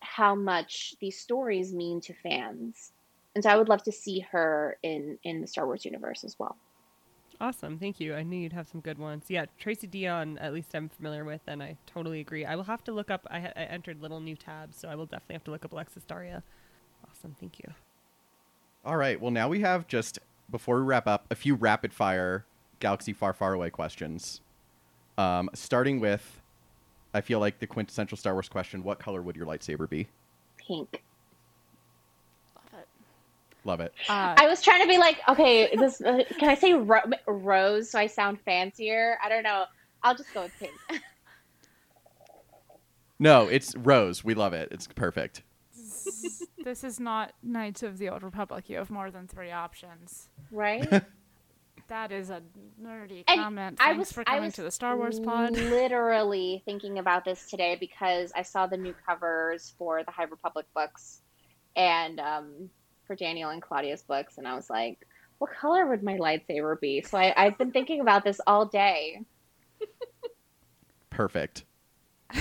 how 0.00 0.34
much 0.34 0.94
these 1.00 1.18
stories 1.18 1.72
mean 1.72 2.00
to 2.02 2.14
fans. 2.14 2.92
And 3.38 3.44
so 3.44 3.50
I 3.50 3.56
would 3.56 3.68
love 3.68 3.84
to 3.84 3.92
see 3.92 4.18
her 4.32 4.78
in 4.82 5.16
in 5.22 5.40
the 5.40 5.46
Star 5.46 5.64
Wars 5.64 5.84
universe 5.84 6.24
as 6.24 6.36
well. 6.40 6.56
Awesome, 7.40 7.78
thank 7.78 8.00
you. 8.00 8.16
I 8.16 8.24
knew 8.24 8.36
you'd 8.36 8.52
have 8.52 8.66
some 8.66 8.80
good 8.80 8.98
ones. 8.98 9.26
Yeah, 9.28 9.44
Tracy 9.60 9.86
Deonn, 9.86 10.38
at 10.40 10.52
least 10.52 10.74
I'm 10.74 10.88
familiar 10.88 11.24
with, 11.24 11.42
and 11.46 11.62
I 11.62 11.76
totally 11.86 12.18
agree. 12.18 12.44
I 12.44 12.56
will 12.56 12.64
have 12.64 12.82
to 12.82 12.92
look 12.92 13.12
up. 13.12 13.28
I, 13.30 13.52
I 13.54 13.62
entered 13.62 14.02
little 14.02 14.18
new 14.18 14.34
tabs, 14.34 14.76
so 14.76 14.88
I 14.88 14.96
will 14.96 15.06
definitely 15.06 15.34
have 15.34 15.44
to 15.44 15.52
look 15.52 15.64
up 15.64 15.70
Alexis 15.70 16.02
Daria. 16.02 16.42
Awesome, 17.08 17.36
thank 17.38 17.60
you. 17.60 17.72
All 18.84 18.96
right. 18.96 19.20
Well, 19.20 19.30
now 19.30 19.48
we 19.48 19.60
have 19.60 19.86
just 19.86 20.18
before 20.50 20.78
we 20.78 20.82
wrap 20.82 21.06
up, 21.06 21.26
a 21.30 21.36
few 21.36 21.54
rapid 21.54 21.92
fire 21.92 22.44
Galaxy 22.80 23.12
Far 23.12 23.32
Far 23.32 23.52
Away 23.52 23.70
questions. 23.70 24.40
Um, 25.16 25.48
starting 25.54 26.00
with, 26.00 26.40
I 27.14 27.20
feel 27.20 27.38
like 27.38 27.60
the 27.60 27.68
quintessential 27.68 28.18
Star 28.18 28.32
Wars 28.32 28.48
question: 28.48 28.82
What 28.82 28.98
color 28.98 29.22
would 29.22 29.36
your 29.36 29.46
lightsaber 29.46 29.88
be? 29.88 30.08
Pink. 30.56 31.04
Love 33.64 33.80
it. 33.80 33.92
Uh, 34.08 34.34
I 34.36 34.46
was 34.46 34.62
trying 34.62 34.80
to 34.82 34.88
be 34.88 34.98
like, 34.98 35.18
okay, 35.28 35.74
this 35.76 36.00
uh, 36.00 36.22
can 36.38 36.48
I 36.48 36.54
say 36.54 36.74
ro- 36.74 37.00
rose 37.26 37.90
so 37.90 37.98
I 37.98 38.06
sound 38.06 38.40
fancier? 38.40 39.18
I 39.22 39.28
don't 39.28 39.42
know. 39.42 39.64
I'll 40.02 40.14
just 40.14 40.32
go 40.32 40.42
with 40.42 40.52
pink. 40.58 40.72
No, 43.18 43.48
it's 43.48 43.74
rose. 43.76 44.22
We 44.22 44.34
love 44.34 44.52
it. 44.52 44.68
It's 44.70 44.86
perfect. 44.86 45.42
this 46.64 46.84
is 46.84 47.00
not 47.00 47.32
Knights 47.42 47.82
of 47.82 47.98
the 47.98 48.08
Old 48.08 48.22
Republic. 48.22 48.68
You 48.68 48.76
have 48.76 48.90
more 48.90 49.10
than 49.10 49.26
three 49.26 49.50
options. 49.50 50.28
right? 50.50 50.86
That 51.88 52.12
is 52.12 52.28
a 52.28 52.42
nerdy 52.82 53.24
And 53.26 53.40
comment. 53.40 53.78
I 53.80 53.94
was 53.94 54.12
for 54.12 54.20
I 54.20 54.24
coming 54.34 54.44
was 54.44 54.54
to 54.56 54.62
the 54.62 54.70
Star 54.70 54.94
Wars 54.94 55.18
pod. 55.18 55.52
Literally 55.52 56.62
thinking 56.66 56.98
about 56.98 57.24
this 57.24 57.48
today 57.48 57.78
because 57.80 58.30
I 58.36 58.42
saw 58.42 58.66
the 58.66 58.76
new 58.76 58.94
covers 59.06 59.72
for 59.78 60.04
the 60.04 60.10
High 60.10 60.24
Republic 60.24 60.66
books 60.74 61.22
and 61.76 62.20
um, 62.20 62.68
for 63.08 63.16
Daniel 63.16 63.50
and 63.50 63.60
Claudia's 63.60 64.02
books, 64.02 64.38
and 64.38 64.46
I 64.46 64.54
was 64.54 64.70
like, 64.70 65.04
what 65.38 65.50
color 65.50 65.86
would 65.86 66.04
my 66.04 66.16
lightsaber 66.16 66.78
be? 66.80 67.02
So 67.02 67.18
I, 67.18 67.34
I've 67.36 67.58
been 67.58 67.72
thinking 67.72 68.00
about 68.00 68.22
this 68.22 68.40
all 68.46 68.66
day. 68.66 69.22
Perfect. 71.10 71.64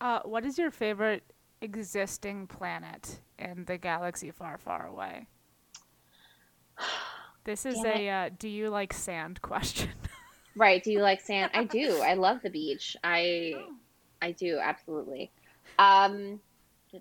Uh, 0.00 0.20
what 0.24 0.44
is 0.44 0.58
your 0.58 0.70
favorite 0.70 1.24
existing 1.60 2.46
planet 2.46 3.18
in 3.38 3.64
the 3.64 3.76
galaxy 3.76 4.30
far, 4.30 4.58
far 4.58 4.86
away? 4.86 5.26
This 7.44 7.64
is 7.64 7.80
Damn 7.82 7.96
a 7.96 8.10
uh, 8.10 8.30
do 8.38 8.46
you 8.46 8.68
like 8.68 8.92
sand 8.92 9.40
question. 9.42 9.88
Right? 10.54 10.84
Do 10.84 10.92
you 10.92 11.00
like 11.00 11.22
sand? 11.22 11.50
I 11.54 11.64
do. 11.64 11.98
I 12.02 12.12
love 12.12 12.42
the 12.42 12.50
beach. 12.50 12.94
I 13.02 13.54
I 14.20 14.32
do 14.32 14.58
absolutely. 14.62 15.30
Um, 15.78 16.40
I'm 16.94 17.00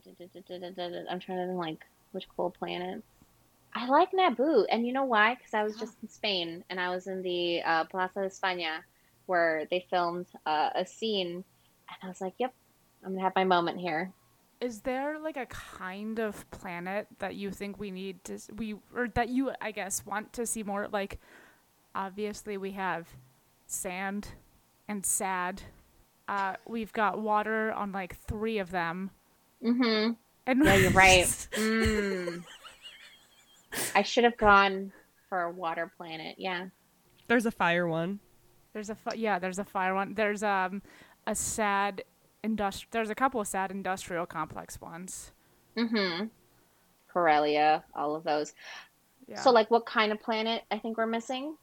trying 1.20 1.38
to 1.38 1.47
think 1.47 1.57
like 1.57 1.86
which 2.12 2.28
cool 2.36 2.51
planets. 2.51 3.03
I 3.74 3.88
like 3.88 4.12
Naboo, 4.12 4.66
and 4.70 4.88
you 4.88 4.93
know 4.93 5.05
why? 5.05 5.36
Because 5.36 5.53
I 5.53 5.64
was 5.64 5.78
just 5.78 5.97
in 6.01 6.10
Spain, 6.10 6.64
and 6.70 6.80
I 6.80 6.89
was 6.89 7.08
in 7.08 7.22
the 7.22 7.62
uh, 7.64 7.84
Plaza 7.86 8.22
de 8.22 8.28
España, 8.28 8.80
where 9.26 9.68
they 9.70 9.86
filmed 9.89 10.28
uh, 10.45 10.70
a 10.74 10.86
scene, 10.86 11.43
and 11.89 11.97
I 12.01 12.08
was 12.08 12.22
like, 12.22 12.34
"Yep, 12.39 12.53
I'm 13.03 13.12
gonna 13.12 13.24
have 13.24 13.36
my 13.36 13.43
moment 13.43 13.80
here." 13.80 14.12
is 14.60 14.82
there 14.82 15.20
like 15.20 15.38
a 15.38 15.45
kind 15.45 16.20
of 16.20 16.49
planet 16.49 17.08
that 17.20 17.36
you 17.36 17.51
think 17.51 17.80
we 17.80 17.91
need 17.91 18.24
to 18.24 18.39
we 18.55 18.76
or 18.95 19.08
that 19.10 19.30
you 19.30 19.51
I 19.62 19.70
guess 19.70 20.03
want 20.03 20.34
to 20.34 20.47
see 20.47 20.64
more 20.64 20.88
like 20.91 21.20
obviously 21.93 22.58
we 22.58 22.72
have 22.72 23.08
sand 23.66 24.30
and 24.88 25.05
sad. 25.05 25.62
Uh, 26.28 26.55
we've 26.68 26.93
got 26.93 27.20
water 27.20 27.72
on 27.72 27.91
like 27.91 28.16
three 28.16 28.60
of 28.60 28.72
them. 28.72 29.12
Mm-hmm. 29.64 30.14
And 30.48 30.64
Yeah, 30.66 30.76
you're 30.76 30.91
right. 31.06 31.26
Mm. 31.52 32.43
I 33.93 34.02
should 34.02 34.24
have 34.24 34.38
gone 34.38 34.91
for 35.30 35.43
a 35.43 35.52
water 35.52 35.91
planet. 35.98 36.36
Yeah. 36.39 36.68
There's 37.28 37.45
a 37.45 37.52
fire 37.52 37.88
one. 37.88 38.20
There's 38.74 38.89
a 38.89 38.95
fi- 38.95 39.16
yeah, 39.16 39.38
there's 39.39 39.60
a 39.60 39.66
fire 39.66 39.93
one. 39.93 40.14
There's 40.16 40.41
um 40.41 40.82
a 41.28 41.36
sad 41.36 42.04
industri- 42.43 42.86
There's 42.91 43.10
a 43.10 43.16
couple 43.16 43.41
of 43.41 43.48
sad 43.48 43.72
industrial 43.72 44.26
complex 44.26 44.80
ones. 44.82 45.32
Mm-hmm. 45.76 46.28
Corellia, 47.12 47.84
all 47.93 48.16
of 48.16 48.24
those. 48.24 48.54
Yeah. 49.28 49.41
So, 49.41 49.52
like, 49.52 49.70
what 49.70 49.86
kind 49.86 50.12
of 50.12 50.22
planet 50.22 50.64
I 50.72 50.80
think 50.80 50.98
we're 50.98 51.06
missing? 51.06 51.56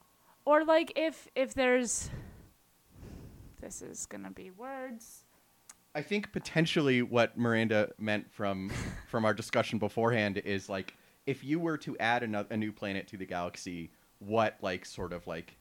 or 0.47 0.63
like 0.63 0.93
if 0.95 1.27
if 1.35 1.55
there's 1.55 2.11
this 3.63 3.81
is 3.81 4.05
gonna 4.05 4.31
be 4.31 4.51
words. 4.51 5.24
I 5.95 6.03
think 6.03 6.33
potentially 6.33 7.03
what 7.03 7.39
Miranda 7.39 7.93
meant 7.99 8.31
from 8.33 8.71
from 9.09 9.25
our 9.25 9.35
discussion 9.35 9.79
beforehand 9.79 10.39
is 10.39 10.69
like 10.69 10.95
if 11.27 11.45
you 11.45 11.59
were 11.59 11.79
to 11.79 11.97
add 11.99 12.23
ano- 12.23 12.47
a 12.51 12.57
new 12.57 12.73
planet 12.73 13.09
to 13.09 13.17
the 13.17 13.27
galaxy, 13.27 13.91
what 14.19 14.57
like 14.61 14.85
sort 14.85 15.13
of 15.13 15.27
like 15.27 15.57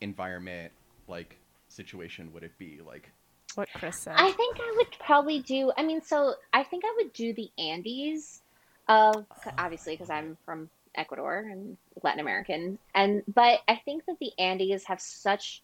environment 0.00 0.72
like 1.08 1.38
situation 1.68 2.32
would 2.32 2.44
it 2.44 2.56
be? 2.58 2.80
Like 2.86 3.10
What 3.54 3.68
Chris 3.74 4.02
said. 4.02 4.14
I 4.16 4.30
think 4.32 4.56
I 4.60 4.74
would 4.76 4.92
probably 4.98 5.40
do. 5.40 5.72
I 5.76 5.82
mean, 5.82 6.00
so 6.02 6.34
I 6.52 6.62
think 6.62 6.84
I 6.84 6.94
would 6.96 7.12
do 7.12 7.32
the 7.32 7.50
Andes, 7.58 8.42
uh, 8.88 9.22
obviously 9.58 9.94
because 9.94 10.10
I'm 10.10 10.36
from 10.44 10.70
Ecuador 10.94 11.46
and 11.50 11.76
Latin 12.02 12.20
American, 12.20 12.78
and 12.94 13.22
but 13.34 13.60
I 13.68 13.80
think 13.84 14.06
that 14.06 14.18
the 14.20 14.32
Andes 14.38 14.84
have 14.84 15.00
such 15.00 15.62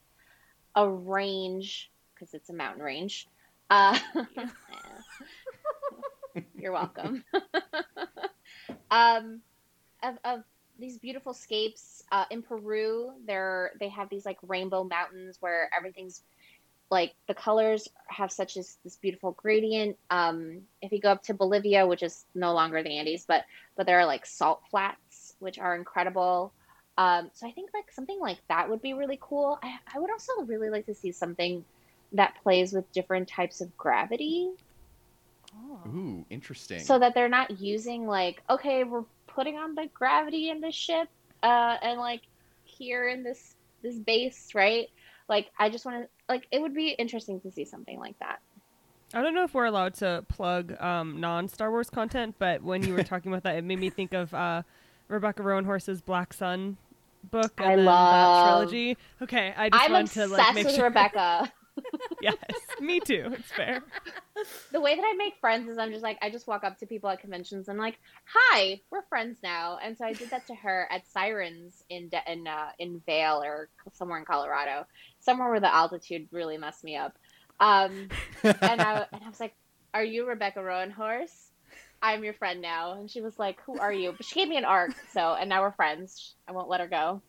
a 0.74 0.88
range 0.88 1.90
because 2.14 2.34
it's 2.34 2.50
a 2.50 2.55
mountain 2.55 2.82
range. 2.82 3.28
Uh, 3.72 3.98
you're 6.54 6.72
welcome. 6.72 7.24
um, 8.90 9.40
of, 10.02 10.18
of 10.26 10.40
these 10.78 10.98
beautiful 10.98 11.32
scapes 11.32 12.02
uh, 12.12 12.26
in 12.30 12.42
Peru, 12.42 13.12
they're 13.26 13.70
they 13.80 13.88
have 13.88 14.10
these 14.10 14.26
like 14.26 14.36
rainbow 14.42 14.84
mountains 14.84 15.38
where 15.40 15.70
everything's 15.74 16.22
like 16.90 17.14
the 17.28 17.32
colors 17.32 17.88
have 18.08 18.30
such 18.30 18.58
as 18.58 18.76
this 18.84 18.96
beautiful 18.96 19.32
gradient. 19.32 19.96
Um, 20.10 20.60
if 20.82 20.92
you 20.92 21.00
go 21.00 21.10
up 21.10 21.22
to 21.22 21.32
Bolivia, 21.32 21.86
which 21.86 22.02
is 22.02 22.26
no 22.34 22.52
longer 22.52 22.82
the 22.82 22.98
Andes, 22.98 23.24
but 23.26 23.44
but 23.74 23.86
there 23.86 23.98
are 23.98 24.06
like 24.06 24.26
salt 24.26 24.60
flats, 24.70 25.34
which 25.38 25.58
are 25.58 25.74
incredible. 25.74 26.52
Um, 26.98 27.30
so 27.32 27.46
I 27.46 27.52
think 27.52 27.70
like 27.72 27.90
something 27.90 28.20
like 28.20 28.36
that 28.50 28.68
would 28.68 28.82
be 28.82 28.92
really 28.92 29.18
cool. 29.18 29.58
I, 29.62 29.78
I 29.94 29.98
would 29.98 30.10
also 30.10 30.42
really 30.44 30.68
like 30.68 30.84
to 30.84 30.94
see 30.94 31.10
something 31.10 31.64
that 32.12 32.34
plays 32.42 32.72
with 32.72 32.90
different 32.92 33.28
types 33.28 33.60
of 33.60 33.76
gravity, 33.76 34.50
Oh. 35.54 35.80
ooh, 35.88 36.24
interesting. 36.30 36.80
so 36.80 36.98
that 36.98 37.14
they're 37.14 37.28
not 37.28 37.60
using 37.60 38.06
like 38.06 38.42
okay, 38.48 38.84
we're 38.84 39.04
putting 39.26 39.56
on 39.58 39.74
the 39.74 39.88
gravity 39.94 40.50
in 40.50 40.60
the 40.60 40.70
ship, 40.72 41.08
uh, 41.42 41.76
and 41.82 41.98
like 42.00 42.22
here 42.64 43.08
in 43.08 43.22
this 43.22 43.54
this 43.82 43.96
base, 43.96 44.54
right? 44.54 44.88
Like 45.28 45.50
I 45.58 45.68
just 45.70 45.84
want 45.84 46.04
to 46.04 46.08
like 46.28 46.46
it 46.50 46.60
would 46.60 46.74
be 46.74 46.90
interesting 46.90 47.40
to 47.40 47.50
see 47.52 47.64
something 47.64 47.98
like 47.98 48.18
that. 48.20 48.40
I 49.14 49.20
don't 49.20 49.34
know 49.34 49.44
if 49.44 49.52
we're 49.52 49.66
allowed 49.66 49.92
to 49.94 50.24
plug 50.28 50.80
um, 50.80 51.20
non 51.20 51.48
Star 51.48 51.70
Wars 51.70 51.90
content, 51.90 52.36
but 52.38 52.62
when 52.62 52.82
you 52.82 52.94
were 52.94 53.02
talking 53.04 53.30
about 53.30 53.42
that, 53.42 53.56
it 53.56 53.64
made 53.64 53.78
me 53.78 53.90
think 53.90 54.14
of 54.14 54.32
uh, 54.32 54.62
Rebecca 55.08 55.42
Roanhorse's 55.42 56.00
Black 56.00 56.32
Sun 56.32 56.78
book 57.30 57.52
and 57.58 57.66
I 57.68 57.74
love- 57.74 58.46
that 58.46 58.50
trilogy. 58.52 58.96
Okay, 59.20 59.52
I 59.56 59.68
just 59.68 59.84
I'm 59.84 59.92
wanted 59.92 60.04
obsessed 60.06 60.30
to 60.30 60.36
like 60.36 60.54
make 60.54 60.64
with 60.66 60.74
sure. 60.76 60.84
Rebecca. 60.84 61.52
yes, 62.22 62.36
me 62.80 63.00
too. 63.00 63.30
It's 63.32 63.50
fair. 63.50 63.82
the 64.72 64.80
way 64.80 64.94
that 64.94 65.02
I 65.04 65.14
make 65.14 65.34
friends 65.40 65.68
is 65.70 65.78
I'm 65.78 65.90
just 65.90 66.02
like 66.02 66.18
I 66.22 66.30
just 66.30 66.46
walk 66.46 66.64
up 66.64 66.78
to 66.78 66.86
people 66.86 67.08
at 67.10 67.20
conventions 67.20 67.68
and 67.68 67.76
I'm 67.78 67.82
like, 67.84 67.98
"Hi, 68.26 68.80
we're 68.90 69.02
friends 69.08 69.38
now." 69.42 69.78
And 69.82 69.96
so 69.96 70.04
I 70.04 70.12
did 70.12 70.30
that 70.30 70.46
to 70.48 70.54
her 70.54 70.86
at 70.90 71.06
Sirens 71.08 71.82
in 71.88 72.08
De- 72.08 72.32
in 72.32 72.46
uh, 72.46 72.70
in 72.78 73.00
Vail 73.06 73.42
or 73.42 73.68
somewhere 73.94 74.18
in 74.18 74.24
Colorado, 74.24 74.86
somewhere 75.20 75.50
where 75.50 75.60
the 75.60 75.74
altitude 75.74 76.28
really 76.30 76.58
messed 76.58 76.84
me 76.84 76.96
up. 76.96 77.16
Um, 77.60 78.08
and 78.42 78.80
I 78.82 79.06
and 79.12 79.22
I 79.24 79.28
was 79.28 79.40
like, 79.40 79.54
"Are 79.94 80.04
you 80.04 80.26
Rebecca 80.26 80.60
Roanhorse? 80.60 81.48
I'm 82.02 82.24
your 82.24 82.34
friend 82.34 82.60
now." 82.60 82.92
And 82.94 83.10
she 83.10 83.20
was 83.20 83.38
like, 83.38 83.60
"Who 83.66 83.78
are 83.78 83.92
you?" 83.92 84.12
But 84.16 84.26
she 84.26 84.34
gave 84.34 84.48
me 84.48 84.56
an 84.58 84.64
arc, 84.64 84.92
so 85.12 85.34
and 85.34 85.48
now 85.48 85.62
we're 85.62 85.72
friends. 85.72 86.34
I 86.46 86.52
won't 86.52 86.68
let 86.68 86.80
her 86.80 86.88
go. 86.88 87.22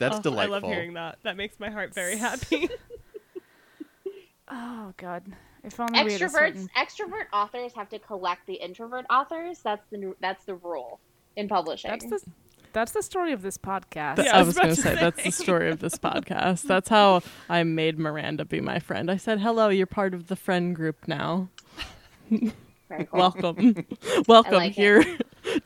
That's 0.00 0.18
Oh, 0.18 0.22
delightful. 0.22 0.54
I 0.56 0.60
love 0.60 0.62
hearing 0.64 0.94
that. 0.94 1.18
That 1.22 1.36
makes 1.36 1.60
my 1.60 1.70
heart 1.70 1.94
very 1.94 2.16
happy. 2.18 2.68
Oh 4.56 4.92
god. 4.96 5.24
If 5.64 5.80
only 5.80 6.04
we 6.04 6.12
had 6.12 6.22
a 6.22 6.26
Extroverts, 6.26 6.30
certain 6.30 6.68
extrovert 6.76 7.26
authors 7.32 7.72
have 7.74 7.88
to 7.88 7.98
collect 7.98 8.46
the 8.46 8.54
introvert 8.54 9.04
authors. 9.10 9.60
That's 9.60 9.84
the 9.90 10.14
that's 10.20 10.44
the 10.44 10.54
rule 10.54 11.00
in 11.36 11.48
publishing. 11.48 11.90
That's 11.90 12.04
the 12.04 12.20
that's 12.72 12.92
the 12.92 13.02
story 13.02 13.32
of 13.32 13.42
this 13.42 13.58
podcast. 13.58 14.22
Yeah, 14.22 14.36
I 14.36 14.36
I 14.36 14.42
was 14.42 14.48
was 14.48 14.56
going 14.56 14.68
to 14.68 14.74
to 14.76 14.82
say 14.82 14.94
that's 14.94 15.24
the 15.24 15.32
story 15.32 15.70
of 15.70 15.80
this 15.80 15.94
podcast. 15.98 16.62
That's 16.62 16.88
how 16.88 17.22
I 17.48 17.64
made 17.64 17.98
Miranda 17.98 18.44
be 18.44 18.60
my 18.60 18.78
friend. 18.78 19.10
I 19.10 19.16
said, 19.16 19.40
"Hello, 19.40 19.70
you're 19.70 19.86
part 19.86 20.14
of 20.14 20.28
the 20.28 20.36
friend 20.36 20.76
group 20.76 21.08
now. 21.08 21.48
Cool. 22.28 22.52
Welcome, 23.12 23.86
welcome 24.28 24.54
like 24.54 24.72
here. 24.72 25.04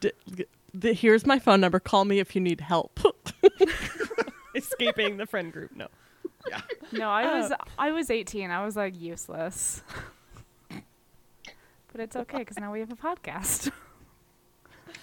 D- 0.00 0.12
d- 0.78 0.94
here's 0.94 1.26
my 1.26 1.38
phone 1.38 1.60
number. 1.60 1.78
Call 1.78 2.06
me 2.06 2.20
if 2.20 2.34
you 2.34 2.40
need 2.40 2.60
help." 2.62 3.00
Escaping 4.54 5.18
the 5.18 5.26
friend 5.26 5.52
group. 5.52 5.76
No. 5.76 5.88
No, 6.92 7.10
I 7.10 7.38
was 7.38 7.52
I 7.78 7.90
was 7.90 8.10
18. 8.10 8.50
I 8.50 8.64
was 8.64 8.74
like 8.74 8.98
useless. 8.98 9.82
but 10.70 12.00
it's 12.00 12.16
okay 12.16 12.38
because 12.38 12.58
now 12.58 12.72
we 12.72 12.80
have 12.80 12.90
a 12.90 12.96
podcast. 12.96 13.70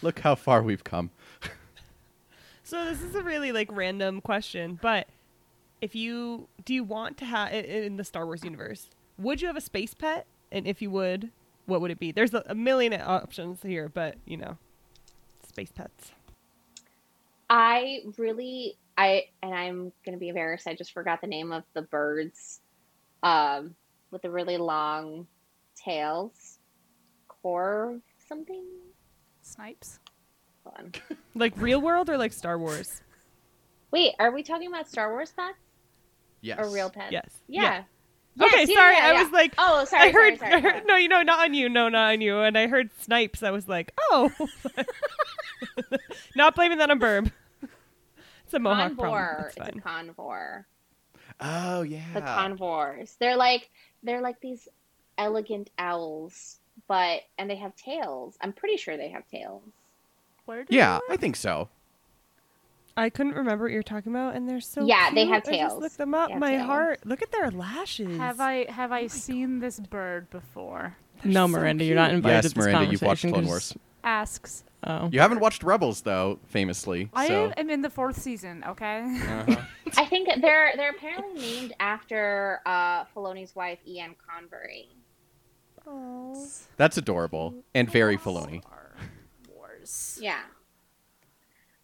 Look 0.01 0.19
how 0.19 0.35
far 0.35 0.63
we've 0.63 0.83
come. 0.83 1.11
So 2.63 2.85
this 2.85 3.03
is 3.03 3.13
a 3.13 3.21
really 3.21 3.51
like 3.51 3.69
random 3.71 4.21
question, 4.21 4.79
but 4.81 5.07
if 5.81 5.93
you 5.93 6.47
do 6.63 6.73
you 6.73 6.83
want 6.83 7.17
to 7.17 7.25
have 7.25 7.53
in 7.53 7.97
the 7.97 8.03
Star 8.03 8.25
Wars 8.25 8.43
universe, 8.43 8.89
would 9.19 9.41
you 9.41 9.47
have 9.47 9.55
a 9.55 9.61
space 9.61 9.93
pet? 9.93 10.25
And 10.51 10.65
if 10.65 10.81
you 10.81 10.89
would, 10.89 11.29
what 11.67 11.81
would 11.81 11.91
it 11.91 11.99
be? 11.99 12.11
There's 12.11 12.33
a, 12.33 12.43
a 12.47 12.55
million 12.55 12.93
options 12.93 13.61
here, 13.61 13.89
but 13.89 14.15
you 14.25 14.37
know, 14.37 14.57
space 15.47 15.71
pets. 15.71 16.11
I 17.49 17.99
really 18.17 18.77
I 18.97 19.25
and 19.43 19.53
I'm 19.53 19.91
gonna 20.05 20.17
be 20.17 20.29
embarrassed. 20.29 20.67
I 20.67 20.75
just 20.75 20.93
forgot 20.93 21.21
the 21.21 21.27
name 21.27 21.51
of 21.51 21.63
the 21.73 21.81
birds, 21.83 22.61
um, 23.23 23.75
with 24.11 24.21
the 24.21 24.29
really 24.29 24.57
long 24.57 25.27
tails. 25.75 26.59
Corv 27.43 28.01
something. 28.27 28.63
Snipes. 29.41 29.99
Hold 30.63 30.75
on. 30.79 30.93
Like 31.37 31.53
real 31.57 31.81
world 31.81 32.09
or 32.09 32.17
like 32.17 32.31
Star 32.31 32.57
Wars? 32.57 33.01
Wait, 33.91 34.13
are 34.19 34.31
we 34.31 34.41
talking 34.41 34.67
about 34.69 34.87
Star 34.87 35.11
Wars 35.11 35.33
pets 35.35 35.57
Yes. 36.41 36.57
or 36.59 36.69
real 36.73 36.89
pets? 36.89 37.11
Yes. 37.11 37.29
Yeah. 37.47 37.61
Yeah. 37.61 37.83
Yes, 38.37 38.53
okay, 38.53 38.65
yeah, 38.71 38.75
sorry. 38.75 38.95
yeah, 38.95 39.05
I 39.05 39.11
yeah. 39.13 39.23
was 39.23 39.31
like, 39.31 39.53
Oh, 39.57 39.85
sorry. 39.85 40.09
I 40.09 40.11
heard, 40.11 40.39
sorry, 40.39 40.51
sorry, 40.51 40.53
I 40.53 40.59
heard- 40.75 40.85
no, 40.87 40.95
you 40.95 41.07
know, 41.09 41.21
not 41.23 41.39
on 41.45 41.53
you, 41.53 41.67
no, 41.69 41.89
not 41.89 42.13
on 42.13 42.21
you. 42.21 42.39
And 42.39 42.57
I 42.57 42.67
heard 42.67 42.89
snipes. 43.01 43.43
I 43.43 43.51
was 43.51 43.67
like, 43.67 43.93
oh, 44.11 44.31
not 46.35 46.55
blaming 46.55 46.77
that 46.79 46.89
on 46.89 46.99
Burb. 46.99 47.31
It's 48.55 48.59
a 48.59 48.59
Mohawk 48.61 48.95
problem. 48.97 49.21
Convor. 49.21 49.47
It's 49.47 49.57
It's 49.57 49.77
a 49.77 49.81
convor. 49.81 50.65
Oh 51.41 51.81
yeah. 51.81 52.13
The 52.13 52.21
convors. 52.21 53.15
They're 53.19 53.35
like 53.35 53.69
they're 54.03 54.21
like 54.21 54.39
these 54.39 54.67
elegant 55.17 55.69
owls, 55.77 56.59
but 56.87 57.21
and 57.37 57.49
they 57.49 57.55
have 57.57 57.75
tails. 57.75 58.37
I'm 58.41 58.53
pretty 58.53 58.77
sure 58.77 58.95
they 58.97 59.09
have 59.09 59.27
tails. 59.27 59.63
Where 60.45 60.63
do 60.63 60.75
yeah, 60.75 60.99
they 61.09 61.15
I 61.15 61.17
think 61.17 61.35
so. 61.35 61.69
I 62.97 63.09
couldn't 63.09 63.33
remember 63.33 63.65
what 63.65 63.73
you're 63.73 63.83
talking 63.83 64.13
about, 64.13 64.35
and 64.35 64.47
they're 64.47 64.61
so 64.61 64.85
Yeah, 64.85 65.09
they 65.09 65.23
cute. 65.25 65.33
have 65.33 65.43
I 65.43 65.45
just 65.47 65.49
tails. 65.51 65.81
looked 65.81 65.97
them 65.97 66.13
up. 66.13 66.31
My 66.35 66.51
tails. 66.51 66.65
heart. 66.65 66.99
Look 67.05 67.21
at 67.21 67.31
their 67.31 67.51
lashes. 67.51 68.17
Have 68.17 68.39
I 68.39 68.71
have 68.71 68.91
I 68.93 69.03
oh 69.03 69.07
seen 69.07 69.59
this 69.59 69.79
bird 69.81 70.29
before? 70.29 70.95
no, 71.23 71.43
so 71.45 71.47
Miranda, 71.49 71.83
you're 71.83 71.95
not 71.95 72.11
invited 72.11 72.35
Yes, 72.35 72.43
to 72.43 72.49
this 72.49 72.57
Miranda, 72.65 72.91
you've 72.91 73.01
watched 73.01 73.23
conversation 73.23 73.31
Clone 73.31 73.43
'cause- 73.43 73.49
Wars. 73.49 73.77
Asks. 74.05 74.63
Oh, 74.83 75.09
You 75.11 75.19
haven't 75.19 75.39
watched 75.39 75.63
Rebels 75.63 76.01
though, 76.01 76.39
famously. 76.45 77.09
I 77.13 77.27
so. 77.27 77.51
am 77.57 77.69
in 77.71 77.81
the 77.81 77.89
fourth 77.89 78.21
season. 78.21 78.63
Okay. 78.67 78.99
Uh-huh. 79.01 79.55
I 79.97 80.05
think 80.05 80.29
they're 80.41 80.73
they're 80.75 80.91
apparently 80.91 81.41
named 81.41 81.73
after 81.79 82.61
uh 82.65 83.05
Filoni's 83.05 83.55
wife, 83.55 83.79
Ian 83.87 84.15
Convery. 84.29 84.89
That's 86.77 86.97
adorable 86.97 87.63
and 87.73 87.89
very 87.89 88.17
Filoni. 88.17 88.63
Wars. 89.53 90.19
Yeah. 90.21 90.41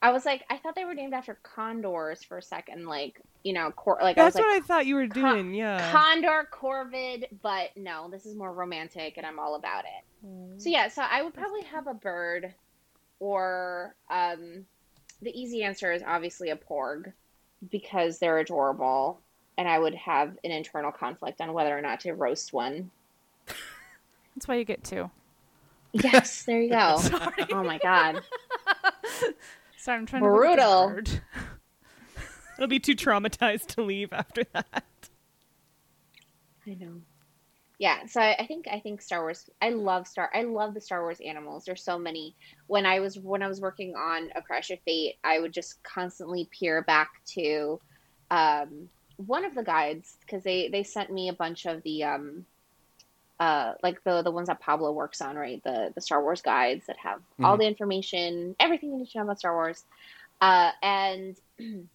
I 0.02 0.12
was 0.12 0.26
like, 0.26 0.44
I 0.50 0.58
thought 0.58 0.76
they 0.76 0.86
were 0.86 0.96
named 0.96 1.14
after 1.14 1.40
condors 1.44 2.24
for 2.24 2.38
a 2.40 2.42
second, 2.42 2.86
like 2.88 3.22
you 3.44 3.54
know, 3.54 3.72
cor- 3.72 4.00
like 4.02 4.16
That's 4.16 4.36
I 4.36 4.40
was 4.40 4.46
what 4.46 4.54
like 4.54 4.64
I 4.64 4.66
thought 4.66 4.86
you 4.86 4.96
were 4.96 5.08
Con- 5.08 5.36
doing. 5.36 5.54
yeah. 5.54 5.92
condor, 5.92 6.48
corvid, 6.52 7.26
but 7.42 7.70
no, 7.76 8.10
this 8.10 8.26
is 8.26 8.36
more 8.36 8.54
romantic, 8.54 9.18
and 9.18 9.26
I'm 9.26 9.40
all 9.40 9.56
about 9.56 9.86
it. 9.86 10.62
So 10.62 10.70
yeah, 10.70 10.88
so 10.90 11.02
I 11.10 11.24
would 11.24 11.34
probably 11.34 11.64
have 11.64 11.88
a 11.88 11.96
bird, 11.96 12.54
or 13.20 13.96
um, 14.12 14.66
the 15.22 15.32
easy 15.40 15.64
answer 15.64 15.92
is 15.92 16.04
obviously 16.06 16.50
a 16.52 16.56
porg, 16.56 17.12
because 17.72 18.20
they're 18.20 18.38
adorable, 18.38 19.20
and 19.58 19.68
I 19.68 19.80
would 19.80 19.96
have 19.96 20.38
an 20.44 20.52
internal 20.52 20.92
conflict 20.92 21.42
on 21.42 21.54
whether 21.54 21.76
or 21.76 21.82
not 21.82 22.02
to 22.02 22.14
roast 22.14 22.54
one. 22.54 22.92
That's 24.36 24.48
why 24.48 24.56
you 24.56 24.64
get 24.66 24.84
two. 24.84 25.10
Yes, 25.94 26.44
there 26.44 26.62
you 26.62 26.70
go. 26.70 27.02
Oh 27.52 27.64
my 27.64 27.80
god. 27.80 28.22
Sorry, 29.78 29.98
I'm 29.98 30.06
trying 30.06 30.22
to 30.24 30.32
look 30.32 30.46
at 30.46 30.56
this 30.58 31.10
Brutal. 31.10 31.22
Bird. 32.62 32.66
It'll 32.66 32.70
be 32.70 32.80
too 32.80 32.96
traumatized 32.96 33.68
to 33.76 33.82
leave 33.82 34.14
after 34.14 34.44
that. 34.54 34.84
I 36.68 36.78
know. 36.80 37.02
Yeah, 37.80 38.06
so 38.06 38.22
I, 38.22 38.36
I 38.38 38.46
think 38.46 38.68
I 38.72 38.80
think 38.80 39.02
Star 39.02 39.22
Wars. 39.22 39.50
I 39.60 39.70
love 39.70 40.08
Star. 40.08 40.30
I 40.36 40.44
love 40.44 40.76
the 40.76 40.82
Star 40.82 41.02
Wars 41.02 41.20
animals. 41.26 41.66
There's 41.66 41.84
so 41.84 41.98
many. 41.98 42.36
When 42.68 42.86
I 42.86 43.00
was 43.00 43.18
when 43.18 43.42
I 43.42 43.48
was 43.48 43.60
working 43.60 43.96
on 43.96 44.30
A 44.36 44.42
Crash 44.42 44.70
of 44.70 44.80
Fate, 44.86 45.16
I 45.24 45.40
would 45.40 45.52
just 45.52 45.82
constantly 45.82 46.48
peer 46.52 46.84
back 46.84 47.10
to 47.30 47.80
um, 48.30 48.88
one 49.18 49.46
of 49.46 49.56
the 49.56 49.64
guides 49.64 50.16
because 50.22 50.44
they 50.44 50.70
they 50.70 50.84
sent 50.84 51.12
me 51.12 51.30
a 51.30 51.34
bunch 51.34 51.66
of 51.66 51.82
the 51.82 52.04
um, 52.04 52.46
uh, 53.40 53.74
like 53.82 54.04
the 54.04 54.22
the 54.22 54.32
ones 54.32 54.48
that 54.48 54.60
Pablo 54.60 54.92
works 54.92 55.20
on, 55.20 55.36
right? 55.36 55.64
The 55.64 55.92
the 55.96 56.02
Star 56.02 56.22
Wars 56.22 56.44
guides 56.44 56.86
that 56.86 56.98
have 57.00 57.20
all 57.44 57.58
the 57.58 57.66
information, 57.66 58.56
everything 58.60 58.92
you 58.92 59.00
need 59.00 59.10
to 59.10 59.18
know 59.18 59.24
about 59.24 59.40
Star 59.40 59.56
Wars, 59.56 59.84
uh, 60.40 60.70
and 60.84 61.36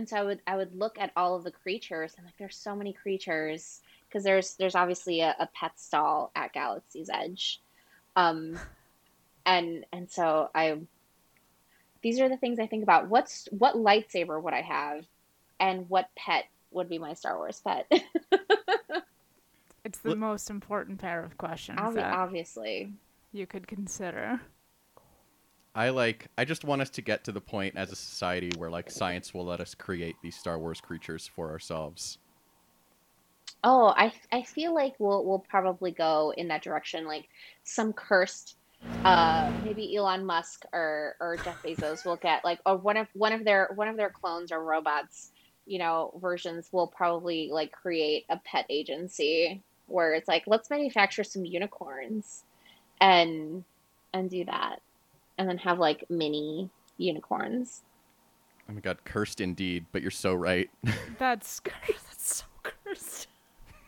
and 0.00 0.08
so 0.08 0.16
I 0.16 0.22
would 0.22 0.40
I 0.46 0.56
would 0.56 0.74
look 0.74 0.98
at 0.98 1.12
all 1.14 1.36
of 1.36 1.44
the 1.44 1.50
creatures 1.50 2.14
and 2.16 2.24
like 2.24 2.36
there's 2.38 2.56
so 2.56 2.74
many 2.74 2.94
creatures 2.94 3.82
because 4.08 4.24
there's 4.24 4.54
there's 4.54 4.74
obviously 4.74 5.20
a, 5.20 5.36
a 5.38 5.46
pet 5.54 5.78
stall 5.78 6.32
at 6.34 6.54
Galaxy's 6.54 7.10
Edge, 7.12 7.60
um, 8.16 8.58
and 9.46 9.84
and 9.92 10.10
so 10.10 10.48
I 10.54 10.78
these 12.00 12.18
are 12.18 12.30
the 12.30 12.38
things 12.38 12.58
I 12.58 12.66
think 12.66 12.82
about. 12.82 13.08
What's 13.08 13.46
what 13.50 13.74
lightsaber 13.74 14.42
would 14.42 14.54
I 14.54 14.62
have, 14.62 15.04
and 15.60 15.88
what 15.90 16.08
pet 16.16 16.46
would 16.70 16.88
be 16.88 16.98
my 16.98 17.12
Star 17.12 17.36
Wars 17.36 17.60
pet? 17.62 17.86
It's 19.82 20.00
the 20.00 20.10
Look- 20.10 20.18
most 20.18 20.50
important 20.50 20.98
pair 21.00 21.24
of 21.24 21.38
questions 21.38 21.80
Obvi- 21.80 21.94
that 21.94 22.12
obviously, 22.12 22.92
you 23.32 23.46
could 23.46 23.66
consider. 23.66 24.38
I 25.74 25.90
like. 25.90 26.28
I 26.36 26.44
just 26.44 26.64
want 26.64 26.82
us 26.82 26.90
to 26.90 27.02
get 27.02 27.24
to 27.24 27.32
the 27.32 27.40
point 27.40 27.76
as 27.76 27.92
a 27.92 27.96
society 27.96 28.50
where 28.58 28.70
like 28.70 28.90
science 28.90 29.32
will 29.32 29.44
let 29.44 29.60
us 29.60 29.74
create 29.74 30.16
these 30.22 30.36
Star 30.36 30.58
Wars 30.58 30.80
creatures 30.80 31.30
for 31.34 31.50
ourselves. 31.50 32.18
Oh, 33.62 33.94
I 33.96 34.12
I 34.32 34.42
feel 34.42 34.74
like 34.74 34.94
we'll 34.98 35.24
we'll 35.24 35.44
probably 35.48 35.90
go 35.90 36.32
in 36.36 36.48
that 36.48 36.62
direction. 36.62 37.06
Like 37.06 37.28
some 37.62 37.92
cursed, 37.92 38.56
uh, 39.04 39.52
maybe 39.64 39.96
Elon 39.96 40.24
Musk 40.24 40.64
or 40.72 41.14
or 41.20 41.36
Jeff 41.36 41.62
Bezos 41.62 42.04
will 42.04 42.16
get 42.16 42.44
like 42.44 42.58
or 42.66 42.76
one 42.76 42.96
of 42.96 43.06
one 43.12 43.32
of 43.32 43.44
their 43.44 43.70
one 43.74 43.86
of 43.86 43.96
their 43.96 44.10
clones 44.10 44.50
or 44.50 44.64
robots, 44.64 45.30
you 45.66 45.78
know, 45.78 46.18
versions 46.20 46.68
will 46.72 46.86
probably 46.88 47.50
like 47.52 47.70
create 47.70 48.24
a 48.28 48.38
pet 48.38 48.66
agency 48.70 49.62
where 49.86 50.14
it's 50.14 50.26
like 50.28 50.44
let's 50.46 50.70
manufacture 50.70 51.22
some 51.22 51.44
unicorns, 51.44 52.44
and 53.00 53.62
and 54.14 54.30
do 54.30 54.44
that, 54.46 54.80
and 55.40 55.48
then 55.48 55.56
have 55.56 55.78
like 55.78 56.04
mini 56.10 56.68
unicorns. 56.98 57.80
Oh 58.68 58.74
my 58.74 58.80
god, 58.80 58.98
cursed 59.06 59.40
indeed, 59.40 59.86
but 59.90 60.02
you're 60.02 60.10
so 60.10 60.34
right. 60.34 60.70
That's 61.18 61.60
that's 61.88 62.36
so 62.36 62.44
cursed. 62.62 63.26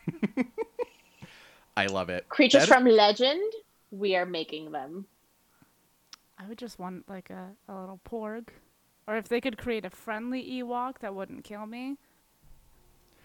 I 1.77 1.87
love 1.87 2.09
it. 2.09 2.27
Creatures 2.31 2.63
That- 2.63 2.69
from 2.69 2.87
legend, 2.87 3.53
we 3.91 4.17
are 4.17 4.25
making 4.25 4.73
them. 4.73 5.05
I 6.39 6.47
would 6.49 6.57
just 6.59 6.79
want 6.79 7.07
like 7.09 7.29
a, 7.29 7.51
a 7.69 7.79
little 7.79 8.01
porg. 8.09 8.49
Or 9.07 9.17
if 9.19 9.29
they 9.29 9.41
could 9.41 9.59
create 9.59 9.85
a 9.85 9.91
friendly 9.91 10.43
Ewok 10.43 11.01
that 11.01 11.15
wouldn't 11.15 11.45
kill 11.45 11.67
me. 11.67 11.97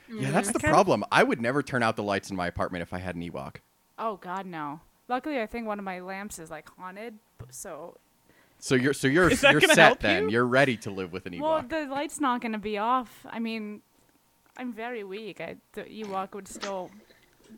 Yeah, 0.10 0.30
mm. 0.30 0.34
that's 0.34 0.52
the 0.52 0.60
kinda- 0.60 0.74
problem. 0.74 1.06
I 1.14 1.24
would 1.24 1.42
never 1.42 1.64
turn 1.64 1.82
out 1.82 1.96
the 1.96 2.04
lights 2.04 2.30
in 2.30 2.36
my 2.36 2.48
apartment 2.48 2.82
if 2.82 2.94
I 2.94 2.98
had 2.98 3.16
an 3.16 3.22
Ewok. 3.22 3.56
Oh 3.98 4.18
god 4.18 4.46
no. 4.46 4.82
Luckily 5.08 5.40
I 5.40 5.46
think 5.48 5.66
one 5.66 5.80
of 5.80 5.86
my 5.86 6.02
lamps 6.02 6.40
is 6.40 6.52
like 6.52 6.70
haunted, 6.78 7.18
so 7.50 7.98
So 8.60 8.76
you're 8.76 8.94
so 8.94 9.08
you're 9.08 9.30
Is 9.30 9.42
that 9.42 9.52
you're 9.52 9.62
gonna 9.62 9.76
set 9.76 9.86
help 9.86 10.00
then. 10.00 10.24
you? 10.24 10.30
You're 10.32 10.46
ready 10.48 10.78
to 10.78 10.90
live 10.92 11.12
with 11.14 11.26
an 11.26 11.34
Ewok. 11.34 11.40
well 11.42 11.62
the 11.68 11.86
light's 11.86 12.20
not 12.20 12.42
gonna 12.42 12.58
be 12.58 12.78
off. 12.78 13.26
I 13.30 13.40
mean 13.40 13.82
I'm 14.58 14.74
very 14.74 15.04
weak. 15.04 15.40
I, 15.40 15.58
the 15.74 15.84
Ewok 15.84 16.34
would 16.34 16.48
still 16.48 16.90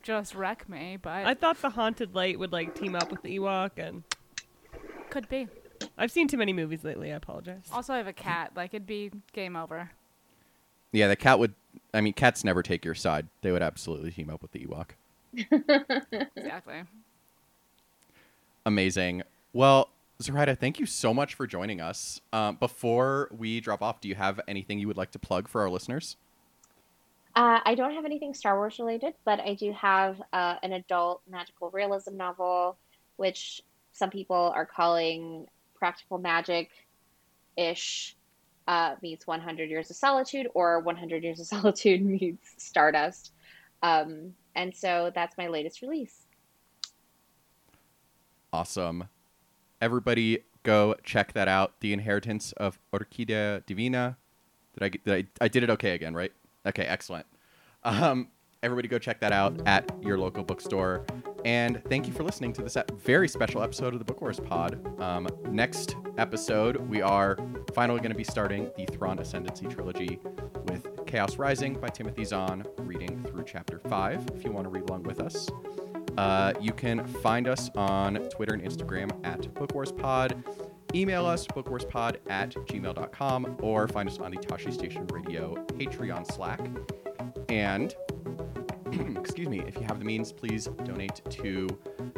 just 0.03 0.35
wreck 0.35 0.67
me, 0.67 0.97
but 1.01 1.25
I 1.25 1.33
thought 1.33 1.61
the 1.61 1.69
haunted 1.69 2.13
light 2.13 2.37
would 2.37 2.51
like 2.51 2.75
team 2.75 2.93
up 2.95 3.09
with 3.09 3.21
the 3.21 3.37
Ewok, 3.39 3.71
and 3.77 4.03
could 5.09 5.29
be. 5.29 5.47
I've 5.97 6.11
seen 6.11 6.27
too 6.27 6.35
many 6.37 6.51
movies 6.51 6.83
lately. 6.83 7.13
I 7.13 7.15
apologize. 7.15 7.63
Also 7.71 7.93
I 7.93 7.97
have 7.97 8.07
a 8.07 8.13
cat. 8.13 8.51
Like 8.55 8.73
it'd 8.73 8.85
be 8.85 9.11
game 9.31 9.55
over. 9.55 9.91
yeah, 10.91 11.07
the 11.07 11.15
cat 11.15 11.39
would. 11.39 11.53
I 11.93 12.01
mean, 12.01 12.11
cats 12.13 12.43
never 12.43 12.61
take 12.61 12.83
your 12.83 12.95
side. 12.95 13.27
They 13.41 13.51
would 13.53 13.63
absolutely 13.63 14.11
team 14.11 14.29
up 14.29 14.41
with 14.41 14.51
the 14.51 14.59
Ewok. 14.65 14.89
Exactly. 16.35 16.83
Amazing. 18.65 19.23
Well, 19.53 19.89
Zoraida, 20.21 20.53
thank 20.55 20.79
you 20.79 20.85
so 20.85 21.13
much 21.13 21.35
for 21.35 21.47
joining 21.47 21.79
us. 21.79 22.19
Um, 22.33 22.57
before 22.57 23.29
we 23.31 23.61
drop 23.61 23.81
off, 23.81 24.01
do 24.01 24.09
you 24.09 24.15
have 24.15 24.41
anything 24.49 24.77
you 24.77 24.87
would 24.87 24.97
like 24.97 25.11
to 25.11 25.19
plug 25.19 25.47
for 25.47 25.61
our 25.61 25.69
listeners? 25.69 26.17
Uh, 27.35 27.59
I 27.63 27.75
don't 27.75 27.93
have 27.93 28.03
anything 28.03 28.33
Star 28.33 28.57
Wars 28.57 28.79
related, 28.79 29.13
but 29.23 29.39
I 29.39 29.53
do 29.53 29.71
have 29.71 30.21
uh, 30.33 30.55
an 30.61 30.73
adult 30.73 31.21
magical 31.29 31.69
realism 31.69 32.17
novel, 32.17 32.77
which 33.15 33.61
some 33.93 34.09
people 34.09 34.51
are 34.53 34.65
calling 34.65 35.47
practical 35.75 36.17
magic 36.17 36.69
ish 37.55 38.17
uh, 38.67 38.95
meets 39.01 39.25
100 39.25 39.69
Years 39.69 39.89
of 39.89 39.95
Solitude, 39.95 40.49
or 40.53 40.81
100 40.81 41.23
Years 41.23 41.39
of 41.39 41.45
Solitude 41.47 42.01
meets 42.01 42.55
Stardust. 42.57 43.31
Um, 43.83 44.33
and 44.55 44.75
so 44.75 45.11
that's 45.15 45.37
my 45.37 45.47
latest 45.47 45.81
release. 45.81 46.25
Awesome. 48.51 49.07
Everybody 49.81 50.39
go 50.63 50.95
check 51.03 51.33
that 51.33 51.47
out. 51.47 51.79
The 51.79 51.93
Inheritance 51.93 52.51
of 52.53 52.79
Orquídea 52.93 53.65
Divina. 53.65 54.17
Did 54.73 54.83
I, 54.83 54.89
did 54.89 55.27
I, 55.41 55.45
I 55.45 55.47
did 55.47 55.63
it 55.63 55.69
okay 55.71 55.91
again, 55.95 56.13
right? 56.13 56.31
Okay, 56.65 56.83
excellent. 56.83 57.25
Um, 57.83 58.27
everybody 58.61 58.87
go 58.87 58.99
check 58.99 59.19
that 59.21 59.31
out 59.31 59.61
at 59.65 59.89
your 60.03 60.17
local 60.17 60.43
bookstore. 60.43 61.05
And 61.45 61.81
thank 61.85 62.07
you 62.07 62.13
for 62.13 62.23
listening 62.23 62.51
to 62.53 62.61
this 62.61 62.75
very 62.97 63.29
special 63.29 63.63
episode 63.63 63.93
of 63.93 63.99
the 63.99 64.05
Book 64.05 64.21
Wars 64.21 64.39
Pod. 64.39 65.01
Um, 65.01 65.27
next 65.49 65.95
episode, 66.17 66.75
we 66.75 67.01
are 67.01 67.37
finally 67.73 67.99
going 67.99 68.11
to 68.11 68.17
be 68.17 68.25
starting 68.25 68.69
the 68.75 68.85
Thrawn 68.85 69.19
Ascendancy 69.19 69.67
trilogy 69.67 70.19
with 70.65 71.05
Chaos 71.05 71.37
Rising 71.37 71.73
by 71.75 71.87
Timothy 71.87 72.25
Zahn, 72.25 72.65
reading 72.79 73.23
through 73.23 73.45
chapter 73.45 73.79
5 73.79 74.31
if 74.35 74.43
you 74.43 74.51
want 74.51 74.65
to 74.65 74.69
read 74.69 74.89
along 74.89 75.03
with 75.03 75.21
us. 75.21 75.49
Uh, 76.19 76.51
you 76.59 76.73
can 76.73 77.07
find 77.07 77.47
us 77.47 77.69
on 77.77 78.15
Twitter 78.27 78.53
and 78.53 78.61
Instagram 78.61 79.09
at 79.25 79.53
Book 79.53 79.73
Wars 79.73 79.93
Pod. 79.93 80.43
Email 80.93 81.25
us, 81.25 81.47
bookwarspod 81.47 82.17
at 82.27 82.49
gmail.com, 82.49 83.57
or 83.61 83.87
find 83.87 84.09
us 84.09 84.17
on 84.17 84.31
the 84.31 84.37
Tosche 84.37 84.73
Station 84.73 85.07
Radio 85.07 85.55
Patreon 85.67 86.29
Slack. 86.29 86.59
And 87.47 87.95
excuse 89.17 89.47
me, 89.47 89.61
if 89.65 89.77
you 89.77 89.83
have 89.83 89.99
the 89.99 90.03
means, 90.03 90.33
please 90.33 90.67
donate 90.83 91.21
to 91.29 91.67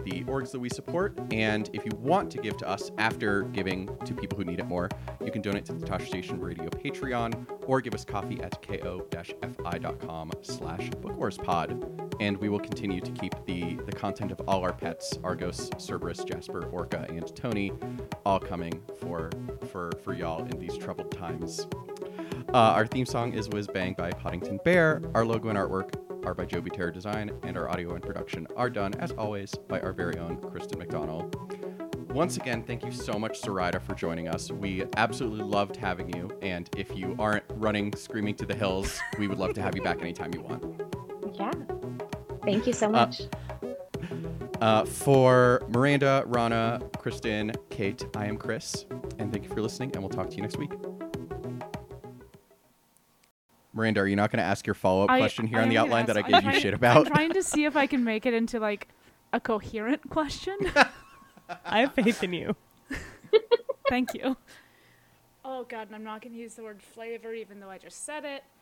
the 0.04 0.24
orgs 0.24 0.50
that 0.52 0.60
we 0.60 0.70
support. 0.70 1.16
And 1.32 1.70
if 1.72 1.86
you 1.86 1.92
want 2.00 2.32
to 2.32 2.40
give 2.40 2.58
to 2.58 2.68
us 2.68 2.90
after 2.98 3.44
giving 3.44 3.88
to 4.04 4.16
people 4.16 4.36
who 4.36 4.46
need 4.46 4.58
it 4.58 4.66
more, 4.66 4.90
you 5.24 5.32
can 5.32 5.44
donate 5.44 5.66
to 5.66 5.74
the 5.74 5.86
Tosche 5.86 6.08
Station 6.08 6.40
Radio 6.40 6.70
Patreon 6.70 7.46
or 7.68 7.82
give 7.82 7.94
us 7.94 8.04
coffee 8.04 8.42
at 8.42 8.66
ko-fi.com 8.66 10.32
slash 10.42 10.90
bookwarspod. 10.90 12.11
And 12.22 12.38
we 12.38 12.50
will 12.50 12.60
continue 12.60 13.02
to 13.02 13.12
keep 13.14 13.34
the, 13.48 13.78
the 13.88 13.92
content 13.92 14.32
of 14.32 14.40
all 14.48 14.62
our 14.62 14.74
pets, 14.74 15.18
Argos, 15.24 15.72
Cerberus, 15.80 16.24
Jasper, 16.24 16.66
Orca, 16.66 17.08
and 17.10 17.36
Tony, 17.36 17.74
all 18.28 18.40
coming 18.40 18.80
for, 19.00 19.32
for, 19.72 19.92
for 20.04 20.14
y'all 20.14 20.46
in 20.46 20.60
these 20.60 20.78
troubled 20.78 21.12
times. 21.12 21.66
Uh, 22.54 22.58
our 22.58 22.86
theme 22.86 23.08
song 23.08 23.34
is 23.34 23.50
Whiz 23.50 23.66
Bang 23.66 23.96
by 23.98 24.12
Poddington 24.12 24.60
Bear. 24.64 25.02
Our 25.16 25.26
logo 25.26 25.50
and 25.50 25.58
artwork 25.58 25.96
are 26.24 26.36
by 26.36 26.46
Joby 26.46 26.70
Terra 26.70 26.94
Design, 26.94 27.32
and 27.42 27.58
our 27.58 27.68
audio 27.68 27.96
and 27.96 28.04
production 28.04 28.46
are 28.56 28.70
done, 28.70 28.94
as 29.00 29.12
always, 29.14 29.56
by 29.56 29.80
our 29.80 29.92
very 29.92 30.20
own 30.20 30.38
Kristen 30.38 30.78
McDonald. 30.78 31.36
Once 32.12 32.38
again, 32.38 32.62
thank 32.62 32.86
you 32.86 32.92
so 32.92 33.18
much, 33.18 33.42
Zoraida, 33.42 33.80
for 33.80 33.96
joining 33.96 34.28
us. 34.28 34.52
We 34.52 34.86
absolutely 34.96 35.44
loved 35.44 35.76
having 35.76 36.16
you, 36.16 36.30
and 36.44 36.70
if 36.78 36.96
you 36.96 37.16
aren't 37.18 37.46
running 37.56 37.96
screaming 37.96 38.36
to 38.36 38.46
the 38.46 38.54
hills, 38.54 39.00
we 39.18 39.28
would 39.28 39.40
love 39.40 39.54
to 39.56 39.62
have 39.64 39.76
you 39.76 39.82
back 39.82 40.02
anytime 40.02 40.32
you 40.36 40.42
want. 40.42 40.64
Yeah. 41.34 41.71
Thank 42.44 42.66
you 42.68 42.74
so 42.74 42.90
much. 42.90 43.22
Uh, 44.60 44.86
for 44.86 45.62
Miranda, 45.70 46.24
Rana, 46.28 46.82
Kristen, 46.98 47.52
Kate, 47.70 48.04
I 48.16 48.26
am 48.26 48.38
Chris, 48.38 48.86
and 49.20 49.32
thank 49.32 49.44
you 49.44 49.50
for 49.50 49.62
listening, 49.62 49.92
and 49.94 50.02
we'll 50.04 50.10
talk 50.10 50.30
to 50.30 50.36
you 50.36 50.42
next 50.42 50.58
week. 50.58 50.72
Miranda, 53.74 54.02
are 54.02 54.08
you 54.08 54.16
not 54.16 54.32
going 54.32 54.38
to 54.40 54.44
ask 54.44 54.68
your 54.68 54.74
follow 54.74 55.04
up 55.06 55.10
I- 55.12 55.20
question 55.20 55.48
here 55.48 55.60
I 55.60 55.64
on 55.64 55.70
the 55.70 55.78
am 55.78 55.86
gonna 55.88 55.96
outline 56.02 56.06
that 56.08 56.18
I 56.18 56.20
ask- 56.22 56.26
I'm 56.26 56.32
gave 56.32 56.44
you 56.44 56.50
trying- 56.52 56.62
shit 56.62 56.74
about? 56.74 56.98
I'm 57.08 57.14
trying 57.14 57.34
to 57.34 57.44
see 57.44 57.66
if 57.66 57.76
I 57.76 57.88
can 57.88 58.04
make 58.04 58.26
it 58.26 58.34
into 58.34 58.60
like 58.60 58.88
a 59.34 59.40
coherent 59.40 60.10
question. 60.10 60.58
I 61.66 61.80
have 61.82 61.94
faith 61.94 62.22
in 62.24 62.34
you. 62.34 62.56
Thank 63.90 64.14
you. 64.14 64.36
Oh 65.44 65.64
god, 65.64 65.88
and 65.88 65.96
I'm 65.96 66.04
not 66.04 66.22
gonna 66.22 66.36
use 66.36 66.54
the 66.56 66.64
word 66.64 66.82
flavor 66.82 67.34
even 67.34 67.60
though 67.60 67.70
I 67.70 67.78
just 67.78 68.06
said 68.06 68.26
it. 68.26 68.44